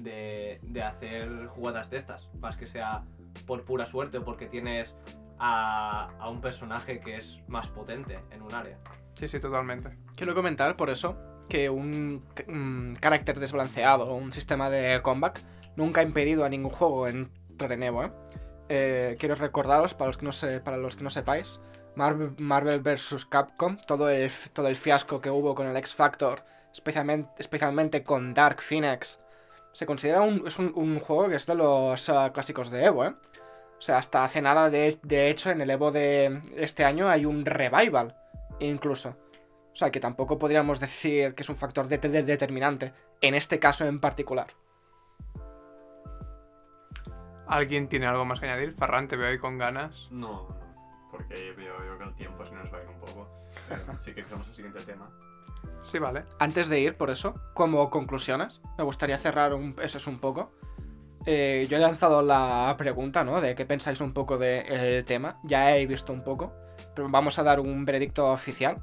de, 0.00 0.58
de 0.62 0.82
hacer 0.82 1.46
jugadas 1.46 1.90
de 1.90 1.96
estas. 1.96 2.28
Más 2.40 2.56
que 2.56 2.66
sea 2.66 3.04
por 3.46 3.64
pura 3.64 3.86
suerte 3.86 4.18
o 4.18 4.24
porque 4.24 4.46
tienes 4.46 4.96
a, 5.38 6.10
a 6.18 6.28
un 6.28 6.40
personaje 6.40 7.00
que 7.00 7.16
es 7.16 7.42
más 7.48 7.68
potente 7.68 8.20
en 8.30 8.42
un 8.42 8.54
área. 8.54 8.78
Sí, 9.14 9.28
sí, 9.28 9.40
totalmente. 9.40 9.96
Quiero 10.16 10.34
comentar 10.34 10.76
por 10.76 10.90
eso 10.90 11.16
que 11.48 11.68
un, 11.70 12.24
un 12.48 12.96
carácter 13.00 13.38
desbalanceado 13.38 14.06
o 14.08 14.14
un 14.16 14.32
sistema 14.32 14.70
de 14.70 15.00
comeback 15.02 15.42
nunca 15.76 16.00
ha 16.00 16.04
impedido 16.04 16.44
a 16.44 16.48
ningún 16.48 16.70
juego 16.70 17.06
en 17.08 17.30
Evo. 17.58 18.04
¿eh? 18.04 18.12
Eh, 18.68 19.16
quiero 19.20 19.34
recordaros, 19.34 19.94
para 19.94 20.08
los 20.08 20.16
que 20.16 20.24
no, 20.24 20.32
se- 20.32 20.60
para 20.60 20.76
los 20.76 20.96
que 20.96 21.04
no 21.04 21.10
sepáis, 21.10 21.60
Marvel, 21.96 22.34
Marvel 22.38 22.80
vs. 22.80 23.26
Capcom, 23.26 23.76
todo 23.86 24.08
el, 24.10 24.30
todo 24.52 24.68
el 24.68 24.76
fiasco 24.76 25.20
que 25.20 25.30
hubo 25.30 25.54
con 25.54 25.66
el 25.66 25.76
X 25.76 25.94
Factor, 25.94 26.42
especialmente, 26.72 27.30
especialmente 27.38 28.02
con 28.02 28.34
Dark 28.34 28.60
Phoenix, 28.60 29.20
se 29.72 29.86
considera 29.86 30.20
un, 30.20 30.44
es 30.46 30.58
un, 30.58 30.72
un 30.74 30.98
juego 31.00 31.28
que 31.28 31.36
es 31.36 31.46
de 31.46 31.54
los 31.54 32.08
ah, 32.08 32.30
clásicos 32.32 32.70
de 32.70 32.84
Evo. 32.84 33.04
¿eh? 33.04 33.14
O 33.76 33.80
sea, 33.80 33.98
hasta 33.98 34.24
hace 34.24 34.40
nada, 34.40 34.70
de, 34.70 34.98
de 35.02 35.28
hecho, 35.28 35.50
en 35.50 35.60
el 35.60 35.70
Evo 35.70 35.90
de 35.90 36.40
este 36.56 36.84
año 36.84 37.08
hay 37.08 37.24
un 37.26 37.44
revival, 37.44 38.16
incluso. 38.60 39.16
O 39.72 39.76
sea, 39.76 39.90
que 39.90 39.98
tampoco 39.98 40.38
podríamos 40.38 40.78
decir 40.78 41.34
que 41.34 41.42
es 41.42 41.48
un 41.48 41.56
factor 41.56 41.88
de- 41.88 41.98
de- 41.98 42.22
determinante, 42.22 42.92
en 43.20 43.34
este 43.34 43.58
caso 43.58 43.84
en 43.84 44.00
particular. 44.00 44.48
¿Alguien 47.46 47.88
tiene 47.88 48.06
algo 48.06 48.24
más 48.24 48.40
que 48.40 48.46
añadir? 48.46 48.72
Farran, 48.72 49.06
te 49.08 49.16
veo 49.16 49.28
ahí 49.28 49.38
con 49.38 49.58
ganas. 49.58 50.08
No, 50.10 50.48
porque 51.16 51.52
veo 51.56 51.74
yo 51.84 51.98
que 51.98 52.04
el 52.04 52.14
tiempo 52.14 52.44
se 52.44 52.54
nos 52.54 52.72
va 52.72 52.78
a 52.78 52.82
ir 52.82 52.88
un 52.88 52.98
poco. 53.00 53.28
Eh, 53.70 53.76
Así 53.96 54.12
que 54.14 54.22
pasamos 54.22 54.48
al 54.48 54.54
siguiente 54.54 54.80
tema. 54.82 55.08
Sí, 55.82 55.98
vale. 55.98 56.24
Antes 56.38 56.68
de 56.68 56.80
ir, 56.80 56.96
por 56.96 57.10
eso, 57.10 57.34
como 57.54 57.88
conclusiones, 57.90 58.62
me 58.78 58.84
gustaría 58.84 59.16
cerrar 59.18 59.54
un, 59.54 59.74
eso 59.82 59.98
es 59.98 60.06
un 60.06 60.18
poco. 60.18 60.52
Eh, 61.26 61.66
yo 61.70 61.76
he 61.78 61.80
lanzado 61.80 62.20
la 62.22 62.74
pregunta, 62.76 63.24
¿no? 63.24 63.40
De 63.40 63.54
qué 63.54 63.64
pensáis 63.64 64.00
un 64.00 64.12
poco 64.12 64.36
del 64.38 65.04
tema. 65.04 65.38
Ya 65.44 65.76
he 65.76 65.86
visto 65.86 66.12
un 66.12 66.22
poco, 66.22 66.52
pero 66.94 67.08
vamos 67.08 67.38
a 67.38 67.42
dar 67.42 67.60
un 67.60 67.84
veredicto 67.84 68.26
oficial. 68.30 68.82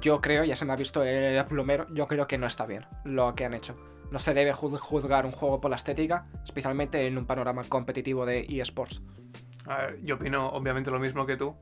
Yo 0.00 0.20
creo, 0.20 0.44
ya 0.44 0.56
se 0.56 0.64
me 0.64 0.72
ha 0.72 0.76
visto 0.76 1.02
el 1.02 1.44
plumero, 1.46 1.86
yo 1.92 2.06
creo 2.06 2.26
que 2.26 2.38
no 2.38 2.46
está 2.46 2.66
bien 2.66 2.86
lo 3.04 3.34
que 3.34 3.44
han 3.44 3.54
hecho. 3.54 3.76
No 4.10 4.18
se 4.18 4.34
debe 4.34 4.52
juz- 4.52 4.78
juzgar 4.78 5.24
un 5.24 5.32
juego 5.32 5.60
por 5.60 5.70
la 5.70 5.76
estética, 5.76 6.26
especialmente 6.44 7.06
en 7.06 7.16
un 7.16 7.26
panorama 7.26 7.62
competitivo 7.64 8.26
de 8.26 8.44
eSports. 8.48 9.02
Yo 10.02 10.16
opino 10.16 10.48
obviamente 10.48 10.90
lo 10.90 10.98
mismo 10.98 11.26
que 11.26 11.36
tú. 11.36 11.56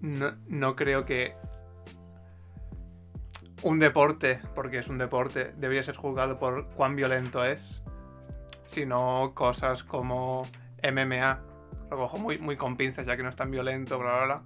No, 0.00 0.32
no 0.46 0.76
creo 0.76 1.04
que 1.04 1.36
un 3.62 3.78
deporte, 3.78 4.40
porque 4.54 4.78
es 4.78 4.88
un 4.88 4.98
deporte, 4.98 5.52
debería 5.56 5.82
ser 5.82 5.96
juzgado 5.96 6.38
por 6.38 6.68
cuán 6.70 6.96
violento 6.96 7.44
es, 7.44 7.82
sino 8.66 9.32
cosas 9.34 9.82
como 9.82 10.46
MMA, 10.82 11.40
lo 11.90 11.96
cojo 11.96 12.18
muy, 12.18 12.38
muy 12.38 12.56
con 12.56 12.76
pinzas 12.76 13.06
ya 13.06 13.16
que 13.16 13.22
no 13.22 13.28
es 13.28 13.36
tan 13.36 13.50
violento, 13.50 13.98
bla, 13.98 14.16
bla, 14.16 14.24
bla, 14.24 14.42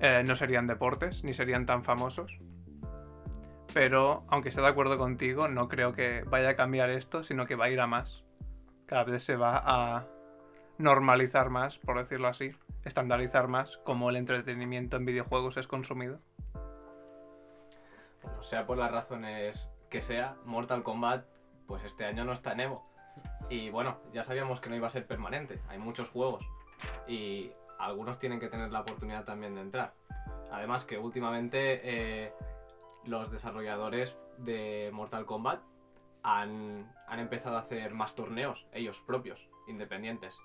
eh, 0.00 0.22
no 0.24 0.34
serían 0.34 0.66
deportes, 0.66 1.22
ni 1.22 1.32
serían 1.32 1.66
tan 1.66 1.84
famosos. 1.84 2.38
Pero, 3.72 4.24
aunque 4.28 4.48
esté 4.48 4.62
de 4.62 4.68
acuerdo 4.68 4.96
contigo, 4.96 5.48
no 5.48 5.68
creo 5.68 5.92
que 5.92 6.24
vaya 6.26 6.50
a 6.50 6.56
cambiar 6.56 6.88
esto, 6.90 7.22
sino 7.22 7.44
que 7.44 7.56
va 7.56 7.66
a 7.66 7.70
ir 7.70 7.80
a 7.80 7.86
más. 7.86 8.24
Cada 8.86 9.04
vez 9.04 9.22
se 9.22 9.36
va 9.36 9.60
a 9.62 10.06
normalizar 10.78 11.50
más, 11.50 11.78
por 11.78 11.98
decirlo 11.98 12.28
así, 12.28 12.52
estandarizar 12.84 13.48
más 13.48 13.78
cómo 13.78 14.10
el 14.10 14.16
entretenimiento 14.16 14.96
en 14.96 15.06
videojuegos 15.06 15.56
es 15.56 15.66
consumido. 15.66 16.20
O 18.38 18.42
sea, 18.42 18.66
por 18.66 18.78
las 18.78 18.90
razones 18.90 19.70
que 19.88 20.02
sea, 20.02 20.36
Mortal 20.44 20.82
Kombat, 20.82 21.26
pues 21.66 21.84
este 21.84 22.04
año 22.04 22.24
no 22.24 22.32
está 22.32 22.52
en 22.52 22.60
Evo. 22.60 22.84
Y 23.48 23.70
bueno, 23.70 23.98
ya 24.12 24.22
sabíamos 24.22 24.60
que 24.60 24.68
no 24.68 24.76
iba 24.76 24.86
a 24.86 24.90
ser 24.90 25.06
permanente. 25.06 25.60
Hay 25.68 25.78
muchos 25.78 26.10
juegos. 26.10 26.44
Y 27.06 27.52
algunos 27.78 28.18
tienen 28.18 28.40
que 28.40 28.48
tener 28.48 28.70
la 28.70 28.80
oportunidad 28.80 29.24
también 29.24 29.54
de 29.54 29.60
entrar. 29.60 29.94
Además 30.50 30.84
que 30.84 30.98
últimamente 30.98 31.80
eh, 31.82 32.32
los 33.04 33.30
desarrolladores 33.30 34.16
de 34.38 34.90
Mortal 34.92 35.26
Kombat 35.26 35.60
han, 36.22 36.92
han 37.06 37.18
empezado 37.20 37.56
a 37.56 37.60
hacer 37.60 37.94
más 37.94 38.14
torneos, 38.14 38.66
ellos 38.72 39.00
propios, 39.00 39.48
independientes. 39.68 40.36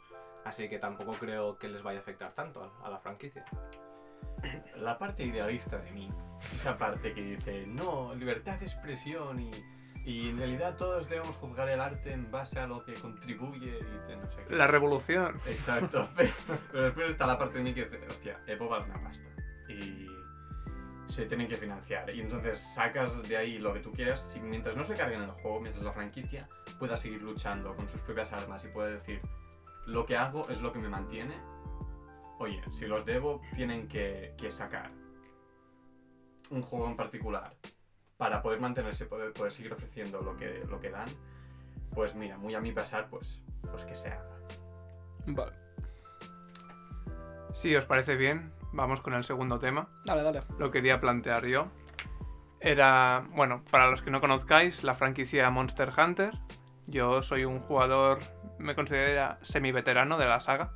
Así 0.45 0.67
que 0.69 0.79
tampoco 0.79 1.13
creo 1.13 1.57
que 1.57 1.67
les 1.67 1.83
vaya 1.83 1.99
a 1.99 2.01
afectar 2.01 2.33
tanto 2.33 2.71
a, 2.83 2.89
la 2.89 2.99
franquicia. 2.99 3.45
La 4.77 4.97
parte 4.97 5.23
idealista 5.23 5.77
de 5.77 5.91
mí 5.91 6.09
es 6.43 6.53
esa 6.53 6.77
parte 6.77 7.13
que 7.13 7.21
dice, 7.21 7.65
no, 7.67 8.13
libertad 8.15 8.57
de 8.57 8.65
expresión 8.65 9.39
y, 9.39 9.51
y 10.03 10.29
en 10.29 10.37
realidad 10.37 10.75
todos 10.77 11.07
debemos 11.07 11.35
juzgar 11.35 11.69
el 11.69 11.79
arte 11.79 12.11
en 12.11 12.31
base 12.31 12.59
a 12.59 12.65
lo 12.65 12.83
que 12.83 12.93
contribuye 12.95 13.79
y 13.79 14.07
de 14.07 14.17
no 14.17 14.31
sé 14.31 14.43
qué. 14.47 14.55
La 14.55 14.67
revolución. 14.67 15.39
Exacto, 15.47 16.09
pero, 16.15 16.31
pero 16.71 16.83
después 16.85 17.09
está 17.09 17.27
la 17.27 17.37
parte 17.37 17.59
de 17.59 17.63
mí 17.63 17.73
que 17.73 17.85
dice, 17.85 18.07
hostia, 18.07 18.39
Evo 18.47 18.67
vale 18.67 18.85
una 18.85 19.01
pasta 19.03 19.29
y 19.69 20.07
se 21.11 21.25
tienen 21.25 21.47
que 21.47 21.57
financiar. 21.57 22.09
Y 22.15 22.21
entonces 22.21 22.59
sacas 22.73 23.21
de 23.27 23.37
ahí 23.37 23.59
lo 23.59 23.73
que 23.73 23.81
tú 23.81 23.91
quieras, 23.91 24.19
si, 24.19 24.39
mientras 24.39 24.77
no 24.77 24.83
se 24.83 24.95
carguen 24.95 25.21
el 25.21 25.31
juego, 25.31 25.59
mientras 25.59 25.83
la 25.83 25.91
franquicia 25.91 26.47
pueda 26.79 26.95
seguir 26.95 27.21
luchando 27.21 27.75
con 27.75 27.87
sus 27.87 28.01
propias 28.01 28.31
armas 28.31 28.63
y 28.65 28.69
pueda 28.69 28.89
decir, 28.89 29.21
lo 29.85 30.05
que 30.05 30.17
hago 30.17 30.47
es 30.49 30.61
lo 30.61 30.71
que 30.71 30.79
me 30.79 30.89
mantiene. 30.89 31.35
Oye, 32.39 32.61
si 32.71 32.87
los 32.87 33.05
debo 33.05 33.41
tienen 33.53 33.87
que, 33.87 34.33
que 34.37 34.49
sacar 34.49 34.91
un 36.49 36.61
juego 36.61 36.87
en 36.87 36.95
particular 36.95 37.55
para 38.17 38.41
poder 38.41 38.59
mantenerse, 38.59 39.05
poder, 39.05 39.33
poder 39.33 39.51
seguir 39.51 39.73
ofreciendo 39.73 40.21
lo 40.21 40.37
que, 40.37 40.63
lo 40.69 40.79
que 40.79 40.89
dan, 40.89 41.07
pues 41.93 42.15
mira, 42.15 42.37
muy 42.37 42.53
a 42.53 42.61
mi 42.61 42.71
pasar, 42.71 43.09
pues, 43.09 43.41
pues 43.69 43.83
que 43.85 43.95
se 43.95 44.09
haga. 44.09 44.37
Vale. 45.25 45.53
Si 47.53 47.75
os 47.75 47.85
parece 47.85 48.15
bien, 48.15 48.53
vamos 48.71 49.01
con 49.01 49.13
el 49.13 49.23
segundo 49.23 49.59
tema. 49.59 49.89
Dale, 50.05 50.23
dale. 50.23 50.39
Lo 50.57 50.71
quería 50.71 51.01
plantear 51.01 51.45
yo. 51.45 51.67
Era, 52.59 53.27
bueno, 53.31 53.63
para 53.71 53.89
los 53.89 54.01
que 54.01 54.11
no 54.11 54.21
conozcáis, 54.21 54.83
la 54.83 54.93
franquicia 54.93 55.49
Monster 55.49 55.91
Hunter. 55.97 56.37
Yo 56.87 57.23
soy 57.23 57.45
un 57.45 57.59
jugador, 57.59 58.19
me 58.61 58.75
considero 58.75 59.37
semi-veterano 59.41 60.17
de 60.17 60.25
la 60.25 60.39
saga. 60.39 60.73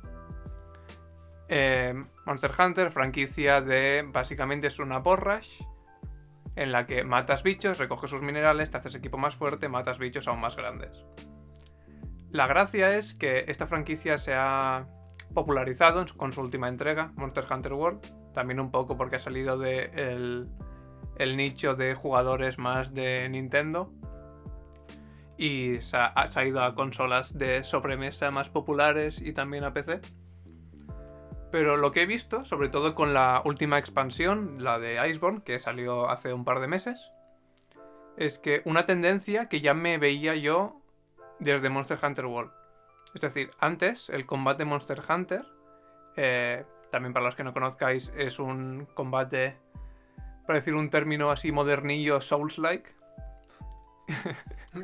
Eh, 1.48 1.94
Monster 2.24 2.50
Hunter, 2.58 2.90
franquicia 2.90 3.60
de, 3.60 4.04
básicamente 4.06 4.66
es 4.66 4.78
una 4.78 5.02
porrash 5.02 5.62
en 6.56 6.72
la 6.72 6.86
que 6.86 7.04
matas 7.04 7.42
bichos, 7.42 7.78
recoges 7.78 8.10
sus 8.10 8.22
minerales, 8.22 8.70
te 8.70 8.78
haces 8.78 8.94
equipo 8.94 9.18
más 9.18 9.36
fuerte, 9.36 9.68
matas 9.68 9.98
bichos 9.98 10.26
aún 10.26 10.40
más 10.40 10.56
grandes. 10.56 11.04
La 12.30 12.46
gracia 12.46 12.96
es 12.96 13.14
que 13.14 13.44
esta 13.48 13.66
franquicia 13.66 14.18
se 14.18 14.34
ha 14.34 14.88
popularizado 15.34 16.04
con 16.16 16.32
su 16.32 16.40
última 16.40 16.68
entrega, 16.68 17.12
Monster 17.14 17.44
Hunter 17.50 17.74
World, 17.74 18.32
también 18.32 18.58
un 18.58 18.70
poco 18.70 18.96
porque 18.96 19.16
ha 19.16 19.20
salido 19.20 19.58
de 19.58 19.90
el, 19.94 20.48
el 21.18 21.36
nicho 21.36 21.74
de 21.74 21.94
jugadores 21.94 22.58
más 22.58 22.94
de 22.94 23.28
Nintendo 23.28 23.92
y 25.36 25.80
se 25.82 25.96
ha, 25.96 26.44
ido 26.44 26.62
a 26.62 26.74
consolas 26.74 27.36
de 27.36 27.64
sobremesa 27.64 28.30
más 28.30 28.50
populares 28.50 29.20
y 29.20 29.32
también 29.32 29.64
a 29.64 29.72
PC. 29.72 30.00
Pero 31.50 31.76
lo 31.76 31.92
que 31.92 32.02
he 32.02 32.06
visto, 32.06 32.44
sobre 32.44 32.68
todo 32.68 32.94
con 32.94 33.14
la 33.14 33.42
última 33.44 33.78
expansión, 33.78 34.62
la 34.62 34.78
de 34.78 35.08
Iceborne, 35.08 35.42
que 35.42 35.58
salió 35.58 36.10
hace 36.10 36.32
un 36.32 36.44
par 36.44 36.60
de 36.60 36.66
meses, 36.66 37.12
es 38.16 38.38
que 38.38 38.62
una 38.64 38.86
tendencia 38.86 39.48
que 39.48 39.60
ya 39.60 39.74
me 39.74 39.98
veía 39.98 40.34
yo 40.34 40.80
desde 41.38 41.68
Monster 41.68 41.98
Hunter 42.02 42.26
World. 42.26 42.52
Es 43.14 43.20
decir, 43.20 43.50
antes 43.60 44.10
el 44.10 44.26
combate 44.26 44.64
Monster 44.64 45.00
Hunter, 45.08 45.46
eh, 46.16 46.64
también 46.90 47.12
para 47.12 47.26
los 47.26 47.36
que 47.36 47.44
no 47.44 47.52
conozcáis, 47.52 48.12
es 48.16 48.38
un 48.38 48.86
combate, 48.94 49.58
para 50.46 50.58
decir 50.58 50.74
un 50.74 50.90
término 50.90 51.30
así 51.30 51.52
modernillo, 51.52 52.20
Souls-like, 52.20 52.95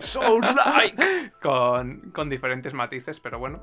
Souls-like. 0.00 1.32
con, 1.42 2.28
diferentes 2.28 2.74
matices, 2.74 3.20
pero 3.20 3.38
bueno. 3.38 3.62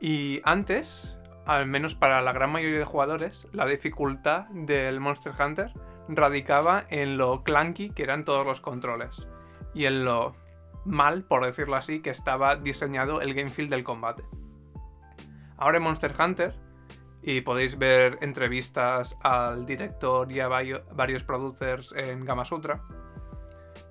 Y 0.00 0.40
antes, 0.44 1.18
al 1.46 1.66
menos 1.66 1.94
para 1.94 2.20
la 2.22 2.32
gran 2.32 2.50
mayoría 2.50 2.78
de 2.78 2.84
jugadores, 2.84 3.48
la 3.52 3.66
dificultad 3.66 4.46
del 4.50 5.00
Monster 5.00 5.32
Hunter 5.38 5.72
radicaba 6.08 6.84
en 6.88 7.16
lo 7.16 7.42
clunky 7.42 7.90
que 7.90 8.02
eran 8.02 8.24
todos 8.24 8.44
los 8.46 8.60
controles 8.60 9.26
y 9.72 9.86
en 9.86 10.04
lo 10.04 10.36
mal, 10.84 11.24
por 11.24 11.44
decirlo 11.44 11.76
así, 11.76 12.00
que 12.00 12.10
estaba 12.10 12.56
diseñado 12.56 13.22
el 13.22 13.32
game 13.34 13.50
feel 13.50 13.70
del 13.70 13.84
combate. 13.84 14.22
Ahora 15.56 15.78
en 15.78 15.82
Monster 15.84 16.12
Hunter, 16.18 16.54
y 17.22 17.40
podéis 17.40 17.78
ver 17.78 18.18
entrevistas 18.20 19.16
al 19.22 19.64
director 19.64 20.30
y 20.30 20.40
a 20.40 20.48
vario- 20.48 20.84
varios 20.92 21.24
producers 21.24 21.94
en 21.96 22.24
Gamasutra, 22.26 22.82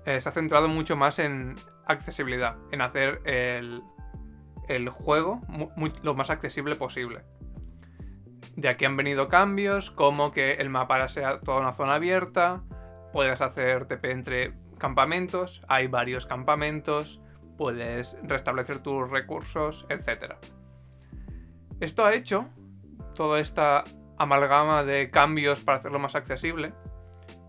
eh, 0.06 0.20
se 0.20 0.28
ha 0.28 0.32
centrado 0.32 0.68
mucho 0.68 0.96
más 0.96 1.18
en 1.18 1.56
accesibilidad, 1.86 2.56
en 2.72 2.80
hacer 2.80 3.20
el, 3.24 3.82
el 4.68 4.88
juego 4.88 5.40
lo 6.02 6.14
más 6.14 6.30
accesible 6.30 6.76
posible. 6.76 7.22
De 8.56 8.68
aquí 8.68 8.84
han 8.84 8.96
venido 8.96 9.28
cambios, 9.28 9.90
como 9.90 10.32
que 10.32 10.52
el 10.52 10.70
mapa 10.70 11.08
sea 11.08 11.40
toda 11.40 11.60
una 11.60 11.72
zona 11.72 11.94
abierta, 11.94 12.62
puedes 13.12 13.40
hacer 13.40 13.86
TP 13.86 14.10
entre 14.10 14.54
campamentos, 14.78 15.62
hay 15.68 15.86
varios 15.86 16.26
campamentos, 16.26 17.20
puedes 17.56 18.16
restablecer 18.22 18.78
tus 18.80 19.10
recursos, 19.10 19.86
etc. 19.88 20.34
Esto 21.80 22.04
ha 22.04 22.14
hecho 22.14 22.48
toda 23.14 23.40
esta 23.40 23.84
amalgama 24.18 24.84
de 24.84 25.10
cambios 25.10 25.60
para 25.60 25.78
hacerlo 25.78 25.98
más 25.98 26.14
accesible, 26.14 26.72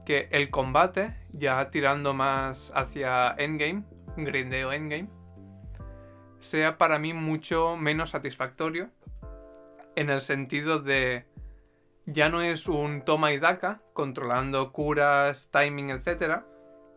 que 0.05 0.27
el 0.31 0.49
combate, 0.49 1.15
ya 1.37 1.69
tirando 1.69 2.13
más 2.13 2.71
hacia 2.75 3.35
endgame, 3.37 3.83
grindeo 4.17 4.71
endgame, 4.71 5.09
sea 6.39 6.77
para 6.77 6.99
mí 6.99 7.13
mucho 7.13 7.75
menos 7.75 8.11
satisfactorio 8.11 8.89
en 9.95 10.09
el 10.09 10.21
sentido 10.21 10.79
de 10.79 11.25
ya 12.05 12.29
no 12.29 12.41
es 12.41 12.67
un 12.67 13.03
toma 13.03 13.33
y 13.33 13.39
daca 13.39 13.81
controlando 13.93 14.71
curas, 14.71 15.49
timing, 15.51 15.89
etc. 15.89 16.43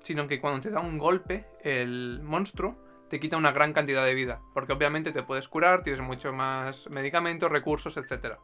Sino 0.02 0.28
que 0.28 0.40
cuando 0.40 0.60
te 0.60 0.70
da 0.70 0.80
un 0.80 0.98
golpe, 0.98 1.46
el 1.62 2.20
monstruo 2.22 2.76
te 3.08 3.18
quita 3.18 3.38
una 3.38 3.52
gran 3.52 3.72
cantidad 3.72 4.04
de 4.04 4.14
vida. 4.14 4.42
Porque 4.52 4.72
obviamente 4.72 5.12
te 5.12 5.22
puedes 5.22 5.48
curar, 5.48 5.82
tienes 5.82 6.02
mucho 6.02 6.32
más 6.32 6.90
medicamentos, 6.90 7.50
recursos, 7.50 7.96
etc. 7.96 8.36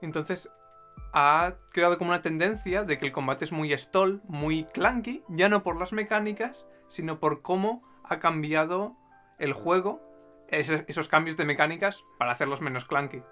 Entonces 0.00 0.48
ha 1.14 1.54
creado 1.72 1.96
como 1.96 2.10
una 2.10 2.22
tendencia 2.22 2.82
de 2.82 2.98
que 2.98 3.06
el 3.06 3.12
combate 3.12 3.44
es 3.44 3.52
muy 3.52 3.72
stall, 3.78 4.20
muy 4.26 4.64
clunky, 4.64 5.22
ya 5.28 5.48
no 5.48 5.62
por 5.62 5.78
las 5.78 5.92
mecánicas, 5.92 6.66
sino 6.88 7.20
por 7.20 7.40
cómo 7.40 7.84
ha 8.02 8.18
cambiado 8.18 8.96
el 9.38 9.52
juego 9.52 10.02
esos 10.48 11.08
cambios 11.08 11.36
de 11.36 11.44
mecánicas 11.44 12.04
para 12.18 12.32
hacerlos 12.32 12.60
menos 12.60 12.84
clunky. 12.84 13.22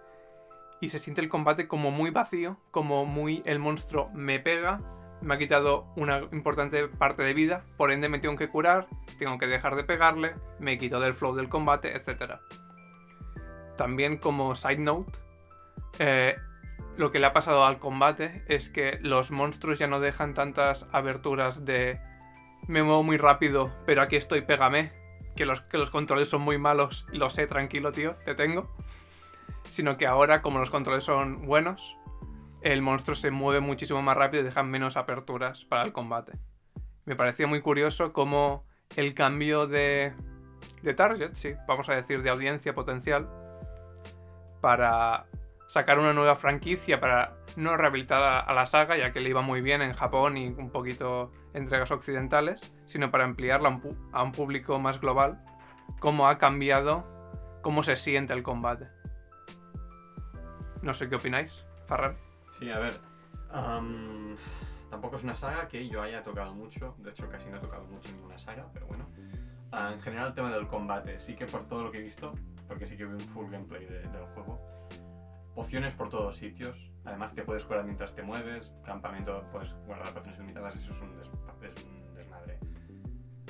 Y 0.80 0.90
se 0.90 1.00
siente 1.00 1.20
el 1.20 1.28
combate 1.28 1.66
como 1.66 1.90
muy 1.90 2.10
vacío, 2.10 2.56
como 2.70 3.04
muy 3.04 3.42
el 3.46 3.58
monstruo 3.58 4.10
me 4.14 4.38
pega, 4.38 4.80
me 5.20 5.34
ha 5.34 5.38
quitado 5.38 5.92
una 5.96 6.20
importante 6.32 6.86
parte 6.86 7.24
de 7.24 7.34
vida, 7.34 7.64
por 7.76 7.90
ende 7.90 8.08
me 8.08 8.20
tengo 8.20 8.36
que 8.36 8.48
curar, 8.48 8.86
tengo 9.18 9.38
que 9.38 9.46
dejar 9.46 9.74
de 9.74 9.84
pegarle, 9.84 10.34
me 10.60 10.78
quito 10.78 11.00
del 11.00 11.14
flow 11.14 11.34
del 11.34 11.48
combate, 11.48 11.96
etc. 11.96 12.40
También 13.76 14.18
como 14.18 14.54
side 14.54 14.78
note, 14.78 15.18
eh, 15.98 16.36
lo 16.96 17.10
que 17.10 17.18
le 17.18 17.26
ha 17.26 17.32
pasado 17.32 17.64
al 17.64 17.78
combate 17.78 18.44
es 18.48 18.68
que 18.68 18.98
los 19.02 19.30
monstruos 19.30 19.78
ya 19.78 19.86
no 19.86 20.00
dejan 20.00 20.34
tantas 20.34 20.86
aberturas 20.92 21.64
de 21.64 22.00
me 22.68 22.82
muevo 22.82 23.02
muy 23.02 23.16
rápido, 23.16 23.72
pero 23.86 24.02
aquí 24.02 24.16
estoy, 24.16 24.42
pégame, 24.42 24.92
que 25.34 25.46
los, 25.46 25.62
que 25.62 25.78
los 25.78 25.90
controles 25.90 26.28
son 26.28 26.42
muy 26.42 26.58
malos, 26.58 27.06
lo 27.12 27.30
sé, 27.30 27.46
tranquilo, 27.46 27.92
tío, 27.92 28.14
te 28.24 28.34
tengo. 28.34 28.70
Sino 29.70 29.96
que 29.96 30.06
ahora, 30.06 30.42
como 30.42 30.58
los 30.58 30.70
controles 30.70 31.04
son 31.04 31.46
buenos, 31.46 31.96
el 32.60 32.82
monstruo 32.82 33.16
se 33.16 33.30
mueve 33.30 33.60
muchísimo 33.60 34.02
más 34.02 34.16
rápido 34.16 34.42
y 34.42 34.46
dejan 34.46 34.70
menos 34.70 34.96
aperturas 34.96 35.64
para 35.64 35.82
el 35.82 35.92
combate. 35.92 36.38
Me 37.04 37.16
parecía 37.16 37.46
muy 37.46 37.60
curioso 37.60 38.12
cómo 38.12 38.64
el 38.94 39.14
cambio 39.14 39.66
de, 39.66 40.12
de 40.82 40.94
target, 40.94 41.32
sí, 41.32 41.54
vamos 41.66 41.88
a 41.88 41.94
decir 41.94 42.22
de 42.22 42.30
audiencia 42.30 42.74
potencial, 42.74 43.28
para 44.60 45.26
sacar 45.72 45.98
una 45.98 46.12
nueva 46.12 46.36
franquicia, 46.36 47.00
para 47.00 47.34
no 47.56 47.74
rehabilitar 47.78 48.22
a, 48.22 48.40
a 48.40 48.52
la 48.52 48.66
saga, 48.66 48.94
ya 48.98 49.10
que 49.10 49.20
le 49.20 49.30
iba 49.30 49.40
muy 49.40 49.62
bien 49.62 49.80
en 49.80 49.94
Japón 49.94 50.36
y 50.36 50.48
un 50.48 50.68
poquito 50.68 51.32
entregas 51.54 51.90
occidentales, 51.90 52.74
sino 52.84 53.10
para 53.10 53.24
ampliarla 53.24 53.70
a 53.70 53.72
un, 53.72 54.10
a 54.12 54.22
un 54.22 54.32
público 54.32 54.78
más 54.78 55.00
global, 55.00 55.42
cómo 55.98 56.28
ha 56.28 56.36
cambiado 56.36 57.06
cómo 57.62 57.82
se 57.84 57.96
siente 57.96 58.34
el 58.34 58.42
combate. 58.42 58.88
No 60.82 60.92
sé 60.92 61.08
qué 61.08 61.14
opináis, 61.14 61.64
Farran. 61.86 62.18
Sí, 62.50 62.70
a 62.70 62.78
ver. 62.78 63.00
am, 63.50 64.36
tampoco 64.90 65.16
es 65.16 65.24
una 65.24 65.34
saga 65.34 65.68
que 65.68 65.88
yo 65.88 66.02
haya 66.02 66.22
tocado 66.22 66.52
mucho. 66.54 66.96
De 66.98 67.10
hecho, 67.12 67.30
casi 67.30 67.48
no 67.48 67.56
he 67.56 67.60
tocado 67.60 67.84
mucho 67.84 68.12
ninguna 68.12 68.36
saga, 68.36 68.66
pero 68.74 68.86
bueno. 68.88 69.08
Ah, 69.70 69.90
en 69.94 70.02
general, 70.02 70.28
el 70.28 70.34
tema 70.34 70.50
del 70.52 70.66
combate. 70.68 71.18
Sí 71.18 71.34
que 71.34 71.46
por 71.46 71.66
todo 71.66 71.84
lo 71.84 71.90
que 71.90 71.96
he 71.98 72.02
visto, 72.02 72.34
porque 72.68 72.84
sí 72.84 72.94
que 72.98 73.06
vi 73.06 73.14
un 73.14 73.20
full 73.20 73.50
gameplay 73.50 73.86
de- 73.86 74.00
del 74.00 74.24
juego. 74.34 74.60
Pociones 75.54 75.94
por 75.94 76.08
todos 76.08 76.36
sitios. 76.36 76.90
Además, 77.04 77.34
te 77.34 77.42
puedes 77.42 77.64
curar 77.64 77.84
mientras 77.84 78.14
te 78.14 78.22
mueves. 78.22 78.72
Campamento, 78.84 79.44
puedes 79.52 79.74
guardar 79.86 80.12
pociones 80.14 80.38
limitadas. 80.38 80.76
Eso 80.76 80.92
es 80.92 81.00
un, 81.02 81.16
des- 81.18 81.28
es 81.76 81.84
un 81.84 82.14
desmadre. 82.14 82.58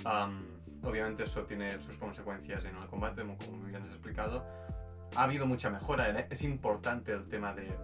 Am, 0.05 0.47
obviamente, 0.83 1.23
eso 1.25 1.45
tiene 1.45 1.81
sus 1.81 1.97
consecuencias 1.99 2.65
en 2.65 2.77
el 2.77 2.87
combate, 2.89 3.23
como 3.23 3.57
muy 3.59 3.71
bien 3.71 3.83
has 3.83 3.91
explicado. 3.91 4.45
Ha 5.15 5.25
habido 5.25 5.47
mucha 5.47 5.71
mejora. 5.71 6.09
¿eh? 6.11 6.27
Es 6.31 6.43
importante 6.45 7.13
el 7.13 7.29
tema 7.29 7.55
de 7.55 7.77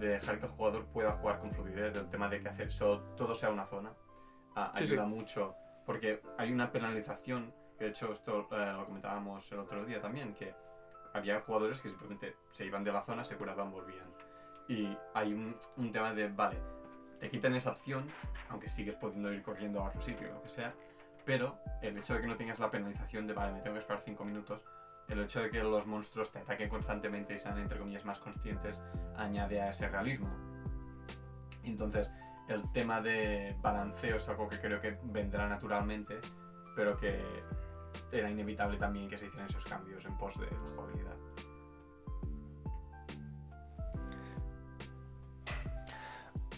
de 0.00 0.08
dejar 0.08 0.38
que 0.40 0.46
el 0.46 0.52
jugador 0.52 0.86
pueda 0.86 1.12
jugar 1.12 1.40
con 1.40 1.52
fluidez, 1.52 1.92
del 1.92 2.08
tema 2.08 2.26
de 2.30 2.40
que 2.40 2.48
hacer 2.48 2.72
solo 2.72 3.02
todo 3.18 3.34
sea 3.34 3.50
una 3.50 3.66
zona, 3.66 3.92
ah, 4.56 4.72
Sí, 4.74 4.84
ayuda 4.84 5.04
sí. 5.04 5.10
mucho, 5.10 5.54
porque 5.84 6.22
hay 6.38 6.50
una 6.54 6.72
penalización, 6.72 7.52
que 7.76 7.84
de 7.84 7.90
hecho 7.90 8.10
esto 8.10 8.48
eh, 8.50 8.72
lo 8.72 8.86
comentábamos 8.86 9.52
el 9.52 9.58
otro 9.58 9.84
día 9.84 10.00
también, 10.00 10.32
que 10.32 10.54
había 11.12 11.40
jugadores 11.40 11.80
que 11.80 11.88
simplemente 11.88 12.36
se 12.52 12.66
iban 12.66 12.84
de 12.84 12.92
la 12.92 13.02
zona, 13.02 13.24
se 13.24 13.36
curaban, 13.36 13.70
volvían. 13.70 14.08
Y 14.68 14.96
hay 15.14 15.32
un, 15.32 15.56
un 15.76 15.92
tema 15.92 16.12
de, 16.14 16.28
vale, 16.28 16.58
te 17.18 17.30
quitan 17.30 17.54
esa 17.54 17.72
opción, 17.72 18.06
aunque 18.48 18.68
sigues 18.68 18.94
pudiendo 18.94 19.32
ir 19.32 19.42
corriendo 19.42 19.80
a 19.80 19.88
otro 19.88 20.00
sitio 20.00 20.28
lo 20.28 20.42
que 20.42 20.48
sea, 20.48 20.72
pero 21.24 21.58
el 21.82 21.98
hecho 21.98 22.14
de 22.14 22.22
que 22.22 22.26
no 22.26 22.36
tengas 22.36 22.58
la 22.58 22.70
penalización 22.70 23.26
de, 23.26 23.34
vale, 23.34 23.52
me 23.52 23.60
tengo 23.60 23.74
que 23.74 23.80
esperar 23.80 24.02
5 24.04 24.24
minutos, 24.24 24.66
el 25.08 25.20
hecho 25.20 25.42
de 25.42 25.50
que 25.50 25.62
los 25.62 25.86
monstruos 25.86 26.30
te 26.30 26.38
ataquen 26.38 26.68
constantemente 26.68 27.34
y 27.34 27.38
sean, 27.38 27.58
entre 27.58 27.78
comillas, 27.78 28.04
más 28.04 28.20
conscientes, 28.20 28.80
añade 29.16 29.60
a 29.60 29.68
ese 29.68 29.88
realismo. 29.88 30.30
Entonces, 31.64 32.10
el 32.48 32.70
tema 32.72 33.00
de 33.00 33.56
balanceo 33.60 34.16
es 34.16 34.28
algo 34.28 34.48
que 34.48 34.60
creo 34.60 34.80
que 34.80 34.98
vendrá 35.04 35.48
naturalmente, 35.48 36.20
pero 36.74 36.96
que 36.96 37.22
era 38.12 38.30
inevitable 38.30 38.78
también 38.78 39.08
que 39.08 39.16
se 39.18 39.26
hicieran 39.26 39.48
esos 39.48 39.64
cambios 39.64 40.04
en 40.04 40.16
pos 40.18 40.38
de 40.38 40.46
jugabilidad. 40.46 41.16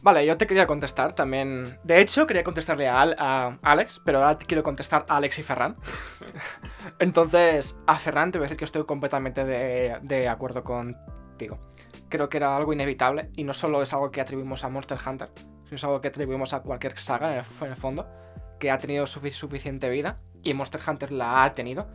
Vale, 0.02 0.26
yo 0.26 0.36
te 0.36 0.48
quería 0.48 0.66
contestar 0.66 1.12
también. 1.14 1.78
De 1.84 2.00
hecho, 2.00 2.26
quería 2.26 2.42
contestarle 2.42 2.88
a, 2.88 3.00
Al- 3.00 3.16
a 3.18 3.58
Alex, 3.62 4.00
pero 4.04 4.18
ahora 4.18 4.36
te 4.36 4.46
quiero 4.46 4.64
contestar 4.64 5.06
a 5.08 5.16
Alex 5.16 5.38
y 5.38 5.42
Ferran. 5.44 5.76
Entonces, 6.98 7.78
a 7.86 7.96
Ferran 7.98 8.32
te 8.32 8.38
voy 8.38 8.44
a 8.44 8.46
decir 8.46 8.56
que 8.58 8.64
estoy 8.64 8.84
completamente 8.84 9.44
de, 9.44 9.98
de 10.02 10.28
acuerdo 10.28 10.64
contigo. 10.64 11.60
Creo 12.08 12.28
que 12.28 12.36
era 12.38 12.56
algo 12.56 12.72
inevitable 12.72 13.30
y 13.36 13.44
no 13.44 13.52
solo 13.52 13.80
es 13.80 13.92
algo 13.92 14.10
que 14.10 14.20
atribuimos 14.20 14.64
a 14.64 14.68
Monster 14.70 14.98
Hunter, 15.06 15.30
sino 15.64 15.76
es 15.76 15.84
algo 15.84 16.00
que 16.00 16.08
atribuimos 16.08 16.52
a 16.52 16.62
cualquier 16.62 16.98
saga 16.98 17.32
en 17.34 17.38
el, 17.38 17.44
en 17.60 17.68
el 17.70 17.76
fondo, 17.76 18.08
que 18.58 18.72
ha 18.72 18.78
tenido 18.78 19.04
sufi- 19.04 19.30
suficiente 19.30 19.88
vida 19.88 20.18
y 20.42 20.54
Monster 20.54 20.80
Hunter 20.86 21.12
la 21.12 21.44
ha 21.44 21.54
tenido. 21.54 21.86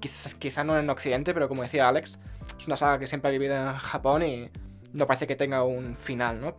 Quizá, 0.00 0.30
quizá 0.38 0.64
no 0.64 0.78
en 0.78 0.88
Occidente, 0.90 1.34
pero 1.34 1.48
como 1.48 1.62
decía 1.62 1.88
Alex, 1.88 2.20
es 2.58 2.66
una 2.66 2.76
saga 2.76 2.98
que 2.98 3.06
siempre 3.06 3.28
ha 3.28 3.32
vivido 3.32 3.54
en 3.56 3.74
Japón 3.76 4.22
y 4.22 4.50
no 4.92 5.06
parece 5.06 5.26
que 5.26 5.36
tenga 5.36 5.62
un 5.64 5.96
final, 5.96 6.40
¿no? 6.40 6.56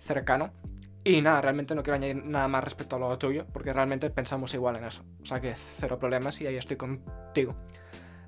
cercano. 0.00 0.52
Y 1.04 1.22
nada, 1.22 1.40
realmente 1.40 1.74
no 1.74 1.82
quiero 1.82 1.96
añadir 1.96 2.24
nada 2.24 2.48
más 2.48 2.64
respecto 2.64 2.96
a 2.96 2.98
lo 2.98 3.16
tuyo, 3.18 3.46
porque 3.52 3.72
realmente 3.72 4.10
pensamos 4.10 4.52
igual 4.54 4.76
en 4.76 4.84
eso. 4.84 5.02
O 5.22 5.26
sea 5.26 5.40
que 5.40 5.54
cero 5.54 5.98
problemas 5.98 6.40
y 6.40 6.46
ahí 6.46 6.56
estoy 6.56 6.76
contigo. 6.76 7.54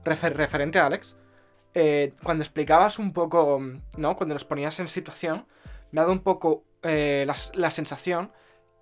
Refer- 0.04 0.32
referente 0.32 0.78
a 0.78 0.86
Alex, 0.86 1.18
eh, 1.74 2.14
cuando 2.22 2.42
explicabas 2.42 2.98
un 2.98 3.12
poco, 3.12 3.60
¿no? 3.96 4.16
Cuando 4.16 4.34
nos 4.34 4.44
ponías 4.44 4.78
en 4.80 4.88
situación, 4.88 5.46
me 5.90 6.00
ha 6.00 6.04
dado 6.04 6.12
un 6.12 6.20
poco 6.22 6.64
eh, 6.82 7.26
la 7.54 7.70
sensación 7.70 8.32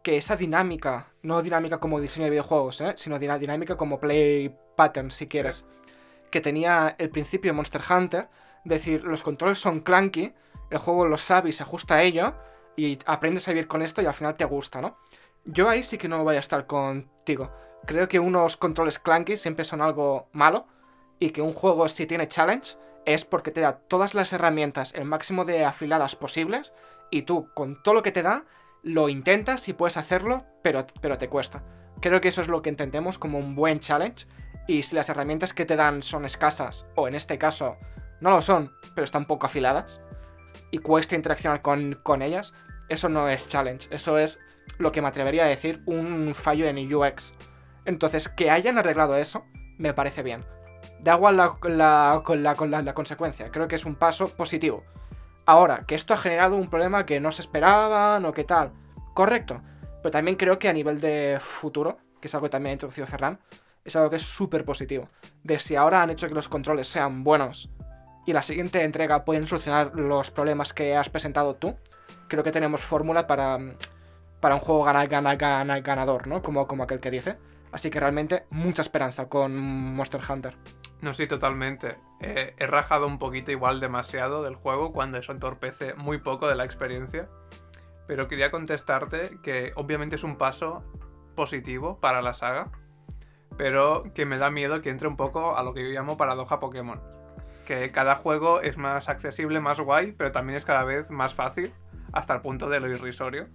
que 0.03 0.17
esa 0.17 0.37
dinámica, 0.37 1.09
no 1.23 1.43
dinámica 1.43 1.79
como 1.79 2.01
diseño 2.01 2.25
de 2.25 2.31
videojuegos, 2.31 2.81
¿eh? 2.81 2.95
sino 2.97 3.19
dinámica 3.19 3.77
como 3.77 4.01
play 4.01 4.55
pattern, 4.77 5.11
si 5.11 5.27
quieres, 5.27 5.69
que 6.31 6.41
tenía 6.41 6.95
el 6.99 7.11
principio 7.11 7.51
de 7.51 7.57
Monster 7.57 7.83
Hunter, 7.89 8.29
decir, 8.65 9.05
los 9.05 9.23
controles 9.23 9.59
son 9.59 9.81
clunky, 9.81 10.33
el 10.71 10.79
juego 10.79 11.07
lo 11.07 11.17
sabe 11.17 11.51
y 11.51 11.53
se 11.53 11.63
ajusta 11.63 11.97
a 11.97 12.03
ello, 12.03 12.35
y 12.77 12.99
aprendes 13.07 13.47
a 13.49 13.53
vivir 13.53 13.69
con 13.69 13.83
esto 13.83 14.01
y 14.01 14.07
al 14.07 14.15
final 14.15 14.37
te 14.37 14.45
gusta, 14.45 14.81
¿no? 14.81 14.97
Yo 15.45 15.69
ahí 15.69 15.83
sí 15.83 15.99
que 15.99 16.09
no 16.09 16.23
voy 16.23 16.37
a 16.37 16.41
estar 16.41 16.67
contigo. 16.67 17.51
Creo 17.87 18.09
que 18.09 18.21
unos 18.21 18.57
controles 18.57 18.99
clunky 18.99 19.37
siempre 19.37 19.65
son 19.65 19.81
algo 19.81 20.29
malo 20.33 20.67
y 21.19 21.31
que 21.31 21.43
un 21.43 21.53
juego 21.53 21.89
si 21.89 22.07
tiene 22.07 22.29
challenge 22.29 22.77
es 23.07 23.25
porque 23.25 23.51
te 23.51 23.61
da 23.61 23.79
todas 23.79 24.15
las 24.15 24.33
herramientas, 24.33 24.95
el 24.95 25.05
máximo 25.05 25.45
de 25.45 25.65
afiladas 25.65 26.15
posibles 26.17 26.73
y 27.11 27.23
tú 27.23 27.49
con 27.55 27.83
todo 27.83 27.95
lo 27.95 28.03
que 28.03 28.13
te 28.13 28.23
da 28.23 28.45
lo 28.83 29.09
intentas 29.09 29.69
y 29.69 29.73
puedes 29.73 29.97
hacerlo, 29.97 30.45
pero, 30.63 30.87
pero 31.01 31.19
te 31.19 31.29
cuesta. 31.29 31.63
Creo 32.01 32.21
que 32.21 32.29
eso 32.29 32.41
es 32.41 32.49
lo 32.49 32.63
que 32.63 32.71
entendemos 32.71 33.19
como 33.19 33.39
un 33.39 33.55
buen 33.55 33.81
challenge 33.81 34.27
y 34.67 34.83
si 34.83 34.95
las 34.97 35.09
herramientas 35.09 35.53
que 35.53 35.67
te 35.67 35.77
dan 35.77 36.03
son 36.03 36.25
escasas 36.25 36.89
o 36.97 37.09
en 37.09 37.15
este 37.15 37.39
caso 37.39 37.77
no 38.21 38.31
lo 38.31 38.41
son, 38.41 38.73
pero 38.95 39.05
están 39.05 39.27
poco 39.27 39.47
afiladas 39.47 40.01
y 40.71 40.79
cuesta 40.79 41.15
interaccionar 41.17 41.63
con, 41.63 41.99
con 42.03 42.23
ellas, 42.23 42.55
eso 42.89 43.09
no 43.09 43.29
es 43.29 43.49
challenge, 43.49 43.89
eso 43.91 44.19
es 44.19 44.41
lo 44.79 44.93
que 44.93 45.03
me 45.03 45.09
atrevería 45.09 45.45
a 45.45 45.49
decir 45.49 45.83
un 45.87 46.33
fallo 46.35 46.67
en 46.67 46.95
UX. 46.95 47.35
Entonces, 47.85 48.29
que 48.29 48.51
hayan 48.51 48.79
arreglado 48.79 49.17
eso, 49.17 49.45
me 49.79 49.95
parece 49.95 50.23
bien. 50.23 50.45
Da 51.01 51.15
igual 51.17 51.37
la, 51.39 51.55
la- 51.65 52.23
con 52.25 52.43
la, 52.43 52.55
la- 52.55 52.83
la 52.83 52.95
consecuencia, 52.95 53.51
creo 53.51 53.69
que 53.69 53.75
es 53.75 53.85
un 53.85 53.95
paso 53.97 54.29
positivo. 54.29 54.85
Ahora, 55.51 55.83
que 55.85 55.97
esto 55.97 56.15
ha 56.15 56.17
generado 56.17 56.55
un 56.55 56.71
problema 56.71 57.05
que 57.05 57.19
no 57.19 57.33
se 57.33 57.43
esperaban 57.43 58.25
o 58.25 58.33
qué 58.33 58.45
tal, 58.45 58.71
correcto. 59.15 59.61
Pero 60.01 60.13
también 60.13 60.37
creo 60.37 60.61
que 60.61 60.69
a 60.69 60.73
nivel 60.73 61.01
de 61.01 61.39
futuro, 61.41 61.99
que 62.21 62.29
es 62.29 62.35
algo 62.37 62.47
que 62.47 62.51
también 62.51 62.71
ha 62.71 62.75
introducido 62.75 63.09
Ferran, 63.09 63.41
es 63.85 63.97
algo 63.97 64.11
que 64.11 64.15
es 64.15 64.23
súper 64.23 64.65
positivo. 64.65 65.09
De 65.43 65.59
si 65.59 65.75
ahora 65.75 66.03
han 66.03 66.11
hecho 66.11 66.29
que 66.29 66.35
los 66.35 66.49
controles 66.49 66.87
sean 66.87 67.25
buenos 67.25 67.69
y 68.27 68.33
la 68.33 68.43
siguiente 68.43 68.85
entrega 68.85 69.25
pueden 69.25 69.45
solucionar 69.45 69.91
los 69.97 70.31
problemas 70.31 70.73
que 70.73 70.95
has 70.95 71.11
presentado 71.11 71.57
tú, 71.57 71.75
creo 72.29 72.45
que 72.45 72.53
tenemos 72.53 72.81
fórmula 72.83 73.27
para, 73.27 73.59
para 74.39 74.55
un 74.55 74.61
juego 74.61 74.85
gana, 74.85 75.05
gana, 75.07 75.35
gana, 75.35 75.81
ganador, 75.81 76.29
¿no? 76.29 76.45
Como, 76.45 76.69
como 76.69 76.85
aquel 76.85 77.01
que 77.01 77.11
dice. 77.11 77.39
Así 77.73 77.91
que 77.91 78.01
realmente 78.01 78.45
mucha 78.51 78.83
esperanza 78.83 79.29
con 79.29 79.57
Monster 79.57 80.21
Hunter. 80.29 80.57
No, 81.01 81.13
sí, 81.15 81.27
totalmente. 81.27 81.97
Eh, 82.21 82.55
he 82.59 82.67
rajado 82.67 83.07
un 83.07 83.19
poquito 83.19 83.51
igual 83.51 83.81
demasiado 83.81 84.43
del 84.43 84.55
juego 84.55 84.93
cuando 84.93 85.19
eso 85.19 85.33
entorpece 85.33 85.95
muy 85.95 86.19
poco 86.19 86.49
de 86.49 86.57
la 86.57 86.65
experiencia. 86.65 87.29
Pero 88.07 88.29
quería 88.29 88.51
contestarte 88.51 89.39
que 89.43 89.73
obviamente 89.77 90.17
es 90.17 90.25
un 90.25 90.37
paso 90.37 90.83
positivo 91.37 92.01
para 92.01 92.23
la 92.23 92.35
saga, 92.35 92.71
pero 93.57 94.05
que 94.15 94.27
me 94.27 94.37
da 94.37 94.51
miedo 94.51 94.83
que 94.83 94.91
entre 94.91 95.09
un 95.09 95.17
poco 95.17 95.57
a 95.57 95.63
lo 95.63 95.73
que 95.73 95.83
yo 95.83 95.91
llamo 95.91 96.17
paradoja 96.17 96.61
Pokémon. 96.61 97.01
Que 97.65 97.93
cada 97.93 98.17
juego 98.17 98.61
es 98.61 98.77
más 98.77 99.09
accesible, 99.09 99.61
más 99.61 99.81
guay, 99.81 100.13
pero 100.13 100.33
también 100.33 100.57
es 100.57 100.67
cada 100.67 100.85
vez 100.85 101.11
más 101.11 101.35
fácil, 101.35 101.73
hasta 102.13 102.35
el 102.35 102.41
punto 102.41 102.69
de 102.69 102.81
lo 102.81 102.89
irrisorio. 102.91 103.49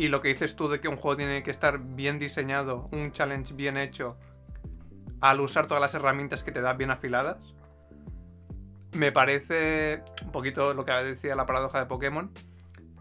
Y 0.00 0.08
lo 0.08 0.22
que 0.22 0.28
dices 0.28 0.56
tú 0.56 0.66
de 0.66 0.80
que 0.80 0.88
un 0.88 0.96
juego 0.96 1.18
tiene 1.18 1.42
que 1.42 1.50
estar 1.50 1.78
bien 1.78 2.18
diseñado, 2.18 2.88
un 2.90 3.12
challenge 3.12 3.52
bien 3.52 3.76
hecho, 3.76 4.16
al 5.20 5.42
usar 5.42 5.66
todas 5.66 5.82
las 5.82 5.92
herramientas 5.92 6.42
que 6.42 6.52
te 6.52 6.62
da 6.62 6.72
bien 6.72 6.90
afiladas, 6.90 7.36
me 8.92 9.12
parece 9.12 10.02
un 10.24 10.32
poquito 10.32 10.72
lo 10.72 10.86
que 10.86 10.92
decía 10.92 11.34
la 11.34 11.44
paradoja 11.44 11.80
de 11.80 11.84
Pokémon, 11.84 12.32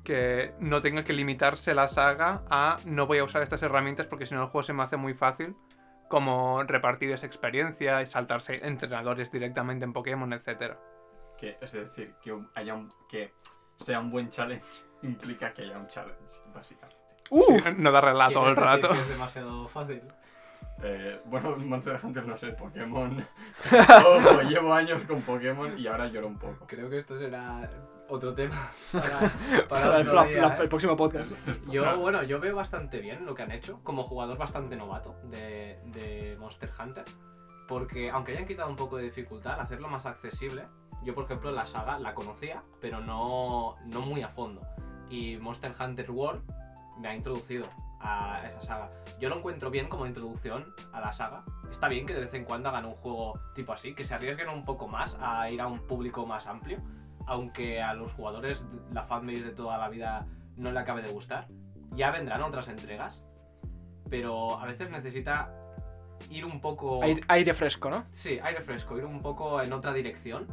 que 0.03 0.51
no 0.59 0.81
tenga 0.81 1.05
que 1.05 1.13
limitarse 1.13 1.73
la 1.73 1.87
saga 1.87 2.43
a 2.49 2.79
no 2.83 3.07
voy 3.07 3.19
a 3.19 3.23
usar 3.23 3.43
estas 3.43 3.63
herramientas 3.63 4.05
porque 4.05 4.25
si 4.25 4.35
no 4.35 4.41
el 4.41 4.47
juego 4.47 4.63
se 4.63 4.73
me 4.73 4.83
hace 4.83 4.97
muy 4.97 5.13
fácil, 5.13 5.55
como 6.09 6.61
repartir 6.63 7.11
esa 7.11 7.25
experiencia 7.25 8.01
y 8.01 8.07
saltarse 8.07 8.67
entrenadores 8.67 9.31
directamente 9.31 9.85
en 9.85 9.93
Pokémon, 9.93 10.33
etc. 10.33 10.75
Que, 11.37 11.57
es 11.61 11.71
decir, 11.71 12.15
que 12.21 12.37
haya 12.55 12.77
que 13.07 13.31
sea 13.77 14.01
un 14.01 14.11
buen 14.11 14.27
challenge 14.27 14.88
implica 15.03 15.53
que 15.53 15.63
haya 15.63 15.77
un 15.77 15.87
challenge, 15.87 16.41
básicamente. 16.53 16.97
¡Uh! 17.29 17.43
no 17.77 17.91
darle 17.91 18.13
la 18.13 18.29
todo 18.31 18.49
el 18.49 18.55
¿Quieres 18.55 18.71
decir 18.73 18.83
rato. 18.83 18.93
que 18.95 19.01
es 19.01 19.09
demasiado 19.09 19.67
fácil. 19.67 20.01
Eh, 20.81 21.21
bueno, 21.25 21.57
Monster 21.57 21.99
Hunter 22.01 22.25
no 22.25 22.35
sé, 22.37 22.47
Pokémon. 22.53 23.25
Llevo 24.49 24.73
años 24.73 25.03
con 25.03 25.21
Pokémon 25.21 25.77
y 25.77 25.87
ahora 25.87 26.07
lloro 26.07 26.27
un 26.27 26.37
poco. 26.37 26.65
Creo 26.67 26.89
que 26.89 26.97
esto 26.97 27.17
será 27.17 27.69
otro 28.07 28.33
tema 28.33 28.55
para, 28.91 29.09
para 29.09 29.67
Para 29.67 29.99
el, 29.99 30.07
otro 30.07 30.21
la- 30.21 30.27
día, 30.27 30.41
la- 30.47 30.55
¿eh? 30.55 30.61
el 30.61 30.69
próximo 30.69 30.95
podcast. 30.95 31.33
Yo, 31.69 31.97
bueno, 31.99 32.23
yo 32.23 32.39
veo 32.39 32.55
bastante 32.55 32.99
bien 32.99 33.25
lo 33.25 33.35
que 33.35 33.43
han 33.43 33.51
hecho, 33.51 33.81
como 33.83 34.03
jugador 34.03 34.37
bastante 34.37 34.75
novato 34.75 35.15
de, 35.25 35.79
de 35.85 36.37
Monster 36.39 36.71
Hunter. 36.79 37.05
Porque 37.67 38.09
aunque 38.09 38.31
hayan 38.31 38.47
quitado 38.47 38.69
un 38.69 38.75
poco 38.75 38.97
de 38.97 39.03
dificultad, 39.03 39.59
hacerlo 39.59 39.89
más 39.89 40.05
accesible, 40.07 40.65
yo 41.03 41.13
por 41.13 41.25
ejemplo 41.25 41.51
la 41.51 41.65
saga 41.65 41.99
la 41.99 42.15
conocía, 42.15 42.63
pero 42.81 42.99
no, 42.99 43.75
no 43.85 44.01
muy 44.01 44.23
a 44.23 44.29
fondo. 44.29 44.61
Y 45.09 45.37
Monster 45.37 45.73
Hunter 45.79 46.11
World 46.11 46.41
me 46.99 47.07
ha 47.07 47.15
introducido 47.15 47.65
a 47.99 48.43
esa 48.45 48.61
saga. 48.61 48.89
Yo 49.19 49.29
lo 49.29 49.37
encuentro 49.37 49.69
bien 49.69 49.87
como 49.87 50.05
introducción 50.05 50.73
a 50.93 51.01
la 51.01 51.11
saga. 51.11 51.43
Está 51.69 51.87
bien 51.87 52.05
que 52.05 52.13
de 52.13 52.21
vez 52.21 52.33
en 52.33 52.45
cuando 52.45 52.69
hagan 52.69 52.85
un 52.85 52.95
juego 52.95 53.39
tipo 53.53 53.73
así, 53.73 53.93
que 53.93 54.03
se 54.03 54.15
arriesguen 54.15 54.49
un 54.49 54.65
poco 54.65 54.87
más 54.87 55.17
a 55.19 55.49
ir 55.49 55.61
a 55.61 55.67
un 55.67 55.79
público 55.79 56.25
más 56.25 56.47
amplio, 56.47 56.79
aunque 57.25 57.81
a 57.81 57.93
los 57.93 58.13
jugadores, 58.13 58.65
la 58.91 59.03
fanbase 59.03 59.43
de 59.43 59.51
toda 59.51 59.77
la 59.77 59.89
vida 59.89 60.27
no 60.55 60.71
le 60.71 60.79
acabe 60.79 61.01
de 61.01 61.11
gustar. 61.11 61.47
Ya 61.91 62.11
vendrán 62.11 62.41
otras 62.41 62.69
entregas, 62.69 63.23
pero 64.09 64.59
a 64.59 64.65
veces 64.65 64.89
necesita 64.89 65.53
ir 66.29 66.45
un 66.45 66.61
poco... 66.61 67.03
Aire, 67.03 67.21
aire 67.27 67.53
fresco, 67.53 67.89
¿no? 67.89 68.05
Sí, 68.11 68.39
aire 68.41 68.61
fresco, 68.61 68.97
ir 68.97 69.05
un 69.05 69.21
poco 69.21 69.61
en 69.61 69.73
otra 69.73 69.93
dirección 69.93 70.47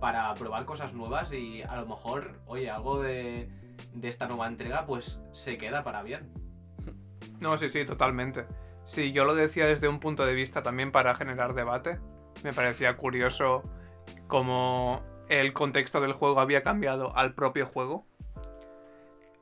para 0.00 0.32
probar 0.34 0.64
cosas 0.64 0.94
nuevas 0.94 1.32
y 1.32 1.62
a 1.62 1.76
lo 1.76 1.86
mejor, 1.86 2.40
oye, 2.46 2.70
algo 2.70 3.02
de, 3.02 3.50
de 3.94 4.08
esta 4.08 4.26
nueva 4.26 4.46
entrega 4.46 4.86
pues 4.86 5.22
se 5.32 5.58
queda 5.58 5.82
para 5.84 6.02
bien. 6.02 6.32
No, 7.40 7.56
sí, 7.56 7.70
sí, 7.70 7.86
totalmente. 7.86 8.44
Sí, 8.84 9.12
yo 9.12 9.24
lo 9.24 9.34
decía 9.34 9.64
desde 9.64 9.88
un 9.88 9.98
punto 9.98 10.26
de 10.26 10.34
vista 10.34 10.62
también 10.62 10.92
para 10.92 11.14
generar 11.14 11.54
debate. 11.54 11.98
Me 12.42 12.52
parecía 12.52 12.96
curioso 12.98 13.62
cómo 14.26 15.02
el 15.28 15.52
contexto 15.52 16.00
del 16.00 16.12
juego 16.12 16.40
había 16.40 16.62
cambiado 16.62 17.16
al 17.16 17.34
propio 17.34 17.66
juego. 17.66 18.04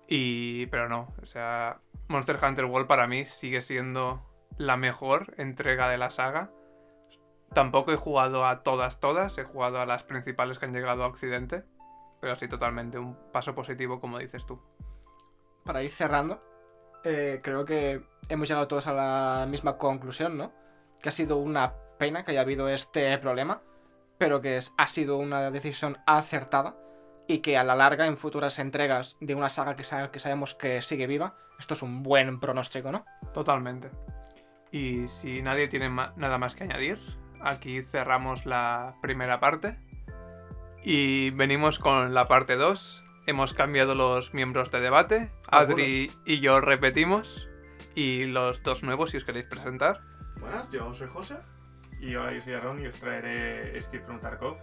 Y. 0.07 0.66
Pero 0.66 0.88
no, 0.88 1.12
o 1.20 1.27
sea. 1.27 1.81
Monster 2.09 2.38
Hunter 2.42 2.66
World 2.66 2.87
para 2.87 3.07
mí 3.07 3.27
sigue 3.27 3.61
siendo 3.61 4.22
la 4.57 4.77
mejor 4.77 5.35
entrega 5.37 5.88
de 5.88 5.98
la 5.98 6.11
saga. 6.11 6.51
Tampoco 7.55 7.92
he 7.92 7.96
jugado 7.96 8.46
a 8.46 8.62
todas, 8.62 9.01
todas. 9.01 9.37
He 9.38 9.44
jugado 9.44 9.81
a 9.81 9.87
las 9.87 10.05
principales 10.05 10.59
que 10.59 10.66
han 10.66 10.72
llegado 10.72 11.05
a 11.05 11.07
Occidente. 11.07 11.64
Pero 12.21 12.35
sí, 12.37 12.49
totalmente 12.49 12.99
un 12.99 13.17
paso 13.33 13.55
positivo, 13.55 14.01
como 14.01 14.19
dices 14.19 14.45
tú. 14.47 14.61
Para 15.65 15.83
ir 15.83 15.91
cerrando, 15.91 16.43
eh, 17.05 17.41
creo 17.43 17.65
que 17.65 18.03
hemos 18.29 18.49
llegado 18.49 18.67
todos 18.69 18.87
a 18.87 18.93
la 18.93 19.47
misma 19.49 19.77
conclusión, 19.79 20.37
¿no? 20.37 20.53
Que 21.01 21.11
ha 21.11 21.13
sido 21.13 21.37
una 21.37 21.75
pena 21.99 22.25
que 22.25 22.33
haya 22.33 22.41
habido 22.41 22.69
este 22.69 23.17
problema, 23.19 23.63
pero 24.19 24.41
que 24.41 24.57
es- 24.57 24.73
ha 24.79 24.87
sido 24.89 25.17
una 25.19 25.51
decisión 25.51 25.99
acertada 26.07 26.77
y 27.29 27.39
que 27.39 27.57
a 27.59 27.65
la 27.65 27.77
larga, 27.77 28.07
en 28.07 28.17
futuras 28.17 28.59
entregas 28.59 29.17
de 29.21 29.35
una 29.35 29.49
saga 29.49 29.77
que, 29.77 29.85
que 30.11 30.19
sabemos 30.19 30.55
que 30.55 30.81
sigue 30.83 31.07
viva, 31.07 31.37
esto 31.59 31.75
es 31.75 31.83
un 31.83 32.03
buen 32.03 32.41
pronóstico, 32.41 32.91
¿no? 32.91 33.05
Totalmente. 33.35 33.91
Y 34.73 35.07
si 35.09 35.43
nadie 35.43 35.69
tiene 35.69 35.89
ma- 35.89 36.15
nada 36.17 36.39
más 36.39 36.55
que 36.55 36.65
añadir, 36.65 36.99
aquí 37.43 37.83
cerramos 37.83 38.47
la 38.47 38.97
primera 39.03 39.41
parte. 39.41 39.79
Y 40.83 41.31
venimos 41.31 41.79
con 41.79 42.14
la 42.14 42.27
parte 42.27 42.57
2. 42.57 43.05
Hemos 43.27 43.53
cambiado 43.53 43.95
los 43.95 44.33
miembros 44.33 44.71
de 44.71 44.81
debate. 44.81 45.31
Adri 45.49 46.11
y 46.25 46.41
yo 46.41 46.61
repetimos. 46.61 47.49
Y 47.95 48.25
los 48.25 48.62
dos 48.62 48.83
nuevos, 48.83 49.11
si 49.11 49.17
os 49.17 49.25
queréis 49.25 49.47
presentar. 49.47 50.01
Buenas, 50.41 50.71
yo 50.71 50.95
soy 50.95 51.09
José. 51.09 51.37
Y 52.01 52.14
hola, 52.14 52.33
yo 52.33 52.41
soy 52.41 52.55
Aaron 52.55 52.81
y 52.81 52.87
os 52.87 52.95
traeré 52.99 53.77
Escape 53.77 54.05
from 54.05 54.21
Tarkov. 54.21 54.57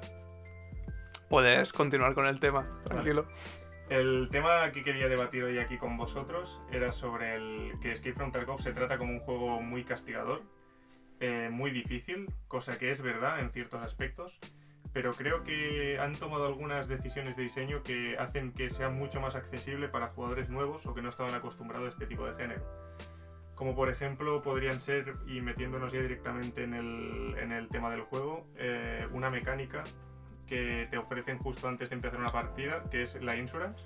Puedes 1.29 1.73
continuar 1.73 2.13
con 2.13 2.25
el 2.27 2.39
tema, 2.39 2.65
tranquilo. 2.85 3.27
El 3.89 4.29
tema 4.31 4.71
que 4.71 4.83
quería 4.83 5.09
debatir 5.09 5.43
hoy 5.43 5.59
aquí 5.59 5.77
con 5.77 5.97
vosotros 5.97 6.61
era 6.71 6.91
sobre 6.91 7.35
el 7.35 7.73
que 7.81 7.91
Escape 7.91 8.13
from 8.13 8.31
Tarkov 8.31 8.61
se 8.61 8.71
trata 8.71 8.97
como 8.97 9.11
un 9.11 9.19
juego 9.19 9.61
muy 9.61 9.83
castigador, 9.83 10.43
eh, 11.19 11.49
muy 11.51 11.71
difícil, 11.71 12.27
cosa 12.47 12.77
que 12.77 12.89
es 12.91 13.01
verdad 13.01 13.41
en 13.41 13.51
ciertos 13.51 13.81
aspectos, 13.81 14.39
pero 14.95 15.13
creo 15.13 15.43
que 15.43 15.99
han 15.99 16.15
tomado 16.15 16.47
algunas 16.47 16.87
decisiones 16.87 17.35
de 17.35 17.43
diseño 17.43 17.83
que 17.83 18.15
hacen 18.17 18.53
que 18.53 18.69
sea 18.69 18.89
mucho 18.89 19.19
más 19.19 19.35
accesible 19.35 19.89
para 19.89 20.07
jugadores 20.07 20.47
nuevos 20.47 20.85
o 20.85 20.95
que 20.95 21.01
no 21.01 21.09
estaban 21.09 21.35
acostumbrados 21.35 21.87
a 21.87 21.89
este 21.89 22.05
tipo 22.05 22.25
de 22.25 22.33
género. 22.35 22.63
Como 23.55 23.75
por 23.75 23.89
ejemplo 23.89 24.41
podrían 24.41 24.79
ser, 24.79 25.17
y 25.27 25.41
metiéndonos 25.41 25.91
ya 25.91 25.99
directamente 25.99 26.63
en 26.63 26.73
el, 26.73 27.35
en 27.37 27.51
el 27.51 27.67
tema 27.67 27.91
del 27.91 28.03
juego, 28.03 28.47
eh, 28.55 29.05
una 29.11 29.29
mecánica 29.29 29.83
que 30.47 30.87
te 30.89 30.97
ofrecen 30.97 31.39
justo 31.39 31.67
antes 31.67 31.89
de 31.89 31.97
empezar 31.97 32.17
una 32.17 32.31
partida, 32.31 32.89
que 32.89 33.01
es 33.01 33.21
la 33.21 33.35
insurance, 33.35 33.85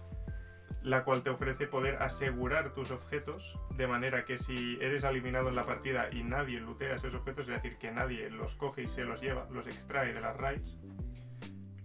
la 0.81 1.03
cual 1.03 1.23
te 1.23 1.29
ofrece 1.29 1.67
poder 1.67 2.01
asegurar 2.01 2.73
tus 2.73 2.91
objetos 2.91 3.59
de 3.75 3.87
manera 3.87 4.25
que 4.25 4.37
si 4.37 4.77
eres 4.81 5.03
eliminado 5.03 5.49
en 5.49 5.55
la 5.55 5.65
partida 5.65 6.09
y 6.11 6.23
nadie 6.23 6.59
lootea 6.59 6.95
esos 6.95 7.13
objetos, 7.15 7.47
es 7.49 7.55
decir, 7.55 7.77
que 7.77 7.91
nadie 7.91 8.29
los 8.29 8.55
coge 8.55 8.83
y 8.83 8.87
se 8.87 9.03
los 9.03 9.21
lleva, 9.21 9.47
los 9.51 9.67
extrae 9.67 10.13
de 10.13 10.21
las 10.21 10.37
raids, 10.37 10.77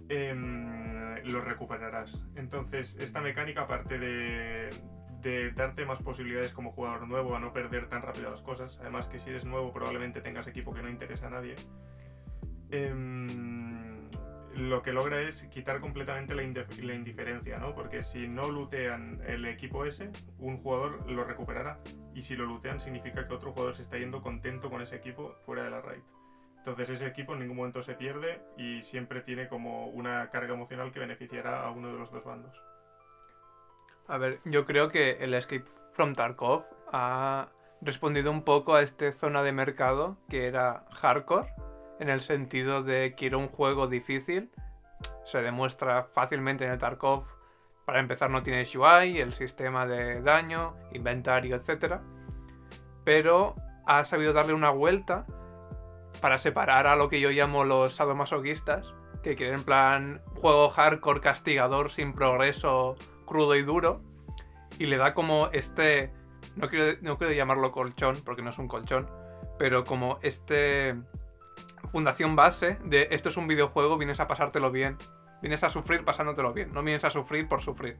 em, 0.09 1.16
los 1.24 1.44
recuperarás. 1.44 2.24
Entonces, 2.37 2.96
esta 3.00 3.20
mecánica, 3.20 3.62
aparte 3.62 3.98
de, 3.98 4.70
de 5.24 5.50
darte 5.52 5.87
más 5.87 6.00
posibilidades 6.00 6.52
como 6.52 6.70
jugador 6.70 7.09
nuevo 7.09 7.35
a 7.35 7.40
no 7.40 7.52
perder 7.52 7.88
tan 7.88 8.02
rápido 8.02 8.30
las 8.30 8.42
cosas, 8.42 8.78
además 8.80 9.09
que 9.09 9.18
si 9.18 9.30
eres 9.30 9.44
nuevo 9.44 9.72
probablemente 9.72 10.20
tengas 10.20 10.46
equipo 10.46 10.72
que 10.72 10.83
no 10.83 10.88
interesa 10.88 11.26
a 11.26 11.30
nadie, 11.30 11.57
em, 12.70 13.63
lo 14.56 14.82
que 14.82 14.92
logra 14.92 15.20
es 15.20 15.44
quitar 15.44 15.80
completamente 15.80 16.34
la, 16.34 16.42
indif- 16.42 16.82
la 16.82 16.94
indiferencia, 16.94 17.58
¿no? 17.58 17.74
Porque 17.74 18.02
si 18.02 18.28
no 18.28 18.50
lootean 18.50 19.20
el 19.26 19.44
equipo 19.46 19.84
ese, 19.84 20.10
un 20.38 20.58
jugador 20.58 21.10
lo 21.10 21.24
recuperará. 21.24 21.80
Y 22.14 22.22
si 22.22 22.36
lo 22.36 22.46
lootean 22.46 22.80
significa 22.80 23.26
que 23.26 23.34
otro 23.34 23.52
jugador 23.52 23.76
se 23.76 23.82
está 23.82 23.98
yendo 23.98 24.22
contento 24.22 24.70
con 24.70 24.80
ese 24.80 24.96
equipo 24.96 25.34
fuera 25.44 25.64
de 25.64 25.70
la 25.70 25.80
raid. 25.80 26.02
Entonces 26.58 26.88
ese 26.88 27.06
equipo 27.06 27.34
en 27.34 27.40
ningún 27.40 27.58
momento 27.58 27.82
se 27.82 27.94
pierde 27.94 28.40
y 28.56 28.82
siempre 28.82 29.20
tiene 29.20 29.48
como 29.48 29.88
una 29.88 30.30
carga 30.30 30.54
emocional 30.54 30.92
que 30.92 31.00
beneficiará 31.00 31.62
a 31.66 31.70
uno 31.70 31.92
de 31.92 31.98
los 31.98 32.10
dos 32.10 32.24
bandos. 32.24 32.56
A 34.06 34.18
ver, 34.18 34.40
yo 34.44 34.64
creo 34.64 34.88
que 34.88 35.22
el 35.22 35.34
Escape 35.34 35.64
from 35.90 36.14
Tarkov 36.14 36.64
ha 36.92 37.48
respondido 37.82 38.30
un 38.30 38.44
poco 38.44 38.76
a 38.76 38.82
esta 38.82 39.12
zona 39.12 39.42
de 39.42 39.52
mercado 39.52 40.16
que 40.30 40.46
era 40.46 40.86
hardcore, 40.92 41.52
en 42.00 42.09
el 42.09 42.20
sentido 42.20 42.83
de 42.83 43.14
quiero 43.16 43.38
un 43.38 43.48
juego 43.48 43.87
difícil. 43.87 44.50
Se 45.24 45.42
demuestra 45.42 46.04
fácilmente 46.04 46.64
en 46.64 46.72
el 46.72 46.78
Tarkov. 46.78 47.24
Para 47.85 48.00
empezar 48.00 48.30
no 48.30 48.42
tienes 48.42 48.74
UI, 48.74 49.18
el 49.20 49.33
sistema 49.33 49.87
de 49.87 50.22
daño, 50.22 50.74
inventario, 50.92 51.57
etc. 51.57 52.00
Pero 53.04 53.57
ha 53.87 54.04
sabido 54.04 54.33
darle 54.33 54.54
una 54.54 54.70
vuelta 54.70 55.26
para 56.20 56.38
separar 56.38 56.87
a 56.87 56.96
lo 56.96 57.09
que 57.11 57.20
yo 57.20 57.30
llamo 57.30 57.64
los 57.64 57.94
sadomasoquistas, 57.94 58.94
que 59.22 59.37
quieren 59.37 59.57
en 59.57 59.64
plan 59.64 60.22
juego 60.37 60.68
hardcore 60.68 61.20
castigador 61.20 61.90
sin 61.90 62.12
progreso 62.12 62.96
crudo 63.24 63.57
y 63.57 63.62
duro 63.62 64.02
y 64.78 64.87
le 64.87 64.96
da 64.96 65.14
como 65.14 65.48
este 65.52 66.12
no 66.57 66.68
quiero, 66.68 66.98
no 67.00 67.16
quiero 67.16 67.33
llamarlo 67.33 67.72
colchón 67.72 68.20
porque 68.24 68.42
no 68.42 68.50
es 68.50 68.59
un 68.59 68.68
colchón 68.68 69.11
pero 69.59 69.85
como 69.85 70.18
este 70.22 70.94
fundación 71.94 72.35
base 72.35 72.76
de 72.85 73.07
esto 73.12 73.28
es 73.28 73.37
un 73.37 73.46
videojuego 73.46 73.96
vienes 73.96 74.18
a 74.18 74.26
pasártelo 74.26 74.72
bien 74.72 74.98
vienes 75.40 75.62
a 75.62 75.68
sufrir 75.68 76.04
pasándotelo 76.04 76.52
bien 76.52 76.72
no 76.72 76.83
vienes 76.83 77.04
a 77.04 77.11
sufrir 77.11 77.48
por 77.48 77.62
sufrir 77.62 77.96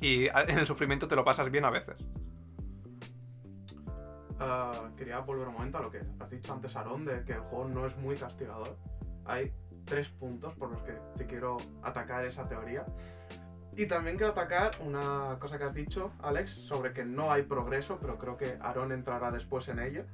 y 0.00 0.28
en 0.28 0.58
el 0.58 0.66
sufrimiento 0.66 1.08
te 1.08 1.16
lo 1.16 1.24
pasas 1.24 1.50
bien 1.50 1.64
a 1.64 1.70
veces 1.70 1.96
Ah, 4.42 4.88
quería 4.96 5.18
volver 5.18 5.48
un 5.48 5.54
momento 5.54 5.76
a 5.76 5.82
lo 5.82 5.90
que 5.90 6.00
has 6.18 6.30
dicho 6.30 6.54
antes, 6.54 6.74
Aaron, 6.74 7.04
de 7.04 7.24
que 7.24 7.34
el 7.34 7.40
juego 7.40 7.66
no 7.66 7.86
es 7.86 7.94
muy 7.98 8.16
castigador. 8.16 8.74
Hay 9.26 9.52
tres 9.84 10.08
puntos 10.08 10.54
por 10.54 10.70
los 10.70 10.80
que 10.82 10.92
te 11.16 11.26
quiero 11.26 11.58
atacar 11.82 12.24
esa 12.24 12.48
teoría. 12.48 12.86
Y 13.76 13.84
también 13.86 14.16
quiero 14.16 14.32
atacar 14.32 14.70
una 14.80 15.36
cosa 15.38 15.58
que 15.58 15.64
has 15.64 15.74
dicho, 15.74 16.12
Alex, 16.22 16.52
sobre 16.52 16.94
que 16.94 17.04
no 17.04 17.30
hay 17.30 17.42
progreso, 17.42 17.98
pero 18.00 18.16
creo 18.16 18.38
que 18.38 18.56
Aaron 18.62 18.92
entrará 18.92 19.30
después 19.30 19.68
en 19.68 19.78
ello. 19.78 20.04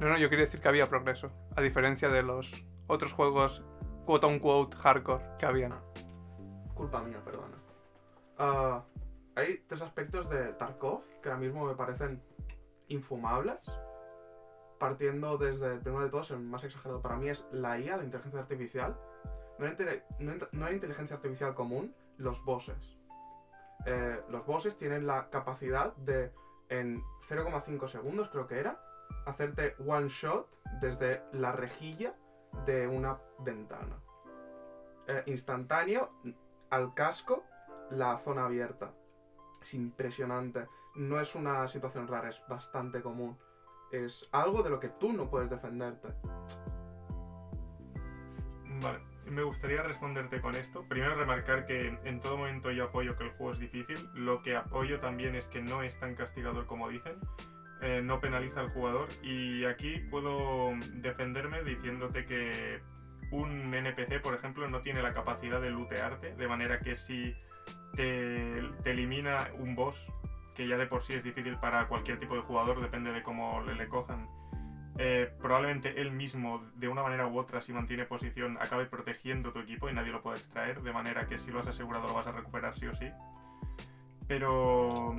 No 0.00 0.08
no 0.08 0.18
yo 0.18 0.28
quería 0.28 0.44
decir 0.44 0.60
que 0.60 0.68
había 0.68 0.88
progreso 0.88 1.30
a 1.56 1.60
diferencia 1.60 2.08
de 2.08 2.22
los 2.22 2.64
otros 2.86 3.12
juegos 3.12 3.64
quote 4.04 4.26
unquote 4.26 4.76
hardcore 4.76 5.24
que 5.38 5.46
habían 5.46 5.74
Culpa 6.74 7.02
mía, 7.02 7.22
perdona. 7.24 7.56
Ah, 8.36 8.84
hay 9.36 9.64
tres 9.68 9.82
aspectos 9.82 10.28
de 10.28 10.52
Tarkov 10.54 11.02
que 11.22 11.28
ahora 11.28 11.40
mismo 11.40 11.64
me 11.66 11.74
parecen 11.74 12.22
infumables. 12.88 13.60
Partiendo 14.78 15.38
desde 15.38 15.74
el 15.74 15.80
primero 15.80 16.04
de 16.04 16.10
todos, 16.10 16.32
el 16.32 16.40
más 16.40 16.64
exagerado 16.64 17.00
para 17.00 17.16
mí 17.16 17.28
es 17.28 17.46
la 17.52 17.78
IA, 17.78 17.96
la 17.96 18.04
inteligencia 18.04 18.40
artificial. 18.40 18.98
No 19.58 20.66
hay 20.66 20.74
inteligencia 20.74 21.16
artificial 21.16 21.54
común, 21.54 21.94
los 22.18 22.44
bosses. 22.44 22.98
Eh, 23.86 24.20
los 24.28 24.44
bosses 24.44 24.76
tienen 24.76 25.06
la 25.06 25.30
capacidad 25.30 25.94
de, 25.96 26.32
en 26.68 27.02
0,5 27.28 27.88
segundos 27.88 28.28
creo 28.30 28.46
que 28.46 28.58
era, 28.58 28.80
hacerte 29.26 29.74
one 29.84 30.08
shot 30.08 30.48
desde 30.80 31.22
la 31.32 31.52
rejilla 31.52 32.14
de 32.66 32.86
una 32.86 33.18
ventana. 33.40 33.98
Eh, 35.06 35.22
instantáneo, 35.26 36.10
al 36.70 36.94
casco, 36.94 37.44
la 37.90 38.16
zona 38.18 38.46
abierta. 38.46 38.92
Es 39.60 39.74
impresionante. 39.74 40.66
No 40.94 41.20
es 41.20 41.34
una 41.34 41.66
situación 41.68 42.08
rara, 42.08 42.28
es 42.28 42.42
bastante 42.48 43.02
común. 43.02 43.38
Es 43.90 44.28
algo 44.32 44.62
de 44.62 44.70
lo 44.70 44.80
que 44.80 44.88
tú 44.88 45.12
no 45.12 45.28
puedes 45.28 45.50
defenderte. 45.50 46.08
Vale, 48.82 49.00
me 49.26 49.42
gustaría 49.42 49.82
responderte 49.82 50.40
con 50.40 50.54
esto. 50.54 50.84
Primero 50.88 51.14
remarcar 51.14 51.66
que 51.66 51.98
en 52.04 52.20
todo 52.20 52.36
momento 52.36 52.70
yo 52.70 52.84
apoyo 52.84 53.16
que 53.16 53.24
el 53.24 53.30
juego 53.32 53.52
es 53.52 53.58
difícil. 53.58 54.08
Lo 54.14 54.42
que 54.42 54.56
apoyo 54.56 55.00
también 55.00 55.34
es 55.34 55.48
que 55.48 55.62
no 55.62 55.82
es 55.82 55.98
tan 55.98 56.14
castigador 56.14 56.66
como 56.66 56.88
dicen. 56.88 57.18
Eh, 57.84 58.00
no 58.02 58.18
penaliza 58.18 58.60
al 58.60 58.70
jugador. 58.70 59.08
Y 59.22 59.66
aquí 59.66 59.98
puedo 60.10 60.72
defenderme 60.94 61.62
diciéndote 61.64 62.24
que 62.24 62.80
un 63.30 63.74
NPC, 63.74 64.22
por 64.22 64.34
ejemplo, 64.34 64.66
no 64.68 64.80
tiene 64.80 65.02
la 65.02 65.12
capacidad 65.12 65.60
de 65.60 65.70
lootearte. 65.70 66.34
De 66.34 66.48
manera 66.48 66.80
que 66.80 66.96
si 66.96 67.34
te, 67.94 68.58
elimina 68.86 69.50
un 69.58 69.74
boss, 69.74 70.10
que 70.54 70.66
ya 70.66 70.78
de 70.78 70.86
por 70.86 71.02
sí 71.02 71.12
es 71.12 71.24
difícil 71.24 71.58
para 71.58 71.86
cualquier 71.86 72.18
tipo 72.18 72.34
de 72.34 72.40
jugador, 72.40 72.80
depende 72.80 73.12
de 73.12 73.22
cómo 73.22 73.60
le, 73.60 73.74
le 73.74 73.86
cojan 73.86 74.28
eh, 74.96 75.30
probablemente 75.42 76.00
él 76.00 76.12
mismo, 76.12 76.64
de 76.76 76.88
una 76.88 77.02
manera 77.02 77.26
u 77.26 77.38
otra, 77.38 77.60
si 77.60 77.72
mantiene 77.74 78.06
posición, 78.06 78.56
acabe 78.60 78.86
protegiendo 78.86 79.52
tu 79.52 79.58
equipo 79.58 79.90
y 79.90 79.92
nadie 79.92 80.12
lo 80.12 80.22
pueda 80.22 80.38
extraer, 80.38 80.80
de 80.82 80.92
manera 80.92 81.26
que 81.26 81.36
si 81.36 81.50
lo 81.50 81.60
has 81.60 81.66
asegurado 81.66 82.06
lo 82.06 82.14
vas 82.14 82.28
a 82.28 82.32
recuperar 82.32 82.78
sí 82.78 82.86
o 82.86 82.94
sí. 82.94 83.10
Pero 84.26 85.16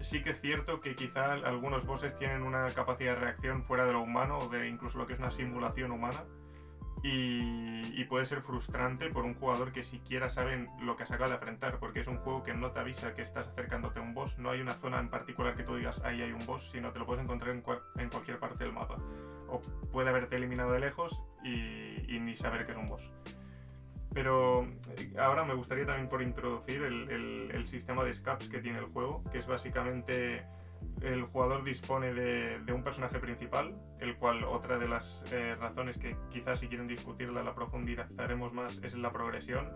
sí 0.00 0.22
que 0.22 0.30
es 0.30 0.40
cierto 0.40 0.80
que 0.80 0.96
quizá 0.96 1.32
algunos 1.32 1.86
bosses 1.86 2.16
tienen 2.18 2.42
una 2.42 2.66
capacidad 2.70 3.14
de 3.14 3.20
reacción 3.20 3.62
fuera 3.62 3.84
de 3.84 3.92
lo 3.92 4.02
humano 4.02 4.38
o 4.38 4.48
de 4.48 4.68
incluso 4.68 4.98
lo 4.98 5.06
que 5.06 5.12
es 5.12 5.18
una 5.18 5.30
simulación 5.30 5.92
humana. 5.92 6.24
Y, 7.02 8.04
puede 8.04 8.24
ser 8.24 8.42
frustrante 8.42 9.08
por 9.08 9.24
un 9.24 9.34
jugador 9.34 9.72
que 9.72 9.84
siquiera 9.84 10.28
sabe 10.28 10.68
lo 10.80 10.96
que 10.96 11.06
se 11.06 11.14
acaba 11.14 11.28
de 11.28 11.36
enfrentar, 11.36 11.78
porque 11.78 12.00
es 12.00 12.08
un 12.08 12.16
juego 12.16 12.42
que 12.42 12.52
no 12.54 12.72
te 12.72 12.80
avisa 12.80 13.14
que 13.14 13.22
estás 13.22 13.46
acercándote 13.46 14.00
a 14.00 14.02
un 14.02 14.14
boss, 14.14 14.36
no 14.36 14.50
hay 14.50 14.60
una 14.60 14.74
zona 14.74 14.98
en 14.98 15.08
particular 15.10 15.54
que 15.54 15.62
tú 15.62 15.76
digas 15.76 16.02
ahí 16.04 16.20
hay 16.20 16.32
un 16.32 16.44
boss, 16.44 16.70
sino 16.72 16.90
te 16.92 16.98
lo 16.98 17.06
puedes 17.06 17.22
encontrar 17.22 17.50
en 17.50 17.60
cualquier 17.62 18.40
parte 18.40 18.64
del 18.64 18.72
mapa. 18.72 18.96
O 19.48 19.60
puede 19.92 20.08
haberte 20.08 20.36
eliminado 20.36 20.72
de 20.72 20.80
lejos 20.80 21.22
y, 21.44 22.16
y 22.16 22.18
ni 22.18 22.34
saber 22.34 22.66
que 22.66 22.72
es 22.72 22.78
un 22.78 22.88
boss. 22.88 23.08
Pero 24.12 24.64
eh, 24.96 25.12
ahora 25.18 25.44
me 25.44 25.54
gustaría 25.54 25.86
también 25.86 26.08
por 26.08 26.22
introducir 26.22 26.82
el, 26.82 27.10
el- 27.10 27.50
el 27.52 27.66
sistema 27.66 28.02
de 28.04 28.10
escapes 28.10 28.48
que 28.48 28.60
tiene 28.60 28.78
el 28.78 28.86
juego, 28.86 29.22
que 29.30 29.38
es 29.38 29.46
básicamente 29.46 30.44
el 31.02 31.22
jugador 31.24 31.62
dispone 31.62 32.12
de, 32.14 32.58
de 32.60 32.72
un 32.72 32.82
personaje 32.82 33.18
principal, 33.18 33.74
el 34.00 34.16
cual 34.16 34.44
otra 34.44 34.78
de 34.78 34.88
las 34.88 35.22
eh, 35.30 35.54
razones 35.60 35.98
que 35.98 36.16
quizás 36.30 36.58
si 36.60 36.68
quieren 36.68 36.86
discutirla 36.88 37.42
la 37.42 37.54
profundizaremos 37.54 38.52
más 38.52 38.80
es 38.82 38.94
la 38.94 39.12
progresión. 39.12 39.68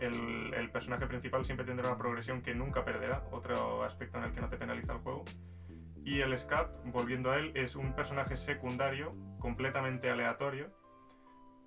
El, 0.00 0.52
el 0.54 0.70
personaje 0.70 1.06
principal 1.06 1.44
siempre 1.44 1.64
tendrá 1.64 1.88
una 1.88 1.98
progresión 1.98 2.42
que 2.42 2.54
nunca 2.54 2.84
perderá, 2.84 3.24
otro 3.30 3.82
aspecto 3.84 4.18
en 4.18 4.24
el 4.24 4.32
que 4.32 4.40
no 4.40 4.48
te 4.48 4.56
penaliza 4.56 4.92
el 4.94 4.98
juego. 4.98 5.24
Y 6.04 6.20
el 6.20 6.36
Scap, 6.36 6.68
volviendo 6.86 7.30
a 7.30 7.36
él, 7.38 7.52
es 7.54 7.76
un 7.76 7.94
personaje 7.94 8.36
secundario, 8.36 9.14
completamente 9.38 10.10
aleatorio, 10.10 10.70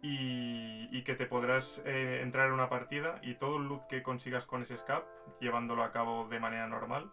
y, 0.01 1.03
que 1.03 1.15
te 1.15 1.27
podrás 1.27 1.83
eh, 1.85 2.21
entrar 2.23 2.47
en 2.47 2.53
una 2.53 2.67
partida 2.67 3.19
y 3.21 3.35
todo 3.35 3.57
el 3.57 3.67
loot 3.67 3.85
que 3.87 4.01
consigas 4.01 4.45
con 4.45 4.63
ese 4.63 4.75
Scap, 4.75 5.05
llevándolo 5.39 5.83
a 5.83 5.91
cabo 5.91 6.27
de 6.27 6.39
manera 6.39 6.67
normal, 6.67 7.11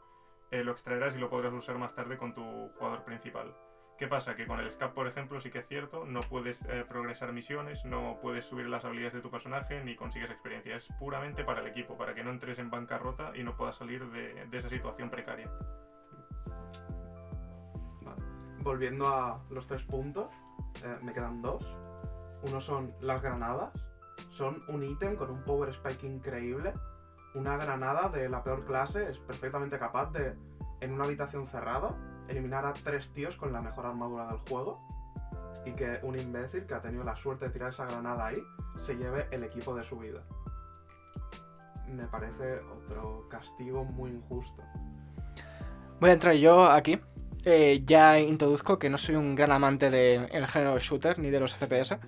eh, 0.50 0.64
lo 0.64 0.72
extraerás 0.72 1.14
y 1.14 1.18
lo 1.18 1.28
podrás 1.28 1.52
usar 1.52 1.76
más 1.76 1.94
tarde 1.94 2.16
con 2.16 2.34
tu 2.34 2.42
jugador 2.78 3.04
principal. 3.04 3.54
¿Qué 3.98 4.08
pasa? 4.08 4.34
Que 4.34 4.46
con 4.46 4.60
el 4.60 4.70
Scap, 4.70 4.94
por 4.94 5.06
ejemplo, 5.06 5.40
sí 5.40 5.50
que 5.50 5.58
es 5.58 5.68
cierto, 5.68 6.06
no 6.06 6.20
puedes 6.20 6.64
eh, 6.64 6.84
progresar 6.88 7.32
misiones, 7.32 7.84
no 7.84 8.18
puedes 8.22 8.46
subir 8.46 8.66
las 8.66 8.84
habilidades 8.84 9.12
de 9.12 9.20
tu 9.20 9.30
personaje 9.30 9.84
ni 9.84 9.94
consigues 9.94 10.30
experiencia. 10.30 10.74
Es 10.74 10.88
puramente 10.98 11.44
para 11.44 11.60
el 11.60 11.66
equipo, 11.66 11.96
para 11.96 12.14
que 12.14 12.24
no 12.24 12.30
entres 12.30 12.58
en 12.58 12.70
bancarrota 12.70 13.32
y 13.36 13.42
no 13.42 13.56
puedas 13.56 13.76
salir 13.76 14.10
de, 14.10 14.48
esa 14.50 14.70
situación 14.70 15.10
precaria. 15.10 15.50
Volviendo 18.60 19.06
a 19.06 19.42
los 19.50 19.66
tres 19.66 19.84
puntos, 19.84 20.32
me 21.02 21.12
quedan 21.12 21.42
dos. 21.42 21.64
Uno 22.42 22.60
son 22.60 22.94
las 23.00 23.22
granadas. 23.22 23.70
Son 24.30 24.62
un 24.68 24.82
ítem 24.82 25.16
con 25.16 25.30
un 25.30 25.42
power 25.42 25.70
spike 25.70 26.06
increíble. 26.06 26.74
Una 27.34 27.56
granada 27.56 28.08
de 28.08 28.28
la 28.28 28.42
peor 28.42 28.64
clase 28.64 29.08
es 29.08 29.18
perfectamente 29.18 29.78
capaz 29.78 30.12
de, 30.12 30.34
en 30.80 30.92
una 30.92 31.04
habitación 31.04 31.46
cerrada, 31.46 31.94
eliminar 32.28 32.64
a 32.66 32.74
tres 32.74 33.12
tíos 33.12 33.36
con 33.36 33.52
la 33.52 33.62
mejor 33.62 33.86
armadura 33.86 34.26
del 34.26 34.38
juego. 34.48 34.80
Y 35.64 35.72
que 35.72 36.00
un 36.02 36.18
imbécil 36.18 36.66
que 36.66 36.74
ha 36.74 36.82
tenido 36.82 37.04
la 37.04 37.14
suerte 37.14 37.46
de 37.46 37.52
tirar 37.52 37.70
esa 37.70 37.86
granada 37.86 38.26
ahí 38.26 38.42
se 38.76 38.96
lleve 38.96 39.28
el 39.30 39.44
equipo 39.44 39.74
de 39.74 39.84
su 39.84 39.98
vida. 39.98 40.22
Me 41.86 42.06
parece 42.06 42.60
otro 42.60 43.28
castigo 43.28 43.84
muy 43.84 44.10
injusto. 44.10 44.62
Voy 46.00 46.10
a 46.10 46.14
entrar 46.14 46.34
yo 46.34 46.68
aquí. 46.70 47.00
Eh, 47.44 47.82
ya 47.84 48.20
introduzco 48.20 48.78
que 48.78 48.88
no 48.88 48.98
soy 48.98 49.16
un 49.16 49.34
gran 49.34 49.50
amante 49.50 49.90
del 49.90 50.46
género 50.46 50.78
shooter 50.78 51.18
ni 51.18 51.30
de 51.30 51.40
los 51.40 51.56
FPS, 51.56 51.98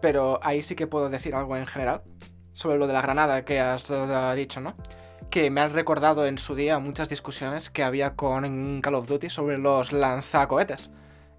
pero 0.00 0.40
ahí 0.42 0.62
sí 0.62 0.74
que 0.74 0.86
puedo 0.86 1.08
decir 1.08 1.34
algo 1.34 1.56
en 1.56 1.66
general 1.66 2.02
sobre 2.52 2.78
lo 2.78 2.86
de 2.86 2.92
la 2.92 3.02
granada 3.02 3.44
que 3.44 3.60
has 3.60 3.90
eh, 3.90 4.32
dicho, 4.36 4.60
¿no? 4.60 4.74
Que 5.30 5.50
me 5.50 5.60
han 5.60 5.72
recordado 5.72 6.26
en 6.26 6.38
su 6.38 6.54
día 6.54 6.78
muchas 6.78 7.08
discusiones 7.08 7.70
que 7.70 7.82
había 7.82 8.16
con 8.16 8.80
Call 8.80 8.94
of 8.94 9.08
Duty 9.08 9.30
sobre 9.30 9.58
los 9.58 9.92
lanzacohetes. 9.92 10.90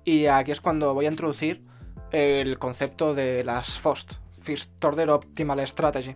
Y 0.05 0.28
aquí 0.28 0.51
es 0.51 0.62
cuando 0.62 0.93
voy 0.93 1.05
a 1.05 1.09
introducir 1.09 1.64
el 2.12 2.57
concepto 2.57 3.14
de 3.14 3.43
las 3.43 3.80
FOST, 3.80 4.14
First 4.39 4.84
Order 4.84 5.09
Optimal 5.09 5.66
Strategy. 5.68 6.16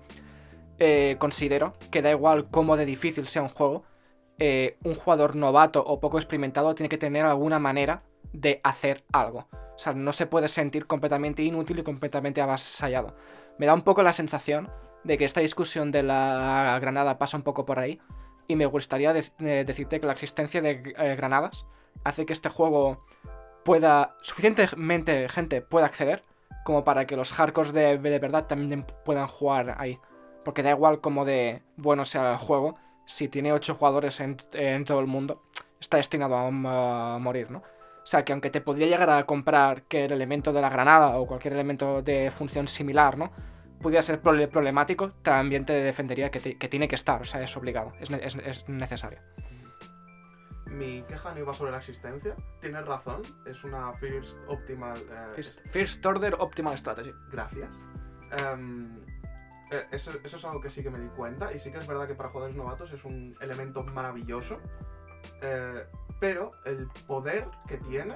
Eh, 0.80 1.16
considero 1.20 1.74
que 1.92 2.02
da 2.02 2.12
igual 2.12 2.50
cómo 2.50 2.78
de 2.78 2.86
difícil 2.86 3.28
sea 3.28 3.42
un 3.42 3.50
juego, 3.50 3.84
eh, 4.40 4.78
un 4.84 4.94
jugador 4.94 5.36
novato 5.36 5.84
o 5.86 6.00
poco 6.00 6.18
experimentado 6.18 6.76
tiene 6.76 6.90
que 6.90 6.98
tener 6.98 7.26
alguna 7.26 7.60
manera 7.60 8.04
de 8.36 8.62
hacer 8.64 9.04
algo. 9.12 9.48
O 9.52 9.78
sea, 9.78 9.94
no 9.94 10.14
se 10.14 10.26
puede 10.26 10.48
sentir 10.48 10.88
completamente 10.88 11.44
inútil 11.44 11.80
y 11.80 11.84
completamente 11.84 12.42
avasallado. 12.42 13.16
Me 13.58 13.66
da 13.66 13.74
un 13.74 13.82
poco 13.82 14.04
la 14.04 14.14
sensación 14.14 14.72
de 15.04 15.18
que 15.18 15.26
esta 15.26 15.42
discusión 15.42 15.92
de 15.92 16.04
la 16.04 16.78
granada 16.82 17.18
pasa 17.18 17.38
un 17.38 17.44
poco 17.44 17.66
por 17.66 17.80
ahí. 17.80 18.00
Y 18.48 18.56
me 18.56 18.66
gustaría 18.66 19.14
eh, 19.14 19.64
decirte 19.66 20.00
que 20.00 20.06
la 20.06 20.14
existencia 20.14 20.62
de 20.62 20.94
eh, 20.98 21.16
granadas 21.16 21.68
hace 22.04 22.26
que 22.26 22.34
este 22.34 22.50
juego 22.50 23.04
pueda. 23.64 24.16
suficientemente 24.22 25.28
gente 25.30 25.62
pueda 25.62 25.88
acceder 25.88 26.24
como 26.64 26.84
para 26.84 27.06
que 27.06 27.16
los 27.16 27.32
hardcores 27.32 27.74
de, 27.74 27.98
de 27.98 28.20
verdad 28.20 28.46
también 28.46 28.86
puedan 29.04 29.28
jugar 29.28 29.76
ahí. 29.80 30.00
Porque 30.44 30.64
da 30.64 30.72
igual 30.72 31.02
cómo 31.02 31.26
de 31.26 31.64
bueno 31.76 32.06
sea 32.06 32.34
el 32.34 32.38
juego, 32.38 32.76
si 33.06 33.28
tiene 33.28 33.52
8 33.52 33.76
jugadores 33.76 34.20
en, 34.20 34.38
en 34.54 34.86
todo 34.86 35.00
el 35.00 35.08
mundo, 35.08 35.44
está 35.80 35.98
destinado 35.98 36.36
a, 36.36 36.48
a 36.48 37.20
morir, 37.20 37.52
¿no? 37.52 37.64
O 38.06 38.08
sea, 38.08 38.24
que 38.24 38.34
aunque 38.34 38.52
te 38.52 38.62
podría 38.62 38.86
llegar 38.86 39.10
a 39.10 39.26
comprar 39.26 39.82
que 39.84 40.06
el 40.06 40.12
elemento 40.12 40.54
de 40.54 40.62
la 40.62 40.70
granada 40.70 41.18
o 41.18 41.26
cualquier 41.26 41.54
elemento 41.56 42.04
de 42.04 42.30
función 42.30 42.68
similar, 42.68 43.18
¿no? 43.18 43.32
Pudiera 43.82 44.04
ser 44.04 44.22
problemático, 44.22 45.10
también 45.24 45.66
te 45.66 45.74
defendería 45.74 46.30
que, 46.30 46.40
te- 46.40 46.58
que 46.58 46.70
tiene 46.70 46.88
que 46.88 46.94
estar, 46.96 47.20
o 47.20 47.26
sea, 47.26 47.42
es 47.42 47.58
obligado, 47.58 47.94
es, 48.00 48.12
ne- 48.12 48.24
es- 48.24 48.36
es 48.36 48.70
necesario. 48.70 49.20
Mi 50.68 51.02
queja 51.04 51.34
no 51.34 51.40
iba 51.40 51.54
sobre 51.54 51.72
la 51.72 51.78
existencia. 51.78 52.36
Tienes 52.60 52.86
razón, 52.86 53.22
es 53.46 53.64
una 53.64 53.94
First 53.94 54.38
Optimal. 54.48 54.98
eh, 55.00 55.32
First, 55.36 55.60
First 55.72 56.06
Order 56.06 56.36
Optimal 56.40 56.78
Strategy. 56.78 57.12
Gracias. 57.32 57.70
Em, 58.32 59.00
eh, 59.72 59.86
eso, 59.92 60.12
eso 60.24 60.38
es 60.38 60.46
algo 60.46 60.60
que 60.62 60.70
sí 60.70 60.84
que 60.84 60.90
me 60.92 61.00
di 61.00 61.08
cuenta 61.10 61.52
y 61.54 61.58
sí 61.60 61.72
que 61.72 61.78
es 61.80 61.88
verdad 61.88 62.08
que 62.08 62.14
para 62.16 62.30
jugadores 62.30 62.56
novatos 62.56 62.92
es 62.92 63.04
un 63.06 63.36
elemento 63.42 63.84
maravilloso. 63.84 64.60
eh, 65.42 65.86
pero 66.20 66.52
el 66.66 66.88
poder 67.08 67.48
que 67.68 67.78
tiene, 67.78 68.16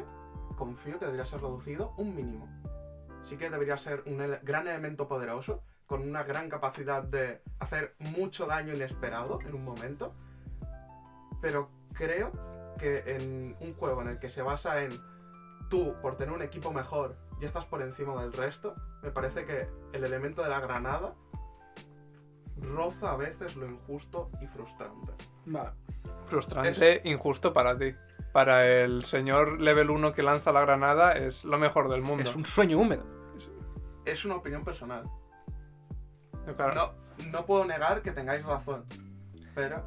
confío 0.57 0.99
que 0.99 1.05
debería 1.05 1.25
ser 1.25 1.41
reducido 1.41 1.93
un 1.97 2.15
mínimo. 2.15 2.47
Sí 3.23 3.37
que 3.37 3.49
debería 3.49 3.77
ser 3.77 4.03
un 4.05 4.17
gran 4.43 4.67
elemento 4.67 5.07
poderoso, 5.07 5.61
con 5.85 6.07
una 6.07 6.23
gran 6.23 6.49
capacidad 6.49 7.03
de 7.03 7.41
hacer 7.59 7.95
mucho 7.99 8.45
daño 8.45 8.73
inesperado 8.73 9.39
en 9.41 9.55
un 9.55 9.65
momento. 9.65 10.13
Pero 11.41 11.69
creo 11.93 12.31
que 12.77 13.03
en 13.07 13.57
un 13.59 13.73
juego 13.73 14.01
en 14.01 14.09
el 14.09 14.19
que 14.19 14.29
se 14.29 14.41
basa 14.41 14.83
en 14.83 14.91
tú, 15.69 15.95
por 16.01 16.15
tener 16.15 16.33
un 16.33 16.41
equipo 16.41 16.71
mejor, 16.71 17.17
ya 17.39 17.47
estás 17.47 17.65
por 17.65 17.81
encima 17.81 18.21
del 18.21 18.33
resto, 18.33 18.75
me 19.01 19.11
parece 19.11 19.45
que 19.45 19.67
el 19.93 20.03
elemento 20.03 20.43
de 20.43 20.49
la 20.49 20.59
granada 20.59 21.15
roza 22.57 23.11
a 23.11 23.17
veces 23.17 23.55
lo 23.55 23.65
injusto 23.65 24.29
y 24.41 24.47
frustrante. 24.47 25.13
Vale. 25.45 25.71
Frustrante, 26.29 27.01
injusto 27.05 27.53
para 27.53 27.77
ti. 27.77 27.93
Para 28.31 28.67
el 28.67 29.03
señor 29.03 29.59
level 29.59 29.89
1 29.89 30.13
que 30.13 30.21
lanza 30.21 30.51
la 30.51 30.61
granada 30.61 31.13
es 31.13 31.43
lo 31.43 31.57
mejor 31.57 31.89
del 31.89 32.01
mundo. 32.01 32.23
Es 32.23 32.35
un 32.35 32.45
sueño 32.45 32.77
húmedo. 32.77 33.03
Es 34.05 34.25
una 34.25 34.35
opinión 34.35 34.63
personal. 34.63 35.03
Claro, 36.55 36.73
No, 36.73 37.25
no 37.31 37.45
puedo 37.45 37.65
negar 37.65 38.01
que 38.01 38.11
tengáis 38.11 38.43
razón, 38.43 38.85
pero 39.53 39.83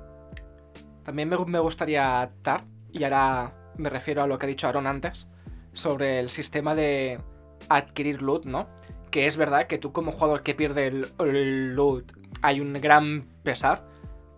También 1.02 1.28
me, 1.28 1.36
me 1.38 1.58
gustaría 1.58 2.20
atar, 2.20 2.64
y 2.92 3.02
ahora 3.04 3.52
me 3.76 3.90
refiero 3.90 4.22
a 4.22 4.26
lo 4.26 4.38
que 4.38 4.46
ha 4.46 4.48
dicho 4.48 4.68
Aaron 4.68 4.86
antes, 4.86 5.28
sobre 5.72 6.20
el 6.20 6.30
sistema 6.30 6.74
de 6.74 7.20
adquirir 7.68 8.22
loot, 8.22 8.44
¿no? 8.44 8.68
Que 9.10 9.26
es 9.26 9.36
verdad 9.36 9.66
que 9.66 9.78
tú 9.78 9.92
como 9.92 10.12
jugador 10.12 10.42
que 10.42 10.54
pierde 10.54 10.86
el, 10.86 11.12
el 11.18 11.74
loot 11.74 12.12
hay 12.42 12.60
un 12.60 12.72
gran 12.74 13.22
pesar, 13.42 13.84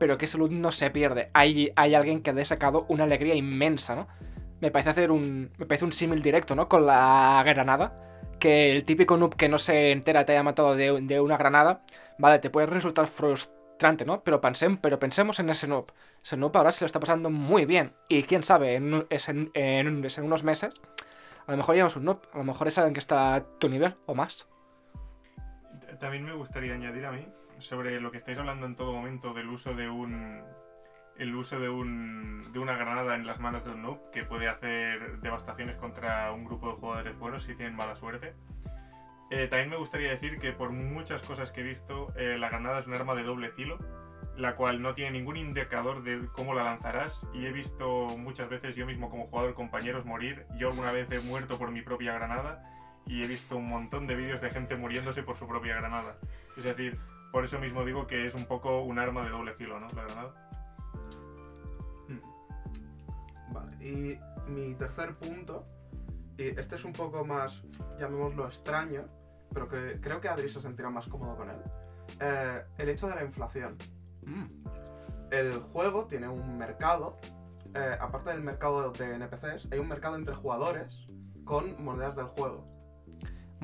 pero 0.04 0.18
que 0.18 0.26
ese 0.26 0.36
no 0.36 0.70
se 0.70 0.90
pierde. 0.90 1.30
Hay, 1.32 1.72
hay 1.76 1.94
alguien 1.94 2.20
que 2.20 2.28
ha 2.28 2.44
sacado 2.44 2.84
una 2.90 3.04
alegría 3.04 3.34
inmensa, 3.34 3.96
¿no? 3.96 4.06
Me 4.60 4.70
parece 4.70 4.90
hacer 4.90 5.10
un. 5.10 5.50
Me 5.56 5.64
parece 5.64 5.86
un 5.86 5.92
símil 5.92 6.20
directo, 6.20 6.54
¿no? 6.54 6.68
Con 6.68 6.84
la 6.84 7.42
granada. 7.42 8.28
que 8.38 8.70
el 8.70 8.84
típico 8.84 9.16
noob 9.16 9.34
que 9.34 9.48
no 9.48 9.56
se 9.56 9.92
entera 9.92 10.26
te 10.26 10.32
haya 10.32 10.42
matado 10.42 10.76
de, 10.76 11.00
de 11.00 11.20
una 11.22 11.38
granada, 11.38 11.80
vale, 12.18 12.38
te 12.38 12.50
puede 12.50 12.66
resultar 12.66 13.06
frustrante, 13.06 14.04
¿no? 14.04 14.22
Pero, 14.22 14.42
pensem- 14.42 14.78
pero 14.78 14.98
pensemos 14.98 15.40
en 15.40 15.48
ese 15.48 15.68
noob. 15.68 15.86
Ese 16.22 16.36
noob 16.36 16.54
ahora 16.54 16.70
se 16.70 16.84
lo 16.84 16.86
está 16.86 17.00
pasando 17.00 17.30
muy 17.30 17.64
bien. 17.64 17.94
Y 18.10 18.24
quién 18.24 18.42
sabe, 18.42 18.74
en, 18.74 19.06
en- 19.08 19.50
en- 19.54 20.04
en 20.04 20.22
unos 20.22 20.44
meses, 20.44 20.74
a 21.46 21.50
lo 21.50 21.56
mejor 21.56 21.76
es 21.76 21.96
un 21.96 22.04
noob, 22.04 22.20
a 22.34 22.36
lo 22.36 22.44
mejor 22.44 22.68
es 22.68 22.76
alguien 22.76 22.92
que 22.92 23.00
está 23.00 23.36
a 23.36 23.40
tu 23.58 23.70
nivel 23.70 23.94
o 24.04 24.14
más. 24.14 24.50
También 25.98 26.24
me 26.26 26.34
gustaría 26.34 26.74
añadir 26.74 27.06
a 27.06 27.12
mí 27.12 27.26
sobre 27.64 28.00
lo 28.00 28.10
que 28.10 28.18
estáis 28.18 28.38
hablando 28.38 28.66
en 28.66 28.76
todo 28.76 28.92
momento 28.92 29.32
del 29.32 29.48
uso 29.48 29.74
de 29.74 29.88
un 29.88 30.42
el 31.16 31.34
uso 31.34 31.58
de 31.58 31.68
un 31.68 32.52
de 32.52 32.58
una 32.58 32.76
granada 32.76 33.14
en 33.14 33.26
las 33.26 33.40
manos 33.40 33.64
de 33.64 33.70
un 33.70 33.82
noob 33.82 34.10
que 34.10 34.24
puede 34.24 34.48
hacer 34.48 35.20
devastaciones 35.20 35.76
contra 35.76 36.30
un 36.32 36.44
grupo 36.44 36.68
de 36.68 36.74
jugadores 36.74 37.18
buenos 37.18 37.44
si 37.44 37.54
tienen 37.54 37.74
mala 37.74 37.96
suerte. 37.96 38.34
Eh, 39.30 39.48
también 39.48 39.70
me 39.70 39.76
gustaría 39.76 40.10
decir 40.10 40.38
que 40.38 40.52
por 40.52 40.70
muchas 40.70 41.22
cosas 41.22 41.50
que 41.50 41.62
he 41.62 41.64
visto, 41.64 42.12
eh, 42.16 42.36
la 42.38 42.50
granada 42.50 42.80
es 42.80 42.86
un 42.86 42.94
arma 42.94 43.14
de 43.14 43.22
doble 43.22 43.50
filo, 43.50 43.78
la 44.36 44.54
cual 44.54 44.82
no 44.82 44.94
tiene 44.94 45.12
ningún 45.12 45.36
indicador 45.36 46.02
de 46.02 46.28
cómo 46.32 46.54
la 46.54 46.64
lanzarás 46.64 47.26
y 47.32 47.46
he 47.46 47.52
visto 47.52 48.08
muchas 48.18 48.48
veces 48.50 48.76
yo 48.76 48.86
mismo 48.86 49.08
como 49.08 49.26
jugador 49.26 49.54
compañeros 49.54 50.04
morir. 50.04 50.46
Yo 50.58 50.68
alguna 50.68 50.92
vez 50.92 51.10
he 51.10 51.20
muerto 51.20 51.58
por 51.58 51.70
mi 51.70 51.80
propia 51.80 52.12
granada 52.12 52.70
y 53.06 53.22
he 53.22 53.26
visto 53.26 53.56
un 53.56 53.68
montón 53.68 54.06
de 54.06 54.16
vídeos 54.16 54.40
de 54.40 54.50
gente 54.50 54.76
muriéndose 54.76 55.22
por 55.22 55.36
su 55.36 55.46
propia 55.46 55.76
granada. 55.76 56.16
Es 56.56 56.64
decir, 56.64 56.98
por 57.34 57.44
eso 57.44 57.58
mismo 57.58 57.84
digo 57.84 58.06
que 58.06 58.28
es 58.28 58.34
un 58.36 58.44
poco 58.44 58.84
un 58.84 58.96
arma 58.96 59.24
de 59.24 59.30
doble 59.30 59.54
filo, 59.54 59.80
¿no? 59.80 59.88
La 59.88 60.04
granada. 60.04 60.34
Vale, 63.50 63.76
y 63.84 64.16
mi 64.48 64.74
tercer 64.76 65.16
punto, 65.16 65.66
y 66.38 66.56
este 66.56 66.76
es 66.76 66.84
un 66.84 66.92
poco 66.92 67.24
más, 67.24 67.60
llamémoslo 67.98 68.46
extraño, 68.46 69.08
pero 69.52 69.68
que 69.68 70.00
creo 70.00 70.20
que 70.20 70.28
Adri 70.28 70.48
se 70.48 70.62
sentirá 70.62 70.90
más 70.90 71.08
cómodo 71.08 71.36
con 71.36 71.50
él. 71.50 71.60
Eh, 72.20 72.62
el 72.78 72.88
hecho 72.88 73.08
de 73.08 73.16
la 73.16 73.24
inflación. 73.24 73.78
Mm. 74.22 74.44
El 75.32 75.54
juego 75.54 76.06
tiene 76.06 76.28
un 76.28 76.56
mercado, 76.56 77.16
eh, 77.74 77.96
aparte 78.00 78.30
del 78.30 78.42
mercado 78.42 78.92
de 78.92 79.12
NPCs, 79.12 79.72
hay 79.72 79.80
un 79.80 79.88
mercado 79.88 80.14
entre 80.14 80.36
jugadores 80.36 81.08
con 81.44 81.82
monedas 81.82 82.14
del 82.14 82.26
juego. 82.26 82.73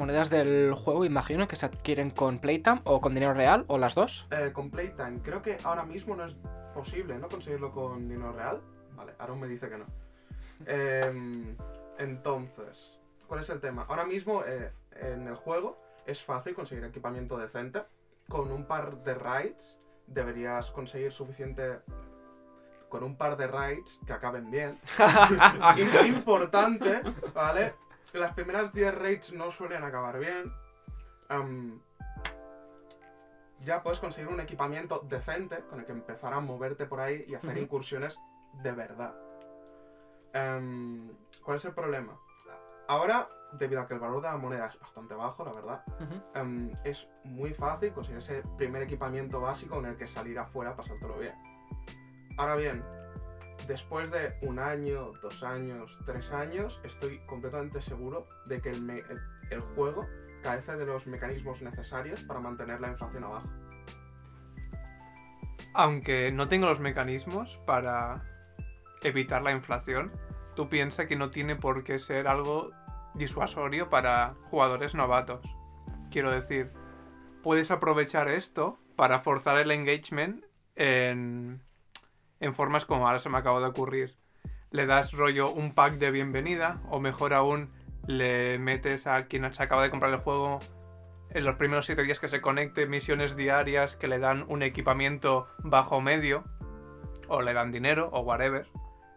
Monedas 0.01 0.30
del 0.30 0.72
juego, 0.72 1.05
imagino 1.05 1.46
que 1.46 1.57
se 1.57 1.66
adquieren 1.66 2.09
con 2.09 2.38
Playtime 2.38 2.80
o 2.84 3.03
con 3.03 3.12
dinero 3.12 3.34
real 3.34 3.66
o 3.68 3.76
las 3.76 3.94
dos. 3.94 4.26
Eh, 4.30 4.51
con 4.51 4.70
Playtime, 4.70 5.20
creo 5.22 5.42
que 5.42 5.59
ahora 5.62 5.84
mismo 5.84 6.16
no 6.16 6.24
es 6.24 6.38
posible, 6.74 7.18
¿no? 7.18 7.28
Conseguirlo 7.28 7.70
con 7.70 8.09
dinero 8.09 8.32
real. 8.32 8.62
Vale, 8.96 9.12
Aaron 9.18 9.38
me 9.38 9.46
dice 9.46 9.68
que 9.68 9.76
no. 9.76 9.84
Em, 10.66 11.55
entonces, 11.98 12.98
¿cuál 13.26 13.40
es 13.40 13.51
el 13.51 13.61
tema? 13.61 13.84
Ahora 13.88 14.07
mismo 14.07 14.42
eh, 14.46 14.72
en 14.92 15.28
el 15.28 15.34
juego 15.34 15.78
es 16.07 16.22
fácil 16.22 16.55
conseguir 16.55 16.82
equipamiento 16.84 17.36
decente. 17.36 17.82
Con 18.26 18.51
un 18.53 18.64
par 18.66 19.03
de 19.05 19.14
raids 19.14 19.78
deberías 20.07 20.70
conseguir 20.70 21.12
suficiente... 21.12 21.80
Con 22.88 23.05
un 23.05 23.16
par 23.16 23.36
de 23.36 23.46
raids 23.46 24.01
que 24.07 24.12
acaben 24.14 24.51
bien. 24.51 24.80
Im- 25.76 26.07
Importante, 26.07 27.03
¿vale? 27.34 27.74
Las 28.15 28.35
primeras 28.35 28.73
10 28.73 28.95
raids 28.95 29.33
no 29.33 29.51
suelen 29.53 29.85
acabar 29.85 30.19
bien. 30.19 30.53
Am, 31.29 31.81
ya 33.61 33.83
puedes 33.83 34.01
conseguir 34.01 34.31
un 34.31 34.41
equipamiento 34.41 35.01
decente 35.09 35.61
con 35.69 35.81
el 35.81 35.87
que 35.87 35.93
empezar 35.93 36.33
a 36.33 36.41
moverte 36.41 36.87
por 36.87 37.01
ahí 37.01 37.25
y 37.29 37.35
hacer 37.35 37.57
incursiones 37.59 38.17
de 38.63 38.73
verdad. 38.73 39.15
Em, 40.33 41.09
¿Cuál 41.43 41.57
es 41.57 41.65
el 41.65 41.73
problema? 41.75 42.19
Ahora, 42.89 43.29
debido 43.53 43.81
a 43.81 43.87
que 43.87 43.95
el 43.95 44.01
valor 44.01 44.21
de 44.23 44.29
la 44.29 44.37
moneda 44.37 44.67
es 44.67 44.79
bastante 44.81 45.15
bajo, 45.15 45.45
la 45.45 45.53
verdad, 45.53 45.85
em, 46.35 46.73
es 46.85 47.09
muy 47.25 47.55
fácil 47.55 47.93
conseguir 47.93 48.19
ese 48.19 48.43
primer 48.57 48.83
equipamiento 48.83 49.41
básico 49.41 49.77
con 49.77 49.87
el 49.87 49.97
que 49.97 50.09
salir 50.09 50.39
afuera 50.39 50.73
a 50.73 50.77
pasártelo 50.77 51.17
bien. 51.19 51.35
Ahora 52.37 52.57
bien, 52.57 52.83
después 53.67 54.11
de 54.11 54.35
un 54.43 54.59
año, 54.59 55.13
dos 55.23 55.43
años, 55.43 55.97
tres 56.07 56.31
años, 56.33 56.81
estoy 56.85 57.19
completamente 57.27 57.81
seguro 57.81 58.27
de 58.47 58.61
que 58.61 58.71
el, 58.71 59.61
juego 59.75 60.07
carece 60.43 60.77
de 60.77 60.87
los 60.87 61.07
mecanismos 61.07 61.61
necesarios 61.63 62.23
para 62.23 62.41
mantener 62.41 62.81
la 62.81 62.89
inflación 62.89 63.25
abajo. 63.25 63.49
Aunque 65.75 66.33
no 66.33 66.49
tenga 66.49 66.67
los 66.67 66.81
mecanismos 66.81 67.59
para 67.67 68.25
evitar 69.03 69.43
la 69.43 69.53
inflación, 69.53 70.13
tú 70.57 70.69
piensas 70.69 71.07
que 71.07 71.17
no 71.17 71.31
tiene 71.31 71.57
por 71.57 71.85
qué 71.85 71.99
ser 71.99 72.27
algo 72.27 72.71
disuasorio 73.15 73.89
para 73.89 74.35
jugadores 74.51 74.95
novatos. 74.95 75.41
Quiero 76.11 76.31
decir, 76.31 76.73
puedes 77.43 77.71
aprovechar 77.71 78.29
esto 78.29 78.79
para 78.97 79.21
forzar 79.21 79.59
el 79.59 79.71
engagement 79.71 80.45
en, 80.75 81.63
en 82.41 82.55
formas 82.55 82.84
como 82.84 83.07
ahora 83.07 83.18
se 83.18 83.28
me 83.28 83.38
acaba 83.38 83.61
de 83.61 83.66
ocurrir. 83.66 84.16
Le 84.70 84.86
das 84.86 85.12
rollo 85.12 85.53
un 85.53 85.74
pack 85.74 85.99
de 85.99 86.11
bienvenida 86.11 86.80
o 86.91 87.01
mejor 87.01 87.34
aún 87.34 87.70
le 88.07 88.59
metes 88.59 89.07
a 89.07 89.26
quien 89.26 89.53
se 89.53 89.62
acaba 89.62 89.82
de 89.82 89.91
comprar 89.91 90.12
el 90.12 90.20
juego 90.20 90.61
en 91.30 91.45
los 91.45 91.57
primeros 91.57 91.86
7 91.86 92.03
días 92.03 92.18
que 92.18 92.28
se 92.28 92.41
conecte 92.41 92.86
misiones 92.86 93.36
diarias 93.36 93.95
que 93.97 94.09
le 94.09 94.18
dan 94.18 94.45
un 94.49 94.62
equipamiento 94.62 95.47
bajo 95.59 96.01
medio 96.01 96.45
o 97.28 97.43
le 97.43 97.53
dan 97.53 97.70
dinero 97.70 98.11
o 98.12 98.20
whatever. 98.20 98.66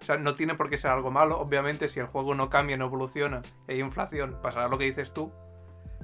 O 0.01 0.05
sea, 0.05 0.17
no 0.17 0.35
tiene 0.35 0.55
por 0.55 0.69
qué 0.69 0.77
ser 0.77 0.91
algo 0.91 1.11
malo. 1.11 1.39
Obviamente, 1.39 1.87
si 1.87 1.99
el 1.99 2.07
juego 2.07 2.35
no 2.35 2.49
cambia, 2.49 2.75
no 2.77 2.85
evoluciona 2.85 3.41
hay 3.67 3.79
inflación, 3.79 4.37
pasará 4.43 4.67
lo 4.67 4.77
que 4.77 4.83
dices 4.83 5.13
tú. 5.13 5.31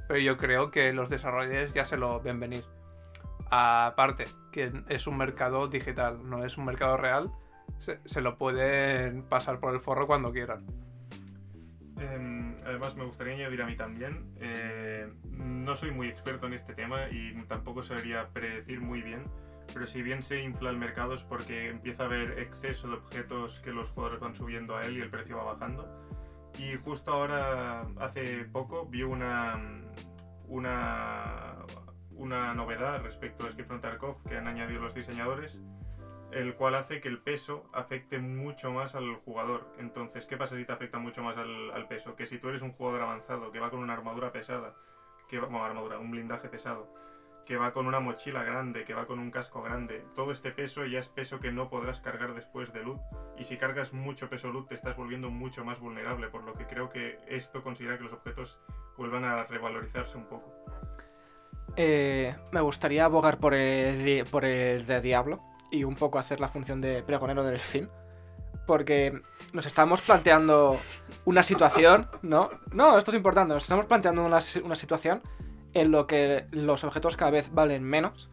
Pero 0.07 0.19
yo 0.19 0.37
creo 0.37 0.71
que 0.71 0.93
los 0.93 1.09
desarrolladores 1.09 1.73
ya 1.73 1.85
se 1.85 1.97
lo 1.97 2.19
ven 2.21 2.39
venir. 2.39 2.63
Aparte, 3.51 4.25
que 4.51 4.71
es 4.89 5.07
un 5.07 5.17
mercado 5.17 5.67
digital, 5.67 6.19
no 6.29 6.45
es 6.45 6.57
un 6.57 6.65
mercado 6.65 6.97
real. 6.97 7.31
Se, 7.77 7.99
se 8.05 8.21
lo 8.21 8.37
pueden 8.37 9.23
pasar 9.23 9.59
por 9.59 9.73
el 9.73 9.79
forro 9.79 10.07
cuando 10.07 10.31
quieran. 10.31 10.65
Em, 11.99 12.55
además, 12.65 12.95
me 12.95 13.03
gustaría 13.03 13.33
añadir 13.33 13.61
a 13.61 13.65
mí 13.65 13.75
también, 13.75 14.31
eh, 14.39 15.11
no 15.31 15.75
soy 15.75 15.91
muy 15.91 16.07
experto 16.07 16.47
en 16.47 16.53
este 16.53 16.73
tema 16.73 17.09
y 17.09 17.33
tampoco 17.43 17.83
sabría 17.83 18.29
predecir 18.29 18.79
muy 18.79 19.01
bien, 19.01 19.25
pero 19.73 19.85
si 19.85 20.01
bien 20.01 20.23
se 20.23 20.41
infla 20.41 20.69
el 20.69 20.77
mercado 20.77 21.13
es 21.13 21.23
porque 21.23 21.69
empieza 21.69 22.03
a 22.03 22.05
haber 22.05 22.39
exceso 22.39 22.87
de 22.87 22.93
objetos 22.95 23.59
que 23.59 23.71
los 23.71 23.89
jugadores 23.89 24.21
van 24.21 24.33
subiendo 24.33 24.77
a 24.77 24.85
él 24.85 24.97
y 24.97 25.01
el 25.01 25.09
precio 25.09 25.37
va 25.37 25.43
bajando. 25.43 25.87
Y 26.57 26.75
justo 26.77 27.11
ahora, 27.11 27.85
hace 27.99 28.45
poco, 28.45 28.85
vi 28.85 29.03
una, 29.03 29.61
una, 30.47 31.57
una 32.19 32.53
novedad 32.53 33.01
respecto 33.01 33.45
a 33.45 33.49
Escape 33.49 33.79
Tarkov 33.79 34.21
que 34.23 34.37
han 34.37 34.47
añadido 34.47 34.81
los 34.81 34.93
diseñadores, 34.93 35.61
el 36.31 36.53
cual 36.55 36.75
hace 36.75 36.99
que 36.99 37.07
el 37.07 37.19
peso 37.19 37.69
afecte 37.73 38.19
mucho 38.19 38.71
más 38.71 38.93
al 38.93 39.15
jugador. 39.15 39.73
Entonces, 39.79 40.27
¿qué 40.27 40.37
pasa 40.37 40.55
si 40.57 40.65
te 40.65 40.73
afecta 40.73 40.99
mucho 40.99 41.23
más 41.23 41.37
al, 41.37 41.71
al 41.71 41.87
peso? 41.87 42.15
Que 42.15 42.27
si 42.27 42.37
tú 42.37 42.49
eres 42.49 42.61
un 42.61 42.73
jugador 42.73 43.01
avanzado 43.01 43.51
que 43.51 43.59
va 43.59 43.71
con 43.71 43.79
una 43.79 43.93
armadura 43.93 44.31
pesada, 44.31 44.75
que 45.27 45.39
va, 45.39 45.47
bueno, 45.47 45.65
armadura, 45.65 45.97
un 45.97 46.11
blindaje 46.11 46.49
pesado, 46.49 46.93
que 47.45 47.57
va 47.57 47.71
con 47.71 47.87
una 47.87 47.99
mochila 47.99 48.43
grande, 48.43 48.83
que 48.83 48.93
va 48.93 49.07
con 49.07 49.17
un 49.17 49.31
casco 49.31 49.63
grande, 49.63 50.05
todo 50.13 50.31
este 50.31 50.51
peso 50.51 50.85
ya 50.85 50.99
es 50.99 51.09
peso 51.09 51.39
que 51.39 51.51
no 51.51 51.69
podrás 51.69 52.01
cargar 52.01 52.35
después 52.35 52.73
de 52.73 52.83
loot. 52.83 52.99
Y 53.37 53.45
si 53.45 53.57
cargas 53.57 53.93
mucho 53.93 54.29
peso 54.29 54.51
loot 54.51 54.67
te 54.67 54.75
estás 54.75 54.95
volviendo 54.95 55.31
mucho 55.31 55.65
más 55.65 55.79
vulnerable, 55.79 56.27
por 56.27 56.43
lo 56.43 56.53
que 56.53 56.67
creo 56.67 56.89
que 56.89 57.17
esto 57.27 57.63
considera 57.63 57.97
que 57.97 58.03
los 58.03 58.13
objetos 58.13 58.59
vuelvan 58.97 59.23
a 59.23 59.45
revalorizarse 59.45 60.17
un 60.17 60.25
poco. 60.25 60.53
Eh, 61.75 62.35
me 62.51 62.61
gustaría 62.61 63.05
abogar 63.05 63.37
por 63.39 63.53
el, 63.53 64.25
por 64.25 64.45
el 64.45 64.85
de 64.85 65.01
Diablo 65.01 65.39
y 65.71 65.83
un 65.83 65.95
poco 65.95 66.19
hacer 66.19 66.39
la 66.39 66.47
función 66.47 66.81
de 66.81 67.03
pregonero 67.03 67.43
del 67.43 67.59
fin. 67.59 67.89
Porque 68.67 69.19
nos 69.53 69.65
estamos 69.65 70.01
planteando 70.01 70.77
una 71.25 71.41
situación, 71.43 72.07
¿no? 72.21 72.49
No, 72.71 72.97
esto 72.97 73.11
es 73.11 73.17
importante. 73.17 73.53
Nos 73.53 73.63
estamos 73.63 73.85
planteando 73.85 74.23
una, 74.23 74.39
una 74.63 74.75
situación 74.75 75.21
en 75.73 75.91
lo 75.91 76.05
que 76.05 76.45
los 76.51 76.83
objetos 76.83 77.17
cada 77.17 77.31
vez 77.31 77.51
valen 77.53 77.83
menos. 77.83 78.29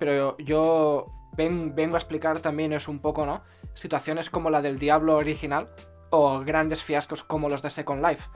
Pero 0.00 0.36
yo 0.38 1.06
ven- 1.36 1.74
vengo 1.74 1.96
a 1.96 1.98
explicar 1.98 2.40
también 2.40 2.72
es 2.74 2.88
un 2.88 2.98
poco, 2.98 3.24
¿no? 3.24 3.42
Situaciones 3.74 4.28
como 4.28 4.50
la 4.50 4.60
del 4.60 4.78
Diablo 4.78 5.16
original 5.16 5.68
o 6.10 6.40
grandes 6.40 6.82
fiascos 6.84 7.24
como 7.24 7.48
los 7.48 7.62
de 7.62 7.70
Second 7.70 8.04
Life. 8.04 8.28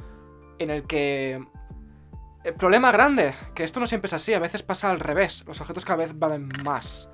En 0.59 0.71
el 0.71 0.87
que 0.87 1.45
el 2.45 2.55
problema 2.55 2.91
grande, 2.93 3.35
que 3.55 3.65
esto 3.65 3.81
no 3.81 3.87
siempre 3.87 4.07
es 4.07 4.13
así, 4.13 4.33
a 4.35 4.39
veces 4.39 4.63
pasa 4.63 4.91
al 4.91 5.01
revés, 5.01 5.45
los 5.47 5.61
objetos 5.61 5.85
cada 5.85 5.99
vez 5.99 6.19
valen 6.19 6.49
más. 6.65 7.11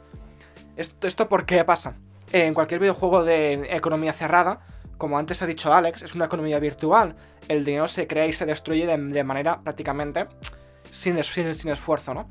¿Esto, 0.76 1.28
por 1.28 1.46
qué 1.46 1.64
pasa? 1.64 1.94
En 2.32 2.52
cualquier 2.54 2.80
videojuego 2.80 3.24
de 3.24 3.68
economía 3.70 4.12
cerrada, 4.12 4.60
como 4.98 5.18
antes 5.18 5.40
ha 5.42 5.46
dicho 5.46 5.72
Alex, 5.72 6.02
es 6.02 6.14
una 6.14 6.24
economía 6.26 6.58
virtual. 6.58 7.16
El 7.48 7.64
dinero 7.64 7.86
se 7.86 8.06
crea 8.06 8.26
y 8.26 8.32
se 8.32 8.46
destruye 8.46 8.86
de, 8.86 9.24
manera 9.24 9.60
prácticamente 9.60 10.26
sin- 10.90 11.22
sin 11.22 11.70
esfuerzo, 11.70 12.14
¿no? 12.14 12.30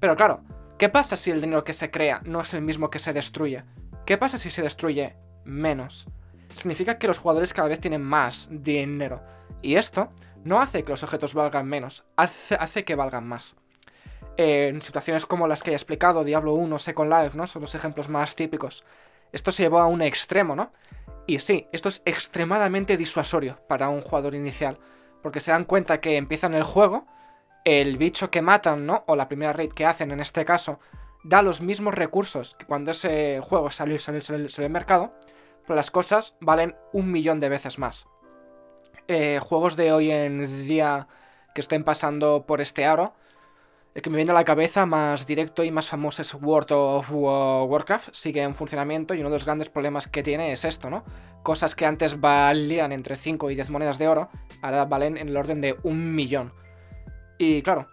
Pero 0.00 0.16
claro, 0.16 0.42
¿qué 0.78 0.88
pasa 0.88 1.16
si 1.16 1.30
el 1.30 1.40
dinero 1.40 1.64
que 1.64 1.72
se 1.72 1.90
crea 1.90 2.20
no 2.24 2.40
es 2.40 2.54
el 2.54 2.62
mismo 2.62 2.90
que 2.90 2.98
se 2.98 3.12
destruye? 3.12 3.64
¿Qué 4.04 4.18
pasa 4.18 4.38
si 4.38 4.50
se 4.50 4.62
destruye 4.62 5.16
menos? 5.44 6.06
Significa 6.54 6.98
que 6.98 7.06
los 7.06 7.18
jugadores 7.18 7.52
cada 7.52 7.68
vez 7.68 7.80
tienen 7.80 8.02
más 8.02 8.48
dinero. 8.50 9.22
Y 9.62 9.76
esto 9.76 10.12
no 10.44 10.60
hace 10.60 10.82
que 10.82 10.90
los 10.90 11.02
objetos 11.02 11.34
valgan 11.34 11.66
menos, 11.66 12.04
hace, 12.16 12.54
hace 12.56 12.84
que 12.84 12.94
valgan 12.94 13.26
más. 13.26 13.56
En 14.36 14.80
situaciones 14.82 15.26
como 15.26 15.46
las 15.46 15.62
que 15.62 15.72
he 15.72 15.74
explicado, 15.74 16.24
Diablo 16.24 16.54
1, 16.54 16.78
Second 16.78 17.12
Life, 17.12 17.36
¿no? 17.36 17.46
Son 17.46 17.62
los 17.62 17.74
ejemplos 17.74 18.08
más 18.08 18.34
típicos. 18.34 18.84
Esto 19.32 19.50
se 19.50 19.64
llevó 19.64 19.80
a 19.80 19.86
un 19.86 20.02
extremo, 20.02 20.56
¿no? 20.56 20.72
Y 21.26 21.38
sí, 21.38 21.68
esto 21.72 21.88
es 21.88 22.02
extremadamente 22.04 22.96
disuasorio 22.96 23.58
para 23.68 23.88
un 23.88 24.00
jugador 24.00 24.34
inicial, 24.34 24.78
porque 25.22 25.40
se 25.40 25.52
dan 25.52 25.64
cuenta 25.64 26.00
que 26.00 26.16
empiezan 26.16 26.54
el 26.54 26.64
juego, 26.64 27.06
el 27.64 27.96
bicho 27.96 28.30
que 28.30 28.42
matan, 28.42 28.86
¿no? 28.86 29.04
O 29.06 29.16
la 29.16 29.28
primera 29.28 29.52
raid 29.52 29.72
que 29.72 29.86
hacen 29.86 30.10
en 30.10 30.20
este 30.20 30.44
caso, 30.44 30.80
da 31.22 31.42
los 31.42 31.60
mismos 31.60 31.94
recursos 31.94 32.56
que 32.56 32.66
cuando 32.66 32.90
ese 32.90 33.40
juego 33.40 33.70
salió, 33.70 33.98
salió, 33.98 34.20
salió, 34.20 34.48
salió 34.48 34.66
al 34.66 34.72
mercado, 34.72 35.14
pero 35.62 35.76
las 35.76 35.90
cosas 35.90 36.36
valen 36.40 36.74
un 36.92 37.12
millón 37.12 37.38
de 37.38 37.48
veces 37.48 37.78
más. 37.78 38.08
Eh, 39.08 39.40
juegos 39.42 39.76
de 39.76 39.92
hoy 39.92 40.10
en 40.10 40.66
día 40.66 41.08
que 41.54 41.60
estén 41.60 41.82
pasando 41.82 42.44
por 42.46 42.60
este 42.60 42.84
aro, 42.84 43.14
el 43.94 44.00
que 44.00 44.08
me 44.08 44.16
viene 44.16 44.30
a 44.30 44.34
la 44.34 44.44
cabeza 44.44 44.86
más 44.86 45.26
directo 45.26 45.64
y 45.64 45.70
más 45.70 45.88
famoso 45.88 46.22
es 46.22 46.32
World 46.34 46.72
of 46.72 47.12
Warcraft, 47.12 48.08
sigue 48.12 48.42
en 48.42 48.54
funcionamiento 48.54 49.14
y 49.14 49.20
uno 49.20 49.28
de 49.28 49.36
los 49.36 49.44
grandes 49.44 49.68
problemas 49.68 50.08
que 50.08 50.22
tiene 50.22 50.52
es 50.52 50.64
esto, 50.64 50.88
¿no? 50.88 51.04
Cosas 51.42 51.74
que 51.74 51.84
antes 51.84 52.20
valían 52.20 52.92
entre 52.92 53.16
5 53.16 53.50
y 53.50 53.54
10 53.54 53.70
monedas 53.70 53.98
de 53.98 54.08
oro, 54.08 54.30
ahora 54.62 54.86
valen 54.86 55.18
en 55.18 55.28
el 55.28 55.36
orden 55.36 55.60
de 55.60 55.76
un 55.82 56.14
millón. 56.14 56.54
Y 57.36 57.60
claro, 57.60 57.88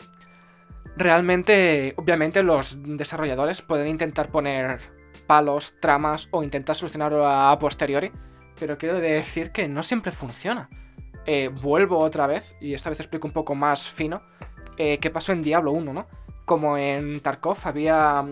realmente, 0.95 1.95
obviamente 1.97 2.43
los 2.43 2.81
desarrolladores 2.83 3.61
pueden 3.61 3.87
intentar 3.87 4.29
poner 4.29 4.79
palos, 5.27 5.75
tramas 5.81 6.29
o 6.31 6.43
intentar 6.43 6.75
solucionarlo 6.75 7.27
a 7.27 7.57
posteriori, 7.59 8.11
pero 8.57 8.77
quiero 8.77 8.99
decir 8.99 9.51
que 9.51 9.67
no 9.67 9.83
siempre 9.83 10.11
funciona. 10.11 10.69
Eh, 11.31 11.49
vuelvo 11.49 11.99
otra 11.99 12.25
vez, 12.25 12.55
y 12.59 12.73
esta 12.73 12.89
vez 12.89 12.99
explico 13.01 13.27
un 13.27 13.33
poco 13.33 13.53
más 13.53 13.87
fino, 13.87 14.23
eh, 14.77 14.97
qué 14.97 15.11
pasó 15.11 15.31
en 15.31 15.43
Diablo 15.43 15.71
1, 15.73 15.93
¿no? 15.93 16.07
Como 16.45 16.75
en 16.75 17.19
Tarkov 17.19 17.55
había 17.65 18.25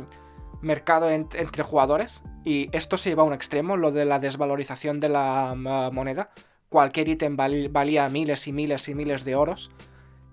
mercado 0.64 1.08
en- 1.12 1.28
entre 1.36 1.62
jugadores 1.62 2.24
y 2.44 2.76
esto 2.76 2.98
se 2.98 3.10
lleva 3.10 3.22
a 3.22 3.28
un 3.28 3.34
extremo, 3.34 3.78
lo 3.78 3.92
de 3.92 4.04
la 4.06 4.18
desvalorización 4.18 5.00
de 5.00 5.10
la 5.10 5.54
mm, 5.56 5.94
moneda. 5.94 6.32
Cualquier 6.70 7.08
ítem 7.10 7.36
val- 7.38 7.70
valía 7.70 8.10
miles 8.10 8.48
y 8.48 8.52
miles 8.52 8.90
y 8.90 8.96
miles 8.96 9.24
de 9.24 9.36
oros 9.36 9.70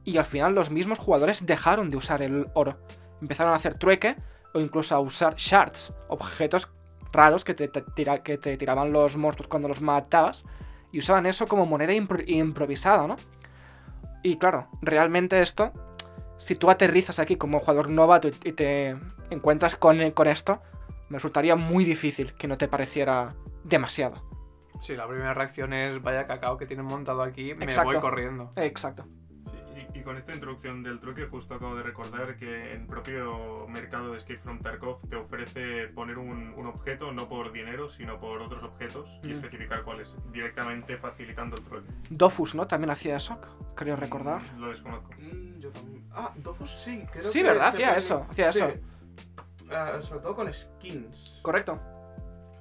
y 0.02 0.16
al 0.16 0.24
final 0.24 0.54
los 0.54 0.70
mismos 0.70 0.98
jugadores 0.98 1.44
dejaron 1.44 1.90
de 1.90 1.98
usar 1.98 2.22
el 2.22 2.46
oro. 2.54 2.78
Empezaron 3.20 3.52
a 3.52 3.56
hacer 3.56 3.74
trueque 3.74 4.16
o 4.54 4.60
incluso 4.60 4.96
a 4.96 5.00
usar 5.00 5.34
shards, 5.36 5.92
objetos 6.08 6.72
raros 7.12 7.44
que 7.44 7.52
te, 7.52 7.70
que 8.22 8.38
te 8.38 8.56
tiraban 8.56 8.90
los 8.90 9.18
monstruos 9.18 9.48
cuando 9.48 9.68
los 9.68 9.82
matabas 9.82 10.46
y 10.94 10.98
usaban 10.98 11.26
eso 11.26 11.48
como 11.48 11.66
moneda 11.66 11.92
impro- 11.92 12.22
improvisada, 12.24 13.08
¿no? 13.08 13.16
Y 14.22 14.36
claro, 14.36 14.68
realmente 14.80 15.40
esto, 15.40 15.72
si 16.36 16.54
tú 16.54 16.70
aterrizas 16.70 17.18
aquí 17.18 17.34
como 17.34 17.58
jugador 17.58 17.90
novato 17.90 18.28
y 18.28 18.52
te 18.52 18.96
encuentras 19.28 19.74
con, 19.74 20.08
con 20.12 20.28
esto, 20.28 20.62
me 21.08 21.16
resultaría 21.18 21.56
muy 21.56 21.84
difícil 21.84 22.32
que 22.34 22.46
no 22.46 22.56
te 22.56 22.68
pareciera 22.68 23.34
demasiado. 23.64 24.22
Sí, 24.80 24.94
la 24.94 25.08
primera 25.08 25.34
reacción 25.34 25.72
es 25.72 26.00
vaya 26.00 26.28
cacao 26.28 26.56
que 26.58 26.66
tienen 26.66 26.86
montado 26.86 27.22
aquí, 27.22 27.54
me 27.54 27.64
Exacto. 27.64 27.90
voy 27.90 28.00
corriendo. 28.00 28.52
Exacto. 28.54 29.04
Con 30.04 30.18
esta 30.18 30.34
introducción 30.34 30.82
del 30.82 31.00
truque, 31.00 31.26
justo 31.26 31.54
acabo 31.54 31.74
de 31.76 31.82
recordar 31.82 32.36
que 32.36 32.74
en 32.74 32.86
propio 32.86 33.66
mercado 33.68 34.10
de 34.10 34.18
Escape 34.18 34.38
from 34.38 34.60
Tarkov 34.60 34.98
te 35.08 35.16
ofrece 35.16 35.88
poner 35.88 36.18
un, 36.18 36.52
un 36.56 36.66
objeto 36.66 37.10
no 37.10 37.26
por 37.28 37.52
dinero, 37.52 37.88
sino 37.88 38.20
por 38.20 38.42
otros 38.42 38.62
objetos 38.62 39.08
y 39.22 39.28
Mm. 39.28 39.32
especificar 39.32 39.82
cuáles, 39.82 40.14
directamente 40.30 40.98
facilitando 40.98 41.56
el 41.56 41.62
truque. 41.64 41.88
Dofus, 42.10 42.54
¿no? 42.54 42.66
También 42.66 42.90
hacía 42.90 43.16
eso, 43.16 43.40
creo 43.74 43.96
recordar. 43.96 44.42
Mm, 44.42 44.60
Lo 44.60 44.68
desconozco. 44.68 45.10
Mm, 45.18 45.58
yo 45.60 45.70
también. 45.70 46.04
Ah, 46.12 46.32
Dofus 46.36 46.70
sí, 46.70 47.06
creo 47.10 47.24
Sí, 47.30 47.38
que 47.38 47.44
¿verdad? 47.44 47.68
Hacía 47.68 47.96
eso, 47.96 48.26
hacía 48.28 48.52
sí. 48.52 48.58
eso. 48.58 48.68
Eh, 48.68 50.02
sobre 50.02 50.20
todo 50.20 50.34
con 50.36 50.52
skins. 50.52 51.38
Correcto. 51.40 51.80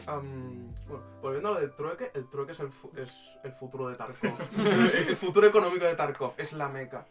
Bueno, 0.06 1.04
volviendo 1.22 1.50
a 1.50 1.52
lo 1.54 1.60
del 1.60 1.72
trueque, 1.76 2.12
el 2.14 2.28
trueque 2.30 2.52
es 2.54 2.60
el, 2.62 2.70
fu- 2.72 2.92
es 2.98 3.14
el 3.44 3.52
futuro 3.54 3.88
de 3.90 3.96
Tarkov. 3.96 4.38
el 5.08 5.16
futuro 5.18 5.46
económico 5.48 5.86
de 5.86 5.96
Tarkov, 5.96 6.34
es 6.38 6.54
la 6.54 6.70
meca. 6.70 7.06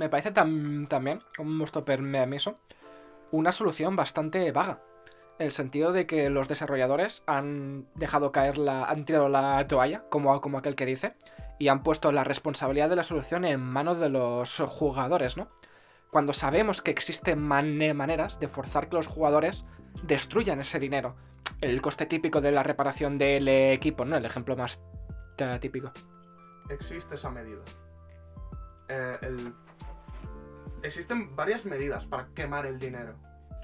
Me 0.00 0.08
parece 0.08 0.32
tam- 0.32 0.88
también, 0.88 1.22
con 1.36 1.58
vuestro 1.58 1.84
permiso, 1.84 2.58
una 3.32 3.52
solución 3.52 3.96
bastante 3.96 4.50
vaga. 4.50 4.80
El 5.38 5.52
sentido 5.52 5.92
de 5.92 6.06
que 6.06 6.30
los 6.30 6.48
desarrolladores 6.48 7.22
han 7.26 7.86
dejado 7.96 8.32
caer 8.32 8.56
la. 8.56 8.84
han 8.86 9.04
tirado 9.04 9.28
la 9.28 9.66
toalla, 9.68 10.04
como, 10.08 10.40
como 10.40 10.56
aquel 10.56 10.74
que 10.74 10.86
dice, 10.86 11.14
y 11.58 11.68
han 11.68 11.82
puesto 11.82 12.12
la 12.12 12.24
responsabilidad 12.24 12.88
de 12.88 12.96
la 12.96 13.02
solución 13.02 13.44
en 13.44 13.60
manos 13.60 13.98
de 14.00 14.08
los 14.08 14.58
jugadores, 14.68 15.36
¿no? 15.36 15.48
Cuando 16.10 16.32
sabemos 16.32 16.80
que 16.80 16.90
existen 16.90 17.38
mane- 17.38 17.92
maneras 17.92 18.40
de 18.40 18.48
forzar 18.48 18.88
que 18.88 18.96
los 18.96 19.06
jugadores 19.06 19.66
destruyan 20.04 20.60
ese 20.60 20.78
dinero. 20.78 21.14
El 21.60 21.82
coste 21.82 22.06
típico 22.06 22.40
de 22.40 22.52
la 22.52 22.62
reparación 22.62 23.18
del 23.18 23.46
equipo, 23.48 24.06
¿no? 24.06 24.16
El 24.16 24.24
ejemplo 24.24 24.56
más 24.56 24.80
típico. 25.60 25.92
Existe 26.70 27.16
esa 27.16 27.30
medida. 27.30 27.60
Eh, 28.88 29.18
el- 29.22 29.54
Existen 30.82 31.34
varias 31.36 31.66
medidas 31.66 32.06
para 32.06 32.28
quemar 32.34 32.66
el 32.66 32.78
dinero. 32.78 33.14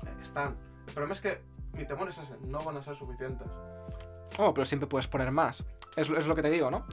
Eh, 0.06 0.10
Están. 0.22 0.56
El 0.86 0.92
problema 0.94 1.14
es 1.14 1.20
que 1.20 1.42
mi 1.72 1.84
temor 1.86 2.08
es 2.08 2.18
ese, 2.18 2.34
no 2.42 2.60
van 2.60 2.76
a 2.76 2.82
ser 2.82 2.96
suficientes. 2.96 3.48
Oh, 4.38 4.52
pero 4.52 4.64
siempre 4.64 4.86
puedes 4.88 5.06
poner 5.08 5.30
más. 5.30 5.66
Es, 5.96 6.08
es 6.10 6.26
lo 6.26 6.34
que 6.34 6.42
te 6.42 6.50
digo, 6.50 6.70
¿no? 6.70 6.86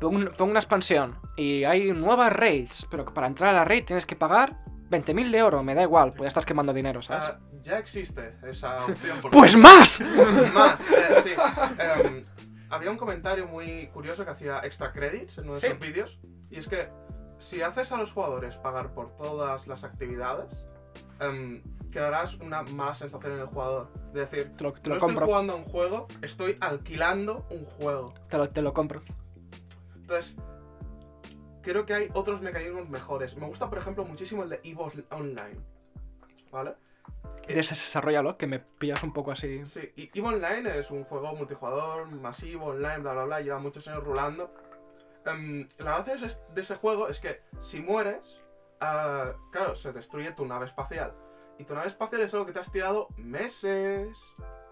Pongo, 0.00 0.16
un- 0.16 0.30
pongo 0.36 0.50
una 0.50 0.60
expansión 0.60 1.18
y 1.36 1.64
hay 1.64 1.92
nuevas 1.92 2.32
raids, 2.32 2.86
pero 2.90 3.04
para 3.06 3.26
entrar 3.26 3.50
a 3.50 3.52
la 3.52 3.64
raid 3.64 3.84
tienes 3.84 4.06
que 4.06 4.16
pagar 4.16 4.56
20.000 4.90 5.30
de 5.30 5.42
oro, 5.42 5.62
me 5.62 5.74
da 5.74 5.82
igual, 5.82 6.10
pues 6.12 6.22
ya 6.22 6.28
estás 6.28 6.44
quemando 6.46 6.72
dinero, 6.72 7.00
¿sabes? 7.02 7.24
Ah, 7.26 7.38
ya 7.62 7.78
existe 7.78 8.36
esa 8.44 8.84
opción. 8.84 9.18
¡Pues 9.30 9.56
más! 9.56 10.00
Más, 10.54 10.80
eh, 10.80 11.20
sí. 11.22 11.30
Em, 11.78 12.22
había 12.70 12.90
un 12.90 12.96
comentario 12.96 13.46
muy 13.46 13.88
curioso 13.88 14.24
que 14.24 14.30
hacía 14.30 14.60
extra 14.64 14.92
credits 14.92 15.38
en 15.38 15.44
uno 15.44 15.54
de 15.54 15.60
Sí. 15.60 15.68
sus 15.68 15.78
vídeos. 15.78 16.18
Y 16.50 16.58
es 16.58 16.66
que 16.66 16.88
si 17.40 17.62
haces 17.62 17.90
a 17.90 17.96
los 17.96 18.12
jugadores 18.12 18.56
pagar 18.58 18.92
por 18.94 19.16
todas 19.16 19.66
las 19.66 19.82
actividades, 19.82 20.64
em, 21.20 21.62
crearás 21.90 22.36
una 22.36 22.62
mala 22.62 22.94
sensación 22.94 23.32
en 23.32 23.38
el 23.40 23.46
jugador. 23.46 23.92
De 24.12 24.20
decir, 24.20 24.52
Te 24.56 24.64
lo, 24.64 24.72
te 24.72 24.80
no 24.82 24.88
lo 24.90 24.94
estoy 24.94 24.98
compro, 24.98 25.26
jugando 25.26 25.52
a 25.54 25.56
un 25.56 25.64
juego, 25.64 26.06
estoy 26.22 26.56
alquilando 26.60 27.46
un 27.50 27.64
juego. 27.64 28.14
te 28.28 28.38
lo, 28.38 28.48
te 28.48 28.62
lo 28.62 28.72
compro. 28.72 29.02
Entonces, 29.96 30.36
creo 31.62 31.86
que 31.86 31.94
hay 31.94 32.10
otros 32.14 32.40
mecanismos 32.42 32.88
mejores. 32.88 33.36
Me 33.36 33.46
gusta, 33.46 33.68
por 33.68 33.78
ejemplo, 33.78 34.04
muchísimo 34.04 34.42
el 34.42 34.50
de 34.50 34.60
EVO 34.62 34.90
Online. 35.10 35.60
¿Vale? 36.50 36.74
Desarrollalo, 37.48 38.36
que 38.36 38.46
me 38.46 38.58
pillas 38.58 39.02
un 39.02 39.12
poco 39.12 39.32
así. 39.32 39.64
Sí, 39.66 39.92
y 39.96 40.10
EVE 40.18 40.28
Online 40.28 40.78
es 40.78 40.90
un 40.90 41.04
juego 41.04 41.34
multijugador, 41.34 42.10
masivo, 42.10 42.66
online, 42.66 42.98
bla, 42.98 43.12
bla, 43.12 43.24
bla, 43.24 43.40
lleva 43.40 43.58
muchos 43.58 43.86
años 43.88 44.04
rulando. 44.04 44.52
Em, 45.26 45.68
la 45.78 46.02
gracia 46.02 46.16
de 46.54 46.60
ese, 46.60 46.76
juego 46.76 47.08
es 47.08 47.20
que 47.20 47.42
si 47.60 47.80
mueres, 47.80 48.40
ah, 48.80 49.32
claro, 49.52 49.76
se 49.76 49.92
destruye 49.92 50.32
tu 50.32 50.46
nave 50.46 50.66
espacial. 50.66 51.14
Y 51.58 51.64
tu 51.64 51.74
nave 51.74 51.88
espacial 51.88 52.22
es 52.22 52.32
algo 52.32 52.46
que 52.46 52.52
te 52.52 52.60
has 52.60 52.72
tirado 52.72 53.08
meses, 53.16 54.16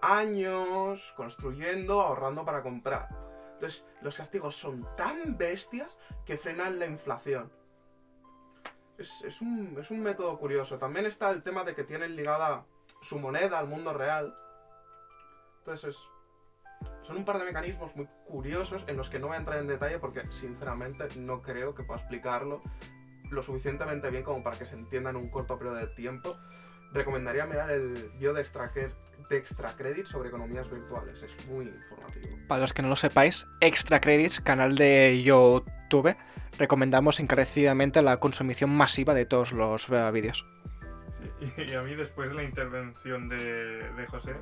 años, 0.01 1.13
construyendo, 1.15 2.01
ahorrando 2.01 2.43
para 2.45 2.63
comprar. 2.63 3.09
Entonces, 3.53 3.85
los 4.01 4.17
castigos 4.17 4.55
son 4.55 4.87
tan 4.95 5.37
bestias 5.37 5.97
que 6.25 6.37
frenan 6.37 6.79
la 6.79 6.85
inflación. 6.85 7.51
Es 8.97 9.41
un, 9.41 9.77
es 9.79 9.91
un 9.91 10.01
método 10.01 10.37
curioso. 10.39 10.77
También 10.77 11.05
está 11.05 11.29
el 11.29 11.43
tema 11.43 11.63
de 11.63 11.73
que 11.75 11.83
tienen 11.83 12.15
ligada 12.15 12.65
su 13.01 13.17
moneda 13.19 13.59
al 13.59 13.67
mundo 13.67 13.93
real. 13.93 14.35
Entonces, 15.59 15.95
es- 15.95 16.01
son 17.03 17.17
un 17.17 17.25
par 17.25 17.39
de 17.39 17.45
mecanismos 17.45 17.95
muy 17.95 18.07
curiosos 18.27 18.85
en 18.87 18.95
los 18.95 19.09
que 19.09 19.19
no 19.19 19.27
voy 19.27 19.35
a 19.35 19.39
entrar 19.39 19.59
en 19.59 19.67
detalle 19.67 19.99
porque, 19.99 20.21
sinceramente, 20.31 21.07
no 21.17 21.41
creo 21.41 21.73
que 21.73 21.83
pueda 21.83 21.99
explicarlo 21.99 22.61
lo 23.31 23.43
suficientemente 23.43 24.09
bien 24.09 24.23
como 24.23 24.43
para 24.43 24.57
que 24.57 24.65
se 24.65 24.75
entienda 24.75 25.09
en 25.09 25.15
un 25.15 25.29
corto 25.29 25.57
periodo 25.57 25.77
de 25.77 25.87
tiempo. 25.87 26.37
Recomendaría 26.91 27.45
mirar 27.45 27.71
el 27.71 28.11
vídeo 28.17 28.33
de 28.33 28.41
extra, 28.41 28.71
de 28.73 29.37
extra 29.37 29.75
credit 29.75 30.05
sobre 30.05 30.29
economías 30.29 30.69
virtuales. 30.69 31.21
Es 31.21 31.47
muy 31.47 31.65
informativo. 31.65 32.37
Para 32.47 32.61
los 32.61 32.73
que 32.73 32.81
no 32.81 32.89
lo 32.89 32.95
sepáis, 32.95 33.47
Extra 33.59 34.01
Credits, 34.01 34.41
canal 34.41 34.75
de 34.75 35.21
YouTube, 35.21 36.15
recomendamos 36.57 37.19
encarecidamente 37.19 38.01
la 38.01 38.17
consumición 38.19 38.75
masiva 38.75 39.13
de 39.13 39.25
todos 39.25 39.51
los 39.51 39.89
eh, 39.89 40.11
vídeos. 40.11 40.47
Sí, 41.39 41.53
y 41.69 41.73
a 41.73 41.81
mí 41.81 41.95
después 41.95 42.29
de 42.29 42.35
la 42.35 42.43
intervención 42.43 43.29
de, 43.29 43.91
de 43.93 44.07
José, 44.07 44.35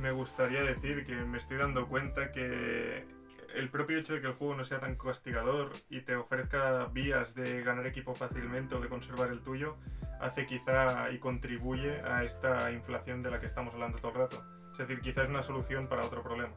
me 0.00 0.10
gustaría 0.10 0.62
decir 0.62 1.04
que 1.04 1.14
me 1.14 1.38
estoy 1.38 1.58
dando 1.58 1.86
cuenta 1.86 2.32
que 2.32 3.06
el 3.54 3.68
propio 3.68 3.98
hecho 3.98 4.14
de 4.14 4.20
que 4.20 4.28
el 4.28 4.34
juego 4.34 4.54
no 4.54 4.64
sea 4.64 4.80
tan 4.80 4.96
castigador 4.96 5.72
y 5.88 6.00
te 6.00 6.16
ofrezca 6.16 6.86
vías 6.86 7.34
de 7.34 7.62
ganar 7.62 7.86
equipo 7.86 8.14
fácilmente 8.14 8.74
o 8.74 8.80
de 8.80 8.88
conservar 8.88 9.30
el 9.30 9.40
tuyo, 9.40 9.76
hace 10.20 10.46
quizá 10.46 11.10
y 11.10 11.18
contribuye 11.18 12.00
a 12.00 12.24
esta 12.24 12.70
inflación 12.72 13.22
de 13.22 13.30
la 13.30 13.40
que 13.40 13.46
estamos 13.46 13.74
hablando 13.74 13.98
todo 13.98 14.12
el 14.12 14.18
rato. 14.18 14.44
Es 14.72 14.78
decir, 14.78 15.00
quizá 15.00 15.24
es 15.24 15.28
una 15.28 15.42
solución 15.42 15.88
para 15.88 16.04
otro 16.04 16.22
problema. 16.22 16.54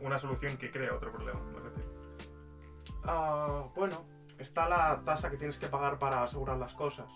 O 0.00 0.06
una 0.06 0.18
solución 0.18 0.56
que 0.56 0.70
crea 0.70 0.94
otro 0.94 1.12
problema, 1.12 1.40
es. 1.76 1.84
Ah, 3.04 3.66
bueno, 3.74 4.06
está 4.38 4.68
la 4.68 5.02
tasa 5.04 5.30
que 5.30 5.36
tienes 5.36 5.58
que 5.58 5.66
pagar 5.66 5.98
para 5.98 6.22
asegurar 6.22 6.56
las 6.56 6.74
cosas. 6.74 7.06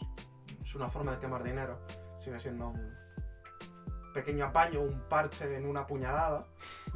Es 0.63 0.75
una 0.75 0.91
forma 0.91 1.13
de 1.13 1.19
quemar 1.19 1.43
dinero. 1.43 1.81
Sigue 2.19 2.39
siendo 2.39 2.69
un 2.69 2.97
pequeño 4.19 4.47
apaño, 4.47 4.81
un 4.81 5.01
parche 5.09 5.57
en 5.57 5.64
una 5.64 5.87
puñalada, 5.87 6.45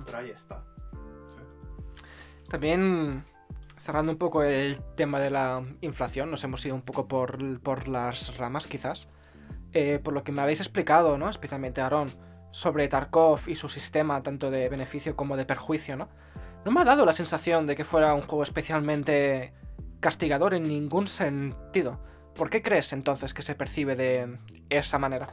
pero 0.04 0.18
ahí 0.18 0.30
está. 0.30 0.64
También, 2.48 3.24
cerrando 3.78 4.10
un 4.10 4.18
poco 4.18 4.42
el 4.42 4.80
tema 4.96 5.20
de 5.20 5.30
la 5.30 5.62
inflación, 5.80 6.32
nos 6.32 6.42
hemos 6.42 6.66
ido 6.66 6.74
un 6.74 6.82
poco 6.82 7.06
por, 7.06 7.60
por 7.60 7.86
las 7.86 8.36
ramas 8.36 8.66
quizás. 8.66 9.08
Eh, 9.72 10.00
por 10.02 10.12
lo 10.12 10.24
que 10.24 10.32
me 10.32 10.42
habéis 10.42 10.60
explicado, 10.60 11.16
¿no? 11.16 11.30
Especialmente 11.30 11.80
Aaron, 11.80 12.12
sobre 12.50 12.88
Tarkov 12.88 13.40
y 13.46 13.54
su 13.54 13.68
sistema 13.68 14.22
tanto 14.22 14.50
de 14.50 14.68
beneficio 14.68 15.16
como 15.16 15.36
de 15.36 15.46
perjuicio, 15.46 15.96
¿no? 15.96 16.08
No 16.64 16.72
me 16.72 16.80
ha 16.80 16.84
dado 16.84 17.06
la 17.06 17.12
sensación 17.12 17.66
de 17.66 17.76
que 17.76 17.84
fuera 17.84 18.14
un 18.14 18.22
juego 18.22 18.42
especialmente 18.42 19.54
castigador 20.00 20.54
en 20.54 20.64
ningún 20.64 21.06
sentido. 21.06 22.00
¿Por 22.34 22.50
qué 22.50 22.62
crees 22.62 22.92
entonces 22.92 23.32
que 23.32 23.42
se 23.42 23.54
percibe 23.54 23.94
de 23.94 24.38
esa 24.68 24.98
manera? 24.98 25.32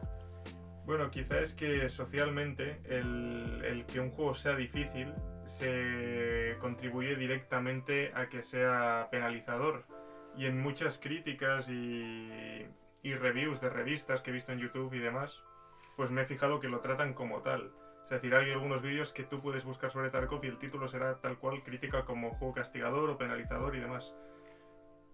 Bueno, 0.90 1.12
quizá 1.12 1.40
es 1.40 1.54
que 1.54 1.88
socialmente 1.88 2.82
el, 2.86 3.86
que 3.88 4.00
un 4.00 4.10
juego 4.10 4.34
sea 4.34 4.56
difícil 4.56 5.14
se 5.46 6.58
contribuye 6.60 7.16
directamente 7.16 8.12
a 8.16 8.28
que 8.28 8.42
sea 8.42 9.08
penalizador. 9.12 9.86
Y 10.36 10.48
en 10.48 10.60
muchas 10.60 10.98
críticas 10.98 11.70
y, 11.70 12.66
y 13.04 13.14
reviews 13.14 13.62
de 13.62 13.70
revistas 13.70 14.24
que 14.24 14.32
he 14.32 14.34
visto 14.34 14.52
en 14.52 14.58
YouTube 14.58 14.92
y 14.96 14.98
demás, 14.98 15.44
pues 15.96 16.10
me 16.10 16.24
he 16.24 16.26
fijado 16.26 16.60
que 16.60 16.70
lo 16.70 16.80
tratan 16.80 17.14
como 17.14 17.44
tal. 17.44 17.72
Es 18.06 18.10
decir, 18.10 18.34
hay 18.34 18.50
algunos 18.52 18.82
vídeos 18.82 19.14
que 19.14 19.24
tú 19.24 19.42
puedes 19.42 19.66
buscar 19.66 19.92
sobre 19.92 20.10
Tarkov 20.10 20.44
y 20.44 20.48
el 20.48 20.58
título 20.58 20.88
será 20.88 21.22
tal 21.22 21.38
cual 21.38 21.62
crítica 21.62 22.04
como 22.04 22.32
juego 22.32 22.56
castigador 22.56 23.12
o 23.12 23.18
penalizador 23.20 23.76
y 23.76 23.80
demás. 23.80 24.16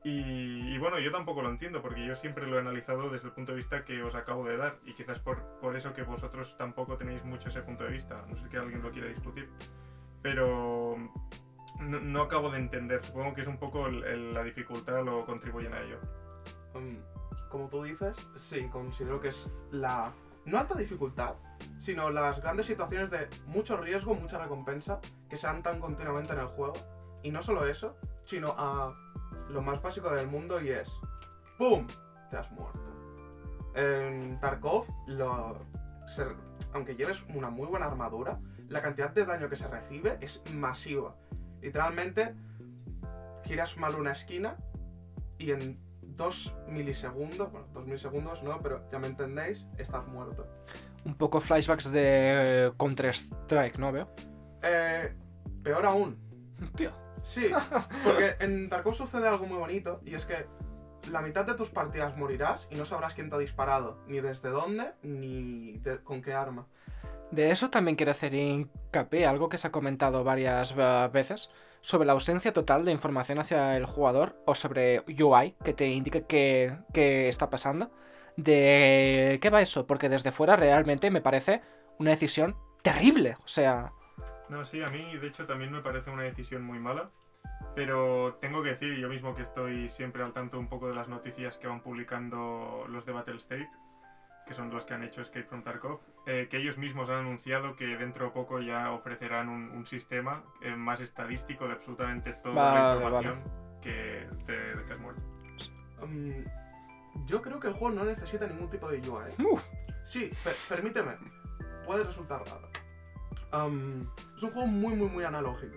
Y, 0.07 0.75
y 0.75 0.77
bueno, 0.77 0.99
yo 0.99 1.11
tampoco 1.11 1.41
lo 1.41 1.49
entiendo 1.49 1.81
porque 1.81 2.05
yo 2.05 2.15
siempre 2.15 2.45
lo 2.45 2.57
he 2.57 2.59
analizado 2.59 3.09
desde 3.09 3.27
el 3.29 3.33
punto 3.33 3.53
de 3.53 3.55
vista 3.55 3.83
que 3.83 4.03
os 4.03 4.13
acabo 4.13 4.45
de 4.45 4.55
dar 4.55 4.77
y 4.85 4.93
quizás 4.93 5.17
por, 5.17 5.41
por 5.59 5.75
eso 5.75 5.93
que 5.93 6.03
vosotros 6.03 6.55
tampoco 6.59 6.95
tenéis 6.95 7.23
mucho 7.25 7.49
ese 7.49 7.63
punto 7.63 7.85
de 7.85 7.89
vista. 7.89 8.23
No 8.29 8.35
sé 8.37 8.47
que 8.47 8.57
alguien 8.57 8.83
lo 8.83 8.91
quiera 8.91 9.07
discutir. 9.07 9.49
Pero 10.21 10.95
no, 11.79 11.99
no 11.99 12.21
acabo 12.21 12.51
de 12.51 12.59
entender. 12.59 13.03
Supongo 13.03 13.33
que 13.33 13.41
es 13.41 13.47
un 13.47 13.57
poco 13.57 13.87
el- 13.87 14.03
el- 14.03 14.33
la 14.35 14.43
dificultad 14.43 15.03
lo 15.03 15.25
contribuyen 15.25 15.73
a 15.73 15.81
ello. 15.81 15.97
Como 17.49 17.67
tú 17.69 17.81
dices, 17.83 18.15
sí, 18.35 18.67
considero 18.69 19.19
que 19.19 19.29
es 19.29 19.49
la. 19.71 20.11
No 20.45 20.59
alta 20.59 20.75
dificultad, 20.77 21.33
sino 21.79 22.11
las 22.11 22.41
grandes 22.41 22.67
situaciones 22.67 23.09
de 23.09 23.27
mucho 23.47 23.77
riesgo, 23.77 24.13
mucha 24.13 24.37
recompensa, 24.37 24.99
que 25.27 25.37
se 25.37 25.47
dan 25.47 25.63
tan 25.63 25.79
continuamente 25.79 26.33
en 26.33 26.39
el 26.41 26.47
juego. 26.47 26.73
Y 27.23 27.31
no 27.31 27.41
solo 27.41 27.65
eso, 27.65 27.97
sino 28.25 28.53
a 28.57 28.93
lo 29.49 29.61
más 29.61 29.81
básico 29.81 30.09
del 30.13 30.27
mundo 30.27 30.61
y 30.61 30.69
es. 30.69 30.91
¡Pum! 31.57 31.87
Te 32.29 32.37
has 32.37 32.51
muerto. 32.51 32.79
En 33.75 34.39
Tarkov, 34.39 34.85
lo, 35.07 35.57
se- 36.07 36.25
aunque 36.73 36.95
lleves 36.95 37.25
una 37.35 37.49
muy 37.49 37.67
buena 37.67 37.85
armadura, 37.87 38.39
la 38.69 38.81
cantidad 38.81 39.11
de 39.11 39.25
daño 39.25 39.49
que 39.49 39.55
se 39.55 39.67
recibe 39.67 40.17
es 40.21 40.41
masiva. 40.53 41.15
Literalmente, 41.61 42.35
giras 43.43 43.77
mal 43.77 43.95
una 43.95 44.11
esquina 44.11 44.57
y 45.37 45.51
en 45.51 45.79
dos 46.01 46.55
milisegundos, 46.67 47.51
bueno, 47.51 47.67
dos 47.73 47.85
milisegundos 47.85 48.41
no, 48.43 48.61
pero 48.61 48.89
ya 48.91 48.99
me 48.99 49.07
entendéis, 49.07 49.67
estás 49.77 50.07
muerto. 50.07 50.47
Un 51.03 51.15
poco 51.15 51.39
flashbacks 51.39 51.91
de 51.91 52.67
eh, 52.67 52.71
Counter-Strike, 52.77 53.77
¿no 53.77 53.91
veo? 53.91 54.09
Eh, 54.63 55.13
peor 55.61 55.85
aún, 55.85 56.17
Tío. 56.75 56.91
Sí, 57.25 57.51
porque 58.03 58.35
en 58.39 58.69
Tarkov 58.69 58.93
sucede 58.93 59.27
algo 59.27 59.45
muy 59.45 59.57
bonito 59.57 59.99
y 60.05 60.15
es 60.15 60.25
que 60.25 60.45
la 61.09 61.21
mitad 61.21 61.45
de 61.45 61.55
tus 61.55 61.69
partidas 61.69 62.15
morirás 62.17 62.67
y 62.71 62.75
no 62.75 62.85
sabrás 62.85 63.13
quién 63.13 63.29
te 63.29 63.35
ha 63.35 63.39
disparado, 63.39 63.99
ni 64.07 64.21
desde 64.21 64.49
dónde, 64.49 64.93
ni 65.03 65.81
con 66.03 66.21
qué 66.21 66.33
arma. 66.33 66.67
De 67.31 67.51
eso 67.51 67.69
también 67.69 67.95
quiero 67.95 68.11
hacer 68.11 68.33
hincapié, 68.33 69.25
algo 69.25 69.49
que 69.49 69.57
se 69.57 69.67
ha 69.67 69.71
comentado 69.71 70.23
varias 70.23 70.73
eh, 70.77 71.09
veces, 71.11 71.49
sobre 71.81 72.05
la 72.05 72.13
ausencia 72.13 72.53
total 72.53 72.85
de 72.85 72.91
información 72.91 73.39
hacia 73.39 73.75
el 73.77 73.85
jugador 73.85 74.41
o 74.45 74.55
sobre 74.55 75.03
UI 75.07 75.55
que 75.63 75.73
te 75.73 75.87
indique 75.87 76.25
qué, 76.25 76.77
qué 76.93 77.27
está 77.27 77.49
pasando. 77.49 77.91
¿De 78.37 79.39
qué 79.41 79.49
va 79.49 79.61
eso? 79.61 79.85
Porque 79.87 80.09
desde 80.09 80.31
fuera 80.31 80.55
realmente 80.55 81.09
me 81.09 81.21
parece 81.21 81.61
una 81.99 82.11
decisión 82.11 82.55
terrible. 82.81 83.37
O 83.43 83.47
sea, 83.47 83.91
No, 84.49 84.63
sí, 84.63 84.81
a 84.83 84.87
mí 84.89 85.17
de 85.17 85.27
hecho 85.27 85.45
también 85.45 85.71
me 85.71 85.81
parece 85.81 86.09
una 86.11 86.23
decisión 86.23 86.63
muy 86.63 86.79
mala, 86.79 87.09
pero 87.75 88.37
tengo 88.41 88.61
que 88.63 88.69
decir 88.69 88.95
yo 88.97 89.09
mismo 89.09 89.35
que 89.35 89.41
estoy 89.41 89.89
siempre 89.89 90.23
al 90.23 90.33
tanto 90.33 90.59
un 90.59 90.67
poco 90.67 90.87
de 90.87 90.95
las 90.95 91.07
noticias 91.07 91.57
que 91.57 91.67
van 91.67 91.81
publicando 91.81 92.85
los 92.89 93.05
de 93.05 93.11
Battle 93.11 93.37
State, 93.37 93.69
que 94.45 94.53
son 94.53 94.69
los 94.69 94.85
que 94.85 94.93
han 94.93 95.03
hecho 95.03 95.21
Escape 95.21 95.45
from 95.45 95.63
Tarkov, 95.63 95.99
eh, 96.27 96.47
que 96.49 96.57
ellos 96.57 96.77
mismos 96.77 97.09
han 97.09 97.17
anunciado 97.19 97.75
que 97.75 97.97
dentro 97.97 98.25
de 98.25 98.31
poco 98.31 98.59
ya 98.61 98.91
ofrecerán 98.91 99.49
un, 99.49 99.71
un 99.71 99.85
sistema 99.87 100.43
eh, 100.61 100.75
más 100.75 101.01
estadístico 101.01 101.65
de 101.67 101.73
absolutamente 101.73 102.33
toda 102.33 102.55
la 102.55 102.79
Vale, 102.79 102.91
información 102.93 103.43
que, 103.81 104.27
te, 104.45 104.51
de 104.75 104.85
que 104.85 104.93
has 104.93 104.99
muerto. 104.99 105.21
Mm, 106.05 107.25
yo 107.25 107.41
creo 107.41 107.59
que 107.59 107.67
el 107.69 107.73
juego 107.73 107.95
no 107.95 108.03
necesita 108.05 108.45
ningún 108.45 108.69
tipo 108.69 108.87
de 108.89 108.99
UI. 109.09 109.33
uf, 109.43 109.65
Sí, 110.03 110.31
per- 110.43 110.55
permíteme. 110.69 111.17
Puede 111.83 112.03
resultar 112.03 112.43
raro. 112.45 112.69
Am, 113.51 114.09
es 114.35 114.43
un 114.43 114.49
juego 114.51 114.67
muy, 114.67 114.95
muy, 114.95 115.09
muy 115.09 115.23
analógico. 115.23 115.75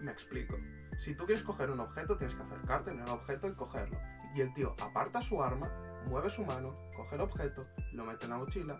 Me 0.00 0.10
explico. 0.10 0.56
Si 0.98 1.14
tú 1.14 1.24
quieres 1.24 1.44
coger 1.44 1.70
un 1.70 1.80
objeto, 1.80 2.16
tienes 2.16 2.34
que 2.34 2.42
acercarte 2.42 2.90
en 2.90 3.00
el 3.00 3.08
objeto 3.08 3.48
y 3.48 3.54
cogerlo. 3.54 3.98
Y 4.34 4.40
el 4.40 4.52
tío 4.52 4.74
aparta 4.80 5.22
su 5.22 5.42
arma, 5.42 5.70
mueve 6.06 6.30
su 6.30 6.44
mano, 6.44 6.76
coge 6.96 7.14
el 7.14 7.22
objeto, 7.22 7.66
lo 7.92 8.04
mete 8.04 8.24
en 8.24 8.30
la 8.30 8.38
mochila 8.38 8.78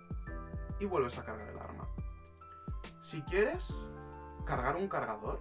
y 0.78 0.86
vuelves 0.86 1.18
a 1.18 1.24
cargar 1.24 1.49
el 1.49 1.59
arma. 1.59 1.88
Si 3.01 3.22
quieres 3.22 3.68
cargar 4.45 4.76
un 4.76 4.88
cargador, 4.88 5.38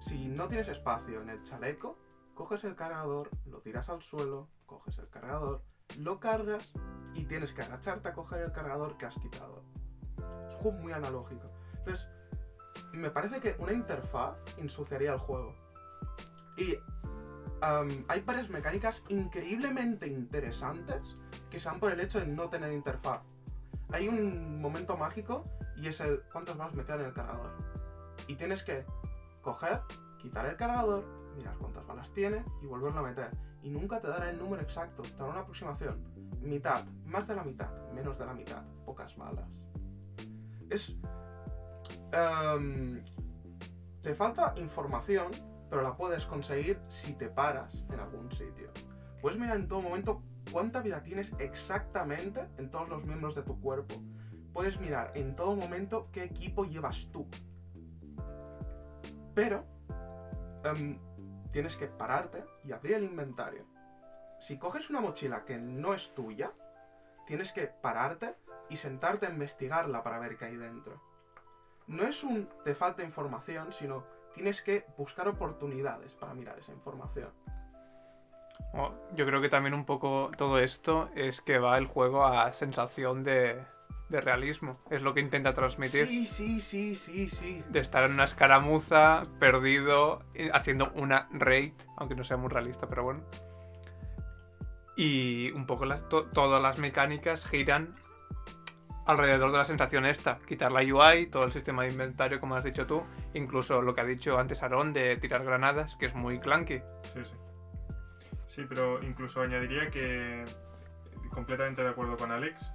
si 0.00 0.28
no 0.28 0.48
tienes 0.48 0.68
espacio 0.68 1.20
en 1.22 1.30
el 1.30 1.42
chaleco, 1.42 1.98
coges 2.34 2.64
el 2.64 2.74
cargador, 2.74 3.30
lo 3.46 3.60
tiras 3.60 3.88
al 3.90 4.02
suelo, 4.02 4.48
coges 4.66 4.98
el 4.98 5.08
cargador, 5.08 5.62
lo 5.98 6.20
cargas 6.20 6.72
y 7.14 7.24
tienes 7.24 7.52
que 7.52 7.62
agacharte 7.62 8.08
a 8.08 8.14
coger 8.14 8.42
el 8.42 8.52
cargador 8.52 8.96
que 8.96 9.06
has 9.06 9.16
quitado. 9.16 9.62
Es 10.48 10.54
un 10.56 10.62
juego 10.62 10.78
muy 10.78 10.92
analógico. 10.92 11.50
Entonces, 11.80 12.08
me 12.92 13.10
parece 13.10 13.40
que 13.40 13.56
una 13.58 13.72
interfaz 13.72 14.42
ensuciaría 14.58 15.12
el 15.12 15.18
juego. 15.18 15.54
Y 16.56 16.76
hay 18.08 18.20
varias 18.20 18.48
mecánicas 18.48 19.02
increíblemente 19.08 20.06
interesantes 20.06 21.16
que 21.50 21.58
se 21.58 21.68
dan 21.68 21.80
por 21.80 21.92
el 21.92 22.00
hecho 22.00 22.20
de 22.20 22.26
no 22.26 22.48
tener 22.48 22.72
interfaz. 22.72 23.22
Hay 23.92 24.08
un 24.08 24.60
momento 24.60 24.96
mágico 24.96 25.44
y 25.76 25.88
es 25.88 26.00
el 26.00 26.22
cuántas 26.32 26.56
balas 26.56 26.74
me 26.74 26.84
quedan 26.84 27.00
en 27.00 27.06
el 27.06 27.12
cargador. 27.12 27.50
Y 28.26 28.36
tienes 28.36 28.62
que 28.62 28.84
coger, 29.42 29.80
quitar 30.18 30.46
el 30.46 30.56
cargador, 30.56 31.04
mirar 31.36 31.56
cuántas 31.58 31.86
balas 31.86 32.12
tiene 32.12 32.44
y 32.62 32.66
volverlo 32.66 33.00
a 33.00 33.02
meter. 33.02 33.30
Y 33.62 33.70
nunca 33.70 34.00
te 34.00 34.08
dará 34.08 34.30
el 34.30 34.38
número 34.38 34.62
exacto, 34.62 35.02
te 35.02 35.12
dará 35.14 35.32
una 35.32 35.40
aproximación. 35.40 36.02
Mitad, 36.40 36.84
más 37.04 37.26
de 37.26 37.36
la 37.36 37.44
mitad, 37.44 37.70
menos 37.92 38.18
de 38.18 38.26
la 38.26 38.34
mitad, 38.34 38.64
pocas 38.84 39.16
balas. 39.16 39.48
Es... 40.70 40.96
em, 42.12 43.04
te 44.02 44.14
falta 44.14 44.54
información, 44.56 45.30
pero 45.68 45.82
la 45.82 45.96
puedes 45.96 46.26
conseguir 46.26 46.80
si 46.88 47.12
te 47.14 47.28
paras 47.28 47.84
en 47.90 48.00
algún 48.00 48.30
sitio. 48.32 48.70
Puedes 49.20 49.38
mirar 49.38 49.56
en 49.56 49.68
todo 49.68 49.82
momento 49.82 50.22
cuánta 50.50 50.80
vida 50.82 51.02
tienes 51.02 51.34
exactamente 51.38 52.48
en 52.58 52.70
todos 52.70 52.88
los 52.88 53.04
miembros 53.04 53.34
de 53.34 53.42
tu 53.42 53.60
cuerpo. 53.60 53.94
Puedes 54.52 54.80
mirar 54.80 55.12
en 55.14 55.36
todo 55.36 55.54
momento 55.54 56.08
qué 56.12 56.24
equipo 56.24 56.64
llevas 56.64 57.08
tú. 57.12 57.28
Pero 59.34 59.64
em, 60.64 60.98
tienes 61.52 61.76
que 61.76 61.86
pararte 61.86 62.44
y 62.64 62.72
abrir 62.72 62.94
el 62.94 63.04
inventario. 63.04 63.66
Si 64.38 64.58
coges 64.58 64.90
una 64.90 65.00
mochila 65.00 65.44
que 65.44 65.58
no 65.58 65.94
es 65.94 66.14
tuya, 66.14 66.52
tienes 67.26 67.52
que 67.52 67.66
pararte 67.66 68.36
y 68.70 68.76
sentarte 68.76 69.26
a 69.26 69.30
investigarla 69.30 70.02
para 70.02 70.18
ver 70.18 70.36
qué 70.36 70.46
hay 70.46 70.56
dentro. 70.56 71.00
No 71.90 72.04
es 72.04 72.22
un 72.22 72.48
te 72.64 72.74
falta 72.74 73.02
información, 73.02 73.72
sino 73.72 74.04
tienes 74.32 74.62
que 74.62 74.86
buscar 74.96 75.26
oportunidades 75.26 76.14
para 76.14 76.34
mirar 76.34 76.56
esa 76.58 76.70
información. 76.72 77.30
Oh, 78.74 78.92
Yo 79.16 79.26
creo 79.26 79.40
que 79.40 79.48
también 79.48 79.74
un 79.74 79.84
poco 79.84 80.30
todo 80.36 80.60
esto 80.60 81.10
es 81.16 81.40
que 81.40 81.58
va 81.58 81.76
el 81.78 81.86
juego 81.86 82.24
a 82.24 82.52
sensación 82.52 83.24
de, 83.24 83.60
de 84.08 84.20
realismo. 84.20 84.78
Es 84.88 85.02
lo 85.02 85.14
que 85.14 85.20
intenta 85.20 85.52
transmitir. 85.52 86.06
Sí, 86.06 86.26
sí, 86.26 86.60
sí, 86.60 86.94
sí, 86.94 87.28
sí. 87.28 87.64
De 87.70 87.80
estar 87.80 88.04
en 88.04 88.12
una 88.12 88.24
escaramuza, 88.24 89.24
perdido, 89.40 90.22
haciendo 90.52 90.92
una 90.94 91.28
raid, 91.32 91.72
aunque 91.96 92.14
no 92.14 92.22
sea 92.22 92.36
muy 92.36 92.50
realista, 92.50 92.86
pero 92.88 93.02
bueno. 93.02 93.22
Y 94.96 95.50
un 95.52 95.66
poco 95.66 95.86
las, 95.86 96.08
to- 96.08 96.26
todas 96.26 96.62
las 96.62 96.78
mecánicas 96.78 97.46
giran 97.46 97.96
alrededor 99.06 99.50
de 99.52 99.58
la 99.58 99.64
sensación 99.64 100.06
esta. 100.06 100.38
Quitar 100.46 100.72
la 100.72 100.80
UI, 100.80 101.26
todo 101.26 101.44
el 101.44 101.52
sistema 101.52 101.82
de 101.82 101.90
inventario, 101.90 102.40
como 102.40 102.54
has 102.56 102.64
dicho 102.64 102.86
tú, 102.86 103.02
incluso 103.34 103.82
lo 103.82 103.94
que 103.94 104.00
ha 104.00 104.04
dicho 104.04 104.38
antes 104.38 104.62
Aaron 104.62 104.92
de 104.92 105.16
tirar 105.16 105.44
granadas, 105.44 105.96
que 105.96 106.06
es 106.06 106.14
muy 106.14 106.38
clunky. 106.40 106.80
Sí, 107.14 107.20
sí. 107.24 107.34
Sí, 108.46 108.66
pero 108.68 109.02
incluso 109.02 109.40
añadiría 109.42 109.90
que 109.90 110.44
completamente 111.32 111.82
de 111.82 111.88
acuerdo 111.90 112.16
con 112.16 112.32
Alex, 112.32 112.72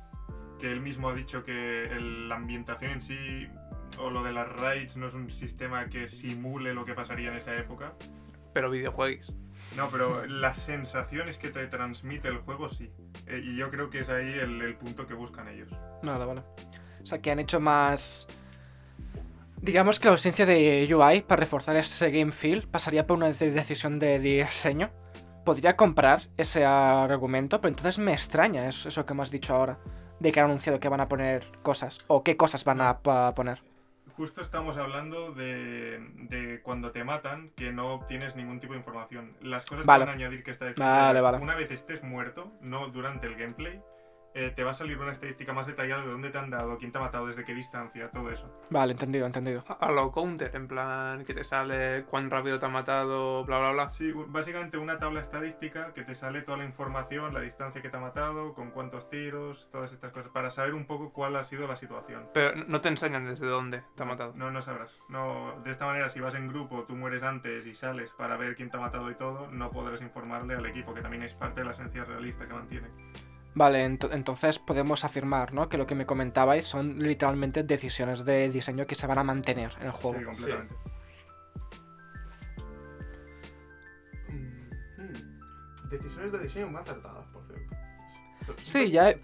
que 0.59 0.71
él 0.71 0.79
mismo 0.79 1.09
ha 1.09 1.13
dicho 1.13 1.43
que 1.43 1.85
el- 1.85 2.29
la 2.29 2.35
ambientación 2.35 2.91
en 2.91 3.01
sí 3.01 3.47
o 3.99 4.09
lo 4.09 4.23
de 4.23 4.31
las 4.31 4.47
raids 4.47 4.95
no 4.97 5.07
es 5.07 5.13
un 5.13 5.29
sistema 5.29 5.87
que 5.87 6.07
simule 6.07 6.73
lo 6.73 6.85
que 6.85 6.93
pasaría 6.93 7.29
en 7.29 7.35
esa 7.35 7.55
época. 7.55 7.93
Pero 8.53 8.69
videojuegos. 8.69 9.33
No, 9.75 9.89
pero 9.89 10.25
las 10.25 10.57
sensaciones 10.57 11.37
que 11.37 11.49
te 11.49 11.67
transmite 11.67 12.27
el 12.29 12.37
juego 12.37 12.69
sí. 12.69 12.89
Eh, 13.27 13.41
y 13.43 13.57
yo 13.57 13.69
creo 13.69 13.89
que 13.89 13.99
es 13.99 14.09
ahí 14.09 14.33
el, 14.39 14.75
punto 14.77 15.05
que 15.05 15.13
buscan 15.13 15.47
ellos. 15.47 15.69
Vale, 16.01 16.25
vale. 16.25 16.41
O 17.01 17.05
sea, 17.05 17.19
que 17.19 17.31
han 17.31 17.39
hecho 17.39 17.59
más... 17.59 18.27
Digamos 19.61 19.99
que 19.99 20.05
la 20.07 20.11
ausencia 20.11 20.45
de 20.45 20.87
UI 20.93 21.21
para 21.21 21.39
reforzar 21.39 21.75
ese 21.75 22.11
game 22.11 22.31
feel 22.31 22.67
pasaría 22.67 23.07
por 23.07 23.17
una 23.17 23.31
de- 23.31 23.51
decisión 23.51 23.99
de 23.99 24.19
diseño. 24.19 24.91
Podría 25.43 25.75
comprar 25.75 26.21
ese 26.37 26.65
argumento, 26.65 27.61
pero 27.61 27.69
entonces 27.69 27.99
me 27.99 28.13
extraña 28.13 28.67
eso, 28.67 28.89
eso 28.89 29.05
que 29.05 29.13
me 29.13 29.23
has 29.23 29.31
dicho 29.31 29.55
ahora. 29.55 29.79
De 30.19 30.31
que 30.31 30.39
han 30.39 30.45
anunciado 30.45 30.79
que 30.79 30.89
van 30.89 31.01
a 31.01 31.07
poner 31.07 31.51
cosas. 31.61 31.99
O 32.07 32.23
qué 32.23 32.37
cosas 32.37 32.63
van 32.63 32.81
a 32.81 32.99
poner. 32.99 33.61
Justo 34.15 34.41
estamos 34.41 34.77
hablando 34.77 35.33
de, 35.33 35.99
de 36.29 36.61
cuando 36.61 36.91
te 36.91 37.03
matan, 37.03 37.49
que 37.49 37.73
no 37.73 37.93
obtienes 37.93 38.37
ningún 38.37 38.61
tipo 38.61 38.71
de 38.71 38.79
información. 38.79 39.35
Las 39.41 39.65
cosas 39.65 39.85
Vale. 39.85 40.05
que 40.05 40.05
van 40.05 40.09
a 40.09 40.17
añadir 40.17 40.43
que 40.43 40.51
está 40.51 40.73
Vale, 40.77 41.19
vale. 41.19 41.37
Una 41.39 41.55
vez 41.55 41.69
estés 41.69 42.01
muerto, 42.01 42.53
no 42.61 42.87
durante 42.87 43.27
el 43.27 43.35
gameplay, 43.35 43.81
eh, 44.35 44.51
te 44.55 44.63
va 44.63 44.71
a 44.71 44.73
salir 44.73 44.99
una 44.99 45.11
estadística 45.11 45.53
más 45.53 45.65
detallada 45.65 46.03
de 46.03 46.11
dónde 46.11 46.29
te 46.29 46.37
han 46.37 46.49
dado, 46.49 46.77
quién 46.77 46.91
te 46.91 46.97
ha 46.97 47.01
matado, 47.01 47.25
desde 47.27 47.43
qué 47.43 47.53
distancia, 47.53 48.11
todo 48.11 48.29
eso. 48.29 48.51
Vale, 48.69 48.91
entendido, 48.91 49.25
entendido. 49.25 49.63
A, 49.67 49.87
a 49.87 49.91
lo 49.91 50.11
counter, 50.11 50.55
en 50.55 50.67
plan, 50.67 51.23
que 51.23 51.33
te 51.33 51.43
sale 51.43 52.03
cuán 52.03 52.29
rápido 52.29 52.59
te 52.59 52.65
ha 52.65 52.69
matado, 52.69 53.43
bla, 53.45 53.59
bla, 53.59 53.71
bla. 53.71 53.93
Sí, 53.93 54.11
básicamente 54.27 54.77
una 54.77 54.99
tabla 54.99 55.21
estadística 55.21 55.93
que 55.93 56.03
te 56.03 56.13
sale 56.15 56.41
toda 56.41 56.57
la 56.57 56.65
información, 56.65 57.33
la 57.33 57.39
distancia 57.39 57.81
que 57.81 57.89
te 57.89 57.97
ha 57.97 58.01
matado, 58.01 58.53
con 58.53 58.71
cuántos 58.71 59.09
tiros, 59.09 59.69
todas 59.71 59.93
estas 59.93 60.11
cosas, 60.11 60.29
para 60.31 60.49
saber 60.49 60.73
un 60.73 60.85
poco 60.85 61.13
cuál 61.13 61.35
ha 61.37 61.43
sido 61.43 61.67
la 61.67 61.75
situación. 61.75 62.29
Pero 62.33 62.65
no 62.67 62.81
te 62.81 62.89
enseñan 62.89 63.25
desde 63.25 63.47
dónde 63.47 63.83
te 63.95 64.03
ha 64.03 64.05
matado. 64.05 64.33
No, 64.35 64.51
no 64.51 64.61
sabrás. 64.61 64.99
No, 65.09 65.61
de 65.63 65.71
esta 65.71 65.85
manera, 65.85 66.09
si 66.09 66.19
vas 66.19 66.35
en 66.35 66.47
grupo, 66.49 66.83
tú 66.83 66.95
mueres 66.95 67.23
antes 67.23 67.65
y 67.65 67.73
sales 67.73 68.11
para 68.13 68.35
ver 68.35 68.55
quién 68.55 68.69
te 68.69 68.77
ha 68.77 68.81
matado 68.81 69.09
y 69.09 69.15
todo, 69.15 69.47
no 69.49 69.71
podrás 69.71 70.01
informarle 70.01 70.55
al 70.55 70.65
equipo, 70.65 70.93
que 70.93 71.01
también 71.01 71.23
es 71.23 71.33
parte 71.33 71.61
de 71.61 71.65
la 71.65 71.71
esencia 71.71 72.03
realista 72.03 72.45
que 72.45 72.53
mantiene. 72.53 72.87
Vale, 73.55 73.85
ento- 73.87 74.09
entonces 74.11 74.59
podemos 74.59 75.05
afirmar, 75.05 75.53
¿no? 75.53 75.69
Que 75.69 75.77
lo 75.77 75.87
que 75.87 75.95
me 75.95 76.05
comentabais 76.05 76.65
son 76.67 76.99
literalmente 76.99 77.63
decisiones 77.63 78.25
de 78.25 78.49
diseño 78.49 78.85
que 78.85 78.95
se 78.95 79.07
van 79.07 79.17
a 79.17 79.23
mantener 79.23 79.71
en 79.79 79.87
el 79.87 79.91
juego. 79.91 80.19
Sí, 80.19 80.25
completamente. 80.25 80.75
Mm, 84.27 85.01
hmm. 85.01 85.89
Decisiones 85.89 86.31
de 86.31 86.39
diseño 86.39 86.67
muy 86.67 86.81
acertadas, 86.81 87.25
por 87.31 87.43
cierto. 87.45 87.75
Sí, 88.61 88.91
ya 88.91 89.09
he- 89.11 89.21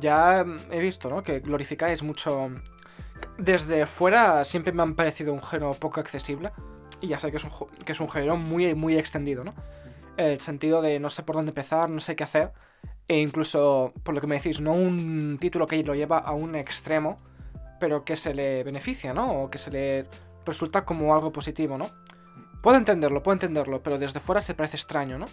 Ya 0.00 0.44
he 0.70 0.80
visto, 0.80 1.08
¿no? 1.10 1.22
Que 1.22 1.40
glorificáis 1.40 2.02
mucho. 2.02 2.50
Desde 3.38 3.86
fuera 3.86 4.42
siempre 4.44 4.72
me 4.72 4.82
han 4.82 4.94
parecido 4.94 5.32
un 5.32 5.42
género 5.42 5.74
poco 5.74 6.00
accesible. 6.00 6.52
Y 7.00 7.08
ya 7.08 7.18
sé 7.18 7.30
que 7.30 7.36
es 7.36 7.44
un, 7.44 7.50
que 7.84 7.92
es 7.92 8.00
un 8.00 8.10
género 8.10 8.36
muy, 8.36 8.74
muy 8.74 8.96
extendido, 8.96 9.44
¿no? 9.44 9.54
El 10.16 10.40
sentido 10.40 10.80
de 10.80 10.98
no 11.00 11.10
sé 11.10 11.22
por 11.22 11.36
dónde 11.36 11.50
empezar, 11.50 11.90
no 11.90 12.00
sé 12.00 12.16
qué 12.16 12.24
hacer. 12.24 12.52
E 13.06 13.20
incluso, 13.20 13.92
por 14.02 14.14
lo 14.14 14.20
que 14.20 14.26
me 14.26 14.36
decís, 14.36 14.60
no 14.60 14.72
un 14.72 15.38
título 15.40 15.66
que 15.66 15.82
lo 15.82 15.94
lleva 15.94 16.18
a 16.18 16.32
un 16.32 16.54
extremo, 16.54 17.18
pero 17.78 18.04
que 18.04 18.16
se 18.16 18.32
le 18.32 18.64
beneficia, 18.64 19.12
¿no? 19.12 19.42
O 19.42 19.50
que 19.50 19.58
se 19.58 19.70
le 19.70 20.06
resulta 20.46 20.84
como 20.84 21.14
algo 21.14 21.32
positivo, 21.32 21.76
¿no? 21.76 21.90
Puedo 22.62 22.78
entenderlo, 22.78 23.22
puedo 23.22 23.34
entenderlo, 23.34 23.82
pero 23.82 23.98
desde 23.98 24.20
fuera 24.20 24.40
se 24.40 24.54
parece 24.54 24.76
extraño, 24.76 25.18
¿no? 25.18 25.26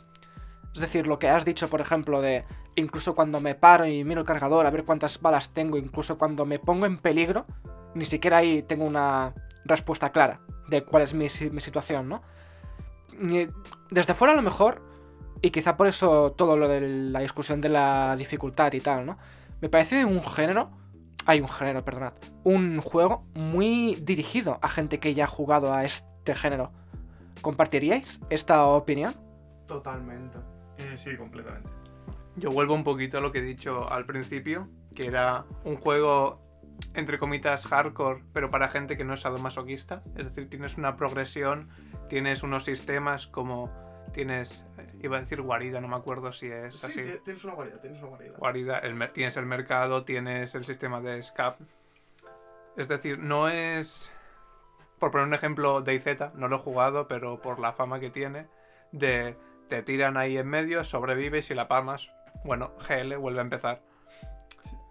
Es 0.74 0.80
decir, 0.80 1.08
lo 1.08 1.20
que 1.20 1.30
has 1.30 1.46
dicho, 1.46 1.70
por 1.70 1.82
ejemplo, 1.82 2.22
de 2.22 2.46
incluso 2.76 3.16
cuando 3.16 3.40
me 3.40 3.56
paro 3.56 3.86
y 3.86 4.04
miro 4.04 4.22
el 4.22 4.28
cargador 4.28 4.66
a 4.66 4.70
ver 4.70 4.86
cuántas 4.86 5.22
balas 5.22 5.54
tengo, 5.54 5.78
incluso 5.78 6.18
cuando 6.18 6.46
me 6.46 6.60
pongo 6.60 6.86
en 6.86 6.98
peligro, 6.98 7.46
ni 7.94 8.06
siquiera 8.06 8.38
ahí 8.38 8.64
tengo 8.64 8.86
una 8.86 9.34
respuesta 9.66 10.12
clara 10.12 10.42
de 10.68 10.84
cuál 10.84 11.04
es 11.04 11.14
mi, 11.14 11.28
mi 11.52 11.62
situación, 11.62 12.10
¿no? 12.10 12.22
Desde 13.90 14.14
fuera 14.14 14.34
a 14.34 14.36
lo 14.38 14.42
mejor, 14.42 14.82
y 15.42 15.52
quizá 15.52 15.78
por 15.78 15.88
eso 15.88 16.32
todo 16.34 16.58
lo 16.58 16.68
de 16.68 16.82
la 16.82 17.20
discusión 17.20 17.62
de 17.62 17.70
la 17.70 18.16
dificultad 18.16 18.72
y 18.74 18.82
tal, 18.82 19.06
¿no? 19.06 19.18
Me 19.62 19.70
parece 19.70 20.06
un 20.06 20.22
género, 20.24 20.72
hay 21.26 21.42
un 21.42 21.48
género, 21.48 21.84
perdonad, 21.84 22.14
un 22.44 22.82
juego 22.82 23.26
muy 23.34 23.96
dirigido 23.96 24.60
a 24.62 24.70
gente 24.70 25.00
que 25.00 25.14
ya 25.14 25.26
ha 25.26 25.28
jugado 25.28 25.74
a 25.74 25.84
este 25.84 26.36
género. 26.36 26.72
¿Compartiríais 27.42 28.22
esta 28.30 28.66
opinión? 28.66 29.16
Totalmente. 29.68 30.38
Eh, 30.78 30.98
sí, 30.98 31.16
completamente. 31.18 31.70
Yo 32.36 32.52
vuelvo 32.52 32.74
un 32.74 32.84
poquito 32.84 33.18
a 33.18 33.22
lo 33.22 33.32
que 33.32 33.40
he 33.40 33.44
dicho 33.44 33.92
al 33.92 34.06
principio, 34.06 34.68
que 34.96 35.06
era 35.06 35.46
un 35.64 35.76
juego 35.76 36.40
entre 36.94 37.20
comitas 37.20 37.68
hardcore, 37.68 38.24
pero 38.34 38.50
para 38.50 38.68
gente 38.68 38.98
que 38.98 39.04
no 39.04 39.14
es 39.14 39.22
sadomasoquista. 39.22 40.04
Es 40.16 40.26
decir, 40.26 40.50
tienes 40.50 40.78
una 40.78 40.96
progresión, 40.98 41.70
tienes 42.10 42.44
unos 42.44 42.64
sistemas 42.64 43.28
como 43.28 43.70
tienes, 44.14 44.66
iba 45.08 45.18
a 45.18 45.20
decir 45.22 45.42
guarida, 45.42 45.80
no 45.82 45.88
me 45.88 45.96
acuerdo 45.96 46.32
si 46.32 46.48
es 46.52 46.76
Sí, 46.76 46.86
así. 46.88 47.02
ti- 47.04 47.20
tienes 47.24 47.44
una 47.44 47.54
guarida, 47.54 47.80
tienes 47.80 48.00
una 48.02 48.10
guarida. 48.10 48.34
Guarida, 48.38 48.80
el 48.80 48.96
mer- 48.96 49.14
tienes 49.14 49.38
el 49.38 49.46
mercado, 49.46 50.04
tienes 50.06 50.54
el 50.56 50.64
sistema 50.64 51.02
de 51.02 51.22
SCAP. 51.22 51.60
Es 52.78 52.88
decir, 52.88 53.20
no 53.20 53.50
es. 53.50 54.12
Por 55.00 55.12
poner 55.12 55.28
un 55.28 55.34
ejemplo, 55.34 55.82
DayZ, 55.82 56.34
no 56.36 56.48
lo 56.48 56.58
he 56.58 56.60
jugado, 56.60 57.08
pero 57.08 57.42
por 57.42 57.60
la 57.60 57.74
fama 57.74 58.00
que 58.00 58.10
tiene, 58.12 58.48
de 58.92 59.36
te 59.68 59.82
tiran 59.84 60.16
ahí 60.18 60.38
en 60.38 60.48
medio, 60.48 60.84
sobrevives 60.84 61.50
y 61.52 61.56
la 61.56 61.68
palmas. 61.68 62.12
Bueno, 62.44 62.72
GL 62.88 63.16
vuelve 63.18 63.40
a 63.40 63.44
empezar. 63.44 63.82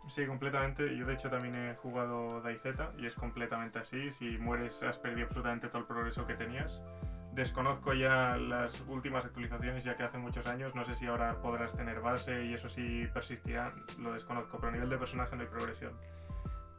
Sí, 0.08 0.26
completamente. 0.26 0.96
Yo 0.96 1.06
de 1.06 1.14
hecho 1.14 1.30
también 1.30 1.54
he 1.54 1.74
jugado 1.76 2.40
DayZ 2.40 2.64
y 2.98 3.06
es 3.06 3.14
completamente 3.14 3.78
así. 3.78 4.11
Si 4.11 4.36
mueres 4.38 4.82
has 4.82 4.98
perdido 4.98 5.26
absolutamente 5.26 5.68
todo 5.68 5.78
el 5.78 5.86
progreso 5.86 6.26
que 6.26 6.34
tenías. 6.34 6.82
Desconozco 7.33 7.95
ya 7.95 8.37
las 8.37 8.81
últimas 8.89 9.24
actualizaciones 9.24 9.85
ya 9.85 9.97
que 9.97 10.03
hace 10.03 10.18
muchos 10.18 10.47
años. 10.47 10.74
No 10.74 10.85
sé 10.85 10.95
si 10.95 11.07
ahora 11.07 11.41
podrás 11.41 11.76
tener 11.76 12.01
base 12.01 12.45
y 12.45 12.55
eso 12.55 12.68
sí 12.68 13.07
persistirá. 13.12 13.72
Lo 13.99 14.12
desconozco, 14.12 14.59
pero 14.59 14.68
a 14.68 14.72
nivel 14.72 14.91
de 14.91 14.99
personaje 14.99 15.37
no 15.37 15.43
hay 15.43 15.49
progresión. 15.49 15.93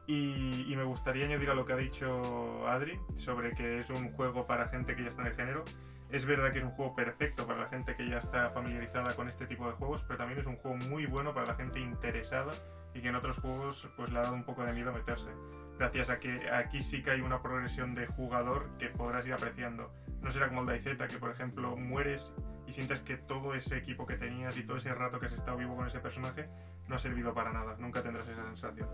Y, 0.07 0.71
y 0.71 0.75
me 0.75 0.83
gustaría 0.83 1.25
añadir 1.25 1.49
a 1.51 1.53
lo 1.53 1.65
que 1.65 1.73
ha 1.73 1.77
dicho 1.77 2.67
Adri 2.67 2.99
sobre 3.15 3.53
que 3.53 3.79
es 3.79 3.89
un 3.89 4.11
juego 4.11 4.45
para 4.45 4.67
gente 4.67 4.95
que 4.95 5.03
ya 5.03 5.09
está 5.09 5.21
en 5.21 5.27
el 5.27 5.35
género. 5.35 5.63
Es 6.09 6.25
verdad 6.25 6.51
que 6.51 6.57
es 6.59 6.65
un 6.65 6.71
juego 6.71 6.93
perfecto 6.93 7.47
para 7.47 7.61
la 7.61 7.69
gente 7.69 7.95
que 7.95 8.09
ya 8.09 8.17
está 8.17 8.49
familiarizada 8.49 9.15
con 9.15 9.29
este 9.29 9.47
tipo 9.47 9.65
de 9.67 9.71
juegos, 9.73 10.03
pero 10.03 10.17
también 10.17 10.39
es 10.39 10.45
un 10.45 10.57
juego 10.57 10.75
muy 10.75 11.05
bueno 11.05 11.33
para 11.33 11.47
la 11.47 11.55
gente 11.55 11.79
interesada 11.79 12.51
y 12.93 13.01
que 13.01 13.07
en 13.07 13.15
otros 13.15 13.39
juegos 13.39 13.89
pues 13.95 14.11
le 14.11 14.19
ha 14.19 14.23
dado 14.23 14.33
un 14.33 14.43
poco 14.43 14.65
de 14.65 14.73
miedo 14.73 14.91
meterse. 14.91 15.29
Gracias 15.77 16.09
a 16.09 16.19
que 16.19 16.49
aquí 16.51 16.81
sí 16.81 17.01
que 17.01 17.11
hay 17.11 17.21
una 17.21 17.41
progresión 17.41 17.95
de 17.95 18.07
jugador 18.07 18.69
que 18.77 18.87
podrás 18.87 19.25
ir 19.25 19.33
apreciando. 19.33 19.89
No 20.21 20.31
será 20.31 20.47
como 20.49 20.61
el 20.61 20.67
DayZ, 20.67 20.97
que 21.09 21.17
por 21.17 21.31
ejemplo 21.31 21.75
mueres 21.75 22.33
y 22.67 22.73
sientes 22.73 23.01
que 23.01 23.17
todo 23.17 23.53
ese 23.55 23.77
equipo 23.77 24.05
que 24.05 24.17
tenías 24.17 24.55
y 24.57 24.63
todo 24.63 24.77
ese 24.77 24.93
rato 24.93 25.19
que 25.19 25.25
has 25.25 25.33
estado 25.33 25.57
vivo 25.57 25.75
con 25.75 25.87
ese 25.87 25.99
personaje 25.99 26.47
no 26.87 26.95
ha 26.95 26.99
servido 26.99 27.33
para 27.33 27.51
nada. 27.51 27.75
Nunca 27.79 28.01
tendrás 28.03 28.27
esa 28.27 28.43
sensación. 28.45 28.87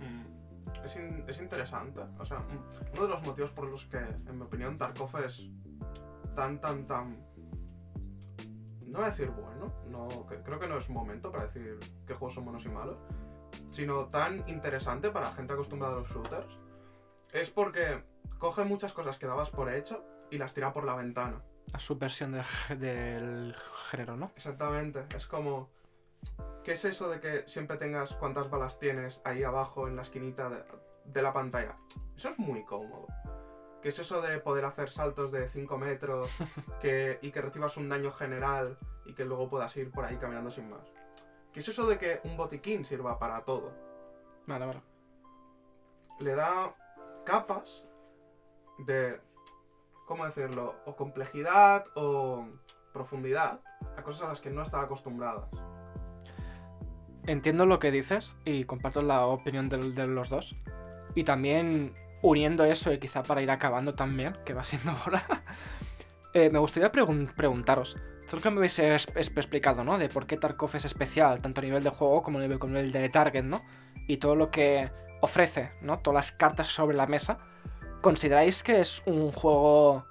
Mm. 0.00 0.84
Es, 0.84 0.96
in- 0.96 1.24
es 1.26 1.40
interesante. 1.40 2.00
O 2.18 2.24
sea, 2.26 2.38
mm, 2.40 2.92
uno 2.94 3.02
de 3.02 3.08
los 3.08 3.22
motivos 3.26 3.50
por 3.52 3.66
los 3.68 3.86
que, 3.86 3.96
en 3.98 4.36
mi 4.36 4.42
opinión, 4.42 4.76
Tarkov 4.76 5.16
es 5.24 5.48
tan, 6.34 6.60
tan, 6.60 6.86
tan. 6.86 7.16
No 8.84 8.98
voy 8.98 9.02
a 9.04 9.10
decir 9.10 9.30
bueno, 9.30 9.72
no, 9.88 10.26
que- 10.26 10.42
creo 10.42 10.58
que 10.60 10.68
no 10.68 10.76
es 10.76 10.88
momento 10.90 11.30
para 11.32 11.44
decir 11.44 11.78
qué 12.06 12.14
juegos 12.14 12.34
son 12.34 12.44
buenos 12.44 12.64
y 12.64 12.68
malos, 12.68 12.98
sino 13.70 14.06
tan 14.06 14.44
interesante 14.48 15.10
para 15.10 15.32
gente 15.32 15.54
acostumbrada 15.54 15.96
a 15.96 15.98
los 16.00 16.08
shooters, 16.10 16.58
es 17.32 17.50
porque 17.50 18.02
coge 18.38 18.64
muchas 18.64 18.92
cosas 18.92 19.16
que 19.18 19.26
dabas 19.26 19.50
por 19.50 19.72
hecho 19.72 20.04
y 20.30 20.38
las 20.38 20.54
tira 20.54 20.72
por 20.72 20.84
la 20.84 20.94
ventana. 20.94 21.42
La 21.72 21.78
subversión 21.80 22.32
de- 22.32 22.76
del 22.76 23.54
género, 23.90 24.16
¿no? 24.16 24.32
Exactamente, 24.36 25.04
es 25.16 25.26
como... 25.26 25.70
¿Qué 26.64 26.72
es 26.72 26.84
eso 26.84 27.08
de 27.08 27.20
que 27.20 27.44
siempre 27.48 27.76
tengas 27.76 28.14
cuántas 28.14 28.50
balas 28.50 28.78
tienes 28.78 29.20
ahí 29.24 29.44
abajo 29.44 29.86
en 29.86 29.96
la 29.96 30.02
esquinita 30.02 30.48
de, 30.48 30.64
de 31.04 31.22
la 31.22 31.32
pantalla? 31.32 31.76
Eso 32.16 32.30
es 32.30 32.38
muy 32.38 32.64
cómodo. 32.64 33.06
¿Qué 33.82 33.90
es 33.90 33.98
eso 34.00 34.20
de 34.20 34.40
poder 34.40 34.64
hacer 34.64 34.90
saltos 34.90 35.30
de 35.30 35.48
5 35.48 35.78
metros 35.78 36.28
que, 36.80 37.18
y 37.22 37.30
que 37.30 37.40
recibas 37.40 37.76
un 37.76 37.88
daño 37.88 38.10
general 38.10 38.78
y 39.04 39.14
que 39.14 39.24
luego 39.24 39.48
puedas 39.48 39.76
ir 39.76 39.92
por 39.92 40.04
ahí 40.04 40.16
caminando 40.16 40.50
sin 40.50 40.68
más? 40.70 40.82
¿Qué 41.52 41.60
es 41.60 41.68
eso 41.68 41.86
de 41.86 41.98
que 41.98 42.20
un 42.24 42.36
botiquín 42.36 42.84
sirva 42.84 43.18
para 43.18 43.44
todo? 43.44 43.72
Vale, 44.46 44.66
vale. 44.66 44.80
le 46.20 46.34
da 46.34 46.74
capas 47.24 47.84
de, 48.78 49.20
¿cómo 50.06 50.24
decirlo? 50.24 50.76
O 50.86 50.96
complejidad 50.96 51.84
o 51.94 52.46
profundidad 52.92 53.60
a 53.98 54.02
cosas 54.02 54.22
a 54.22 54.28
las 54.28 54.40
que 54.40 54.50
no 54.50 54.62
estaba 54.62 54.84
acostumbrada. 54.84 55.48
Entiendo 57.26 57.66
lo 57.66 57.78
que 57.78 57.90
dices 57.90 58.38
y 58.44 58.64
comparto 58.64 59.02
la 59.02 59.26
opinión 59.26 59.68
del- 59.68 59.94
de, 59.94 60.06
los 60.06 60.30
dos. 60.30 60.56
Y 61.14 61.24
también 61.24 61.94
uniendo 62.22 62.64
eso 62.64 62.92
y 62.92 62.98
quizá 62.98 63.22
para 63.22 63.42
ir 63.42 63.50
acabando 63.50 63.94
también, 63.94 64.36
que 64.44 64.54
va 64.54 64.64
siendo 64.64 64.92
hora, 65.06 65.24
eh, 66.34 66.50
me 66.50 66.58
gustaría 66.58 66.90
pregun- 66.92 67.34
preguntaros, 67.34 67.98
lo 68.32 68.40
que 68.40 68.50
me 68.50 68.56
habéis 68.58 68.78
explicado, 68.78 69.84
¿no? 69.84 69.98
De 69.98 70.08
por 70.08 70.26
qué 70.26 70.36
Tarkov 70.36 70.74
es 70.76 70.84
especial, 70.84 71.40
tanto 71.40 71.60
a 71.60 71.64
nivel 71.64 71.82
de 71.82 71.90
juego 71.90 72.22
como 72.22 72.38
a 72.38 72.42
nivel, 72.42 72.58
como 72.58 72.74
a 72.74 72.76
nivel 72.76 72.92
de 72.92 73.08
target, 73.08 73.44
¿no? 73.44 73.62
Y 74.08 74.16
todo 74.18 74.34
lo 74.36 74.50
que 74.50 74.90
ofrece, 75.20 75.72
¿no? 75.80 75.98
Todas 76.00 76.14
las 76.14 76.32
cartas 76.32 76.66
sobre 76.68 76.96
la 76.96 77.06
mesa. 77.06 77.38
¿Consideráis 78.00 78.62
que 78.62 78.80
es 78.80 79.02
un 79.06 79.32
juego 79.32 80.06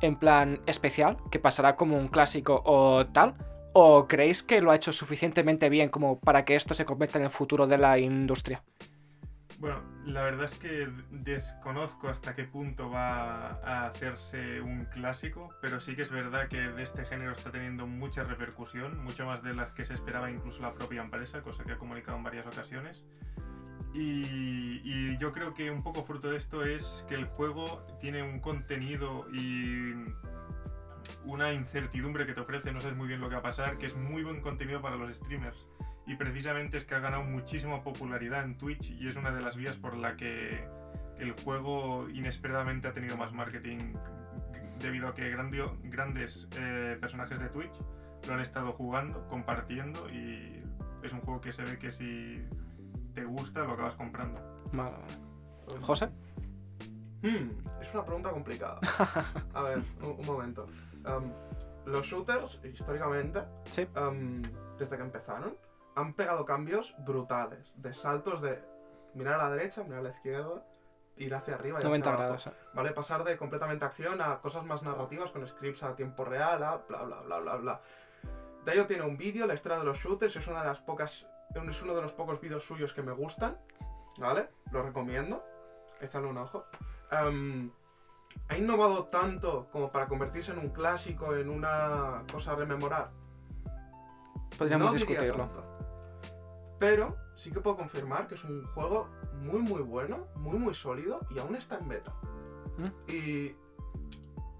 en 0.00 0.16
plan 0.16 0.60
especial, 0.66 1.16
que 1.30 1.38
pasará 1.38 1.76
como 1.76 1.96
un 1.96 2.08
clásico 2.08 2.62
o 2.64 3.06
tal? 3.06 3.34
¿O 3.74 4.06
creéis 4.06 4.42
que 4.42 4.60
lo 4.60 4.70
ha 4.70 4.76
hecho 4.76 4.92
suficientemente 4.92 5.68
bien 5.68 5.88
como 5.88 6.18
para 6.18 6.44
que 6.44 6.54
esto 6.54 6.74
se 6.74 6.84
convierta 6.84 7.18
en 7.18 7.24
el 7.24 7.30
futuro 7.30 7.66
de 7.66 7.78
la 7.78 7.98
industria? 7.98 8.62
Bueno, 9.58 9.80
la 10.04 10.22
verdad 10.22 10.46
es 10.46 10.58
que 10.58 10.88
desconozco 11.10 12.08
hasta 12.08 12.34
qué 12.34 12.42
punto 12.42 12.90
va 12.90 13.60
a 13.62 13.86
hacerse 13.86 14.60
un 14.60 14.86
clásico, 14.86 15.50
pero 15.60 15.78
sí 15.78 15.94
que 15.94 16.02
es 16.02 16.10
verdad 16.10 16.48
que 16.48 16.58
de 16.58 16.82
este 16.82 17.04
género 17.04 17.30
está 17.30 17.52
teniendo 17.52 17.86
mucha 17.86 18.24
repercusión, 18.24 19.02
mucho 19.04 19.24
más 19.24 19.44
de 19.44 19.54
las 19.54 19.70
que 19.70 19.84
se 19.84 19.94
esperaba 19.94 20.32
incluso 20.32 20.60
la 20.62 20.74
propia 20.74 21.00
empresa, 21.00 21.42
cosa 21.42 21.62
que 21.62 21.74
ha 21.74 21.78
comunicado 21.78 22.16
en 22.16 22.24
varias 22.24 22.44
ocasiones. 22.44 23.04
Y, 23.94 24.80
y 24.84 25.16
yo 25.18 25.32
creo 25.32 25.52
que 25.54 25.70
un 25.70 25.82
poco 25.82 26.02
fruto 26.02 26.30
de 26.30 26.36
esto 26.38 26.64
es 26.64 27.04
que 27.08 27.14
el 27.14 27.26
juego 27.26 27.86
tiene 28.00 28.22
un 28.22 28.40
contenido 28.40 29.26
y 29.32 29.92
una 31.24 31.52
incertidumbre 31.52 32.26
que 32.26 32.32
te 32.32 32.40
ofrece, 32.40 32.72
no 32.72 32.80
sabes 32.80 32.96
muy 32.96 33.06
bien 33.08 33.20
lo 33.20 33.28
que 33.28 33.34
va 33.34 33.40
a 33.40 33.44
pasar, 33.44 33.76
que 33.76 33.86
es 33.86 33.96
muy 33.96 34.22
buen 34.22 34.40
contenido 34.40 34.80
para 34.80 34.96
los 34.96 35.14
streamers. 35.14 35.66
Y 36.06 36.16
precisamente 36.16 36.78
es 36.78 36.84
que 36.84 36.94
ha 36.94 37.00
ganado 37.00 37.22
muchísima 37.22 37.82
popularidad 37.82 38.44
en 38.44 38.56
Twitch 38.56 38.90
y 38.90 39.08
es 39.08 39.16
una 39.16 39.30
de 39.30 39.40
las 39.40 39.56
vías 39.56 39.76
por 39.76 39.96
la 39.96 40.16
que 40.16 40.66
el 41.18 41.32
juego 41.44 42.08
inesperadamente 42.08 42.88
ha 42.88 42.92
tenido 42.92 43.16
más 43.16 43.32
marketing 43.32 43.92
debido 44.80 45.06
a 45.08 45.14
que 45.14 45.30
grandio- 45.30 45.78
grandes 45.84 46.48
eh, 46.56 46.96
personajes 47.00 47.38
de 47.38 47.48
Twitch 47.50 47.72
lo 48.26 48.34
han 48.34 48.40
estado 48.40 48.72
jugando, 48.72 49.28
compartiendo 49.28 50.08
y 50.10 50.60
es 51.04 51.12
un 51.12 51.20
juego 51.20 51.40
que 51.40 51.52
se 51.52 51.62
ve 51.62 51.78
que 51.78 51.92
si 51.92 52.42
te 53.14 53.24
gusta 53.24 53.60
lo 53.60 53.72
acabas 53.72 53.94
comprando. 53.96 54.40
Vale, 54.72 54.96
vale. 54.96 55.80
¿José? 55.82 56.10
Hmm, 57.22 57.50
es 57.80 57.92
una 57.94 58.04
pregunta 58.04 58.30
complicada. 58.30 58.80
A 59.54 59.62
ver, 59.62 59.78
un, 60.02 60.16
un 60.18 60.26
momento. 60.26 60.66
Um, 61.06 61.32
los 61.86 62.06
shooters, 62.06 62.60
históricamente, 62.64 63.42
Sí. 63.70 63.86
um, 63.96 64.42
desde 64.78 64.96
que 64.96 65.02
empezaron, 65.02 65.56
han 65.94 66.14
pegado 66.14 66.44
cambios 66.44 66.94
brutales. 67.04 67.74
De 67.76 67.92
saltos 67.92 68.40
de 68.40 68.62
mirar 69.14 69.40
a 69.40 69.44
la 69.48 69.50
derecha, 69.56 69.82
mirar 69.84 70.00
a 70.00 70.02
la 70.04 70.10
izquierda, 70.10 70.64
ir 71.16 71.34
hacia 71.34 71.54
arriba 71.54 71.78
y 71.80 71.84
90 71.84 72.08
hacia 72.10 72.24
abajo. 72.24 72.42
grados. 72.42 72.46
¿eh? 72.46 72.68
¿Vale? 72.74 72.90
Pasar 72.92 73.24
de 73.24 73.36
completamente 73.36 73.84
acción 73.84 74.20
a 74.22 74.40
cosas 74.40 74.64
más 74.64 74.82
narrativas 74.82 75.30
con 75.30 75.46
scripts 75.46 75.82
a 75.82 75.94
tiempo 75.94 76.24
real, 76.24 76.62
a 76.62 76.76
bla 76.88 77.02
bla 77.02 77.20
bla 77.20 77.38
bla 77.40 77.56
bla. 77.56 77.80
Dayo 78.64 78.86
tiene 78.86 79.02
un 79.04 79.16
vídeo, 79.16 79.46
la 79.46 79.54
historia 79.54 79.78
de 79.78 79.84
los 79.84 79.98
shooters, 79.98 80.36
es 80.36 80.46
una 80.46 80.60
de 80.62 80.68
las 80.68 80.80
pocas. 80.80 81.26
Es 81.54 81.82
uno 81.82 81.94
de 81.94 82.02
los 82.02 82.12
pocos 82.12 82.40
vídeos 82.40 82.64
suyos 82.64 82.92
que 82.92 83.02
me 83.02 83.12
gustan. 83.12 83.58
¿Vale? 84.18 84.48
Lo 84.70 84.82
recomiendo. 84.82 85.42
Échale 86.00 86.26
un 86.26 86.38
ojo. 86.38 86.64
Em, 87.10 87.70
ha 88.48 88.56
innovado 88.56 89.04
tanto 89.06 89.68
como 89.70 89.90
para 89.90 90.06
convertirse 90.08 90.52
en 90.52 90.58
un 90.58 90.70
clásico, 90.70 91.34
en 91.34 91.48
una 91.48 92.24
cosa 92.30 92.52
a 92.52 92.56
rememorar. 92.56 93.10
Podríamos 94.58 94.86
No 94.88 94.92
discutirlo. 94.92 95.36
tanto. 95.36 95.64
Pero 96.78 97.16
sí 97.36 97.50
que 97.52 97.60
puedo 97.60 97.76
confirmar 97.76 98.26
que 98.26 98.34
es 98.34 98.44
un 98.44 98.66
juego 98.68 99.08
muy 99.40 99.60
muy 99.60 99.82
bueno, 99.82 100.26
muy 100.36 100.58
muy 100.58 100.74
sólido 100.74 101.20
y 101.30 101.38
aún 101.38 101.54
está 101.56 101.78
en 101.78 101.88
beta. 101.88 102.12
¿Mm? 102.78 103.10
Y 103.10 103.56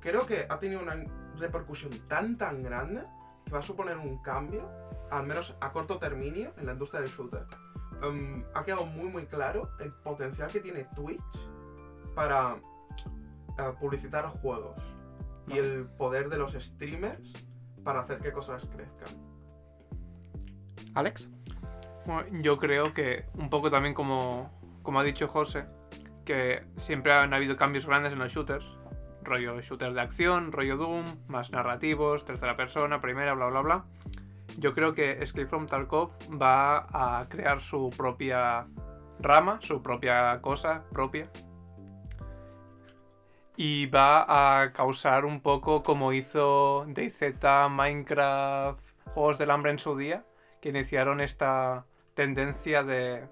creo 0.00 0.24
que 0.26 0.46
ha 0.48 0.58
tenido 0.58 0.80
una 0.80 0.96
repercusión 1.36 1.90
tan 2.08 2.38
tan 2.38 2.62
grande 2.62 3.04
que 3.52 3.56
va 3.56 3.60
a 3.60 3.66
suponer 3.66 3.98
un 3.98 4.16
cambio, 4.22 4.66
al 5.10 5.26
menos 5.26 5.54
a 5.60 5.72
corto 5.72 5.98
término, 5.98 6.52
en 6.56 6.64
la 6.64 6.72
industria 6.72 7.02
del 7.02 7.10
shooter. 7.10 7.46
Em, 8.02 8.42
ha 8.54 8.64
quedado 8.64 8.86
muy 8.86 9.10
muy 9.10 9.26
claro 9.26 9.68
el 9.78 9.92
potencial 9.92 10.50
que 10.50 10.60
tiene 10.60 10.84
Twitch 10.96 11.50
para 12.14 12.56
eh, 13.58 13.72
publicitar 13.78 14.26
juegos 14.26 14.80
y 15.48 15.58
el 15.58 15.84
poder 15.98 16.30
de 16.30 16.38
los 16.38 16.54
streamers 16.54 17.44
para 17.84 18.00
hacer 18.00 18.20
que 18.20 18.32
cosas 18.32 18.66
crezcan. 18.74 19.20
¿Alex? 20.94 21.30
Bueno, 22.06 22.24
yo 22.40 22.56
creo 22.56 22.94
que 22.94 23.26
un 23.34 23.50
poco 23.50 23.70
también 23.70 23.92
como, 23.92 24.50
como 24.82 24.98
ha 24.98 25.04
dicho 25.04 25.28
José, 25.28 25.66
que 26.24 26.64
siempre 26.76 27.12
han 27.12 27.34
habido 27.34 27.56
cambios 27.56 27.84
grandes 27.84 28.14
en 28.14 28.18
los 28.18 28.32
shooters. 28.32 28.64
Rollo 29.24 29.60
shooter 29.60 29.92
de 29.94 30.00
acción, 30.00 30.52
rollo 30.52 30.76
Doom, 30.76 31.04
más 31.28 31.52
narrativos, 31.52 32.24
tercera 32.24 32.56
persona, 32.56 33.00
primera, 33.00 33.34
bla 33.34 33.46
bla 33.46 33.60
bla. 33.60 33.84
Yo 34.58 34.74
creo 34.74 34.94
que 34.94 35.22
Escape 35.22 35.46
from 35.46 35.66
Tarkov 35.66 36.10
va 36.30 36.86
a 37.20 37.28
crear 37.28 37.60
su 37.60 37.90
propia 37.96 38.66
rama, 39.20 39.58
su 39.62 39.82
propia 39.82 40.40
cosa 40.42 40.84
propia. 40.92 41.30
Y 43.56 43.86
va 43.86 44.62
a 44.62 44.72
causar 44.72 45.24
un 45.24 45.40
poco 45.40 45.82
como 45.82 46.12
hizo 46.12 46.84
DayZ, 46.88 47.22
Minecraft, 47.70 48.80
Juegos 49.14 49.38
del 49.38 49.50
Hambre 49.50 49.70
en 49.72 49.78
su 49.78 49.96
día, 49.96 50.24
que 50.60 50.70
iniciaron 50.70 51.20
esta 51.20 51.84
tendencia 52.14 52.82
de 52.82 53.26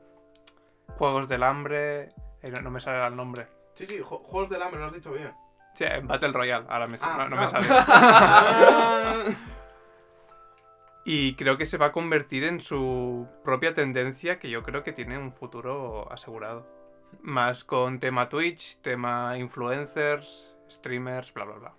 Juegos 0.99 1.29
del 1.29 1.43
Hambre. 1.43 2.13
eh, 2.43 2.51
no, 2.63 2.71
me 2.71 2.81
sale 2.81 3.05
el 3.07 3.17
nombre. 3.17 3.49
Sí, 3.73 3.87
sí, 3.87 3.99
ju- 3.99 4.23
juegos 4.23 4.51
del 4.51 4.63
hambre, 4.63 4.81
lo 4.81 4.87
has 4.87 4.93
dicho 4.93 5.13
bien. 5.13 5.33
Sí, 5.75 5.85
Battle 6.03 6.33
Royale, 6.33 6.67
ahora 6.69 6.87
me, 6.87 6.99
Ah, 7.01 7.17
no, 7.19 7.29
no 7.29 7.37
me 7.37 7.47
sale. 7.47 7.67
Y 11.05 11.35
creo 11.35 11.57
que 11.57 11.67
se 11.67 11.79
va 11.79 11.87
a 11.87 11.93
convertir 11.93 12.45
en 12.45 12.61
su 12.61 13.27
propia 13.43 13.75
tendencia 13.75 14.39
que 14.39 14.51
yo 14.51 14.63
creo 14.63 14.83
que 14.83 14.93
tiene 14.93 15.19
un 15.19 15.33
futuro 15.33 16.11
asegurado. 16.13 16.67
Más 17.23 17.65
con 17.65 17.99
tema 17.99 18.29
Twitch, 18.29 18.77
tema 18.83 19.37
influencers, 19.39 20.57
streamers, 20.71 21.33
bla 21.33 21.45
bla 21.47 21.57
bla. 21.57 21.75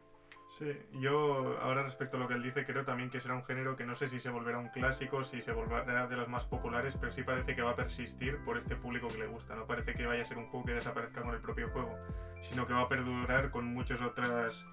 Sí, 0.62 0.78
yo 0.99 1.57
ahora 1.59 1.82
respecto 1.82 2.18
a 2.18 2.20
lo 2.20 2.28
que 2.28 2.36
él 2.36 2.43
dice, 2.43 2.68
creo 2.68 2.86
también 2.86 3.09
que 3.09 3.20
será 3.20 3.34
un 3.34 3.43
género 3.43 3.76
que 3.76 3.84
no 3.84 3.95
sé 3.95 4.07
si 4.07 4.20
se 4.20 4.30
volverá 4.30 4.59
un 4.59 4.70
clásico, 4.70 5.24
si 5.24 5.41
se 5.41 5.53
volverá 5.53 6.05
de 6.05 6.16
los 6.16 6.30
más 6.30 6.45
populares, 6.45 6.95
pero 6.99 7.12
sí 7.12 7.24
parece 7.24 7.55
que 7.55 7.64
va 7.64 7.72
a 7.72 7.76
persistir 7.76 8.38
por 8.45 8.59
este 8.59 8.76
público 8.76 9.07
que 9.07 9.18
le 9.18 9.26
gusta. 9.26 9.55
No 9.55 9.66
parece 9.66 9.95
que 9.95 10.05
vaya 10.05 10.22
a 10.22 10.24
ser 10.24 10.38
un 10.38 10.45
juego 10.49 10.68
que 10.68 10.74
desaparezca 10.74 11.24
con 11.24 11.34
el 11.34 11.41
propio 11.41 11.68
juego, 11.70 11.97
sino 12.43 12.68
que 12.68 12.74
va 12.74 12.82
a 12.82 12.88
perdurar 12.89 13.49
con 13.49 13.74
muchas 13.74 14.03
otras 14.03 14.64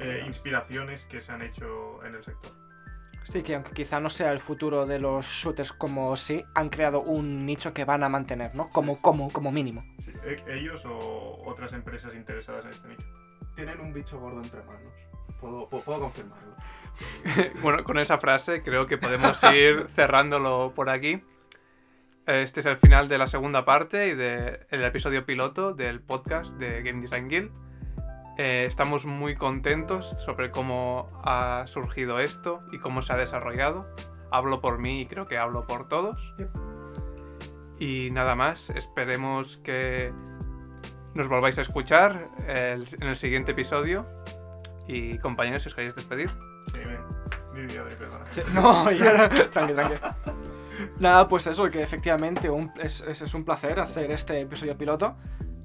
eh, 0.00 0.24
inspiraciones 0.26 1.06
que 1.06 1.20
se 1.20 1.30
han 1.30 1.42
hecho 1.42 2.04
en 2.04 2.16
el 2.16 2.24
sector. 2.24 2.50
Sí, 3.22 3.44
que 3.44 3.54
aunque 3.54 3.70
quizá 3.70 4.00
no 4.00 4.10
sea 4.10 4.32
el 4.32 4.40
futuro 4.40 4.86
de 4.86 4.98
los 4.98 5.24
shooters 5.24 5.72
como 5.72 6.16
sí, 6.16 6.44
han 6.56 6.68
creado 6.68 7.00
un 7.02 7.46
nicho 7.46 7.72
que 7.72 7.84
van 7.84 8.02
a 8.02 8.08
mantener, 8.08 8.56
¿no? 8.56 8.70
Como, 8.70 9.00
como, 9.00 9.30
como 9.30 9.52
mínimo. 9.52 9.84
Sí, 10.00 10.10
e- 10.24 10.42
ellos 10.48 10.84
o 10.84 11.44
otras 11.46 11.74
empresas 11.74 12.12
interesadas 12.16 12.64
en 12.64 12.72
este 12.72 12.88
nicho. 12.88 13.06
Tienen 13.54 13.78
un 13.80 13.92
bicho 13.92 14.18
gordo 14.18 14.42
entre 14.42 14.62
manos. 14.64 15.07
Puedo, 15.40 15.68
pu- 15.68 15.82
puedo 15.82 16.00
confirmarlo. 16.00 16.48
Bueno, 17.62 17.84
con 17.84 17.98
esa 17.98 18.18
frase 18.18 18.62
creo 18.62 18.86
que 18.86 18.98
podemos 18.98 19.40
ir 19.52 19.86
cerrándolo 19.94 20.72
por 20.74 20.90
aquí. 20.90 21.22
Este 22.26 22.60
es 22.60 22.66
el 22.66 22.76
final 22.76 23.08
de 23.08 23.18
la 23.18 23.26
segunda 23.26 23.64
parte 23.64 24.08
y 24.08 24.14
del 24.14 24.84
episodio 24.84 25.24
piloto 25.24 25.72
del 25.72 26.00
podcast 26.00 26.54
de 26.54 26.82
Game 26.82 27.00
Design 27.00 27.28
Guild. 27.28 27.50
Eh, 28.36 28.64
estamos 28.66 29.06
muy 29.06 29.34
contentos 29.34 30.06
sobre 30.24 30.50
cómo 30.50 31.08
ha 31.24 31.64
surgido 31.66 32.18
esto 32.20 32.60
y 32.72 32.78
cómo 32.78 33.00
se 33.02 33.12
ha 33.12 33.16
desarrollado. 33.16 33.86
Hablo 34.30 34.60
por 34.60 34.78
mí 34.78 35.00
y 35.02 35.06
creo 35.06 35.26
que 35.26 35.38
hablo 35.38 35.66
por 35.66 35.88
todos. 35.88 36.34
Yep. 36.38 36.50
Y 37.80 38.10
nada 38.10 38.34
más, 38.34 38.70
esperemos 38.70 39.56
que 39.58 40.12
nos 41.14 41.28
volváis 41.28 41.58
a 41.58 41.62
escuchar 41.62 42.28
en 42.46 42.82
el 43.08 43.16
siguiente 43.16 43.52
episodio. 43.52 44.04
Y 44.88 45.18
compañeros, 45.18 45.62
si 45.62 45.68
os 45.68 45.74
queréis 45.74 45.94
despedir. 45.94 46.30
Sí, 46.72 46.78
sí. 48.28 48.40
No, 48.54 48.90
ya, 48.90 49.28
tranqui, 49.28 49.74
tranqui. 49.74 49.94
Nada, 50.98 51.28
pues 51.28 51.46
eso, 51.46 51.70
que 51.70 51.82
efectivamente 51.82 52.48
un, 52.48 52.72
es, 52.80 53.02
es, 53.02 53.34
un 53.34 53.44
placer 53.44 53.80
hacer 53.80 54.10
este 54.10 54.40
episodio 54.40 54.76
piloto 54.76 55.16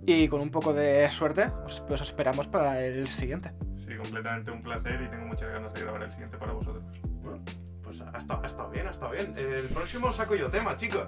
y 0.05 0.27
con 0.27 0.41
un 0.41 0.49
poco 0.49 0.73
de 0.73 1.09
suerte 1.09 1.51
os, 1.65 1.81
os 1.81 2.01
esperamos 2.01 2.47
para 2.47 2.83
el 2.83 3.07
siguiente. 3.07 3.53
Sí, 3.77 3.95
completamente 3.95 4.51
un 4.51 4.61
placer 4.61 5.01
y 5.01 5.09
tengo 5.09 5.27
muchas 5.27 5.49
ganas 5.51 5.73
de 5.73 5.81
grabar 5.81 6.03
el 6.03 6.11
siguiente 6.11 6.37
para 6.37 6.53
vosotros. 6.53 6.83
Bueno, 7.21 7.39
pues 7.83 8.01
ha 8.01 8.17
estado, 8.17 8.41
ha 8.43 8.47
estado 8.47 8.69
bien, 8.69 8.87
ha 8.87 8.91
estado 8.91 9.11
bien. 9.11 9.33
El 9.37 9.67
próximo 9.69 10.11
saco 10.11 10.35
yo 10.35 10.49
tema, 10.49 10.75
chicos. 10.75 11.07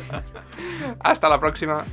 Hasta 1.00 1.28
la 1.28 1.38
próxima. 1.38 1.84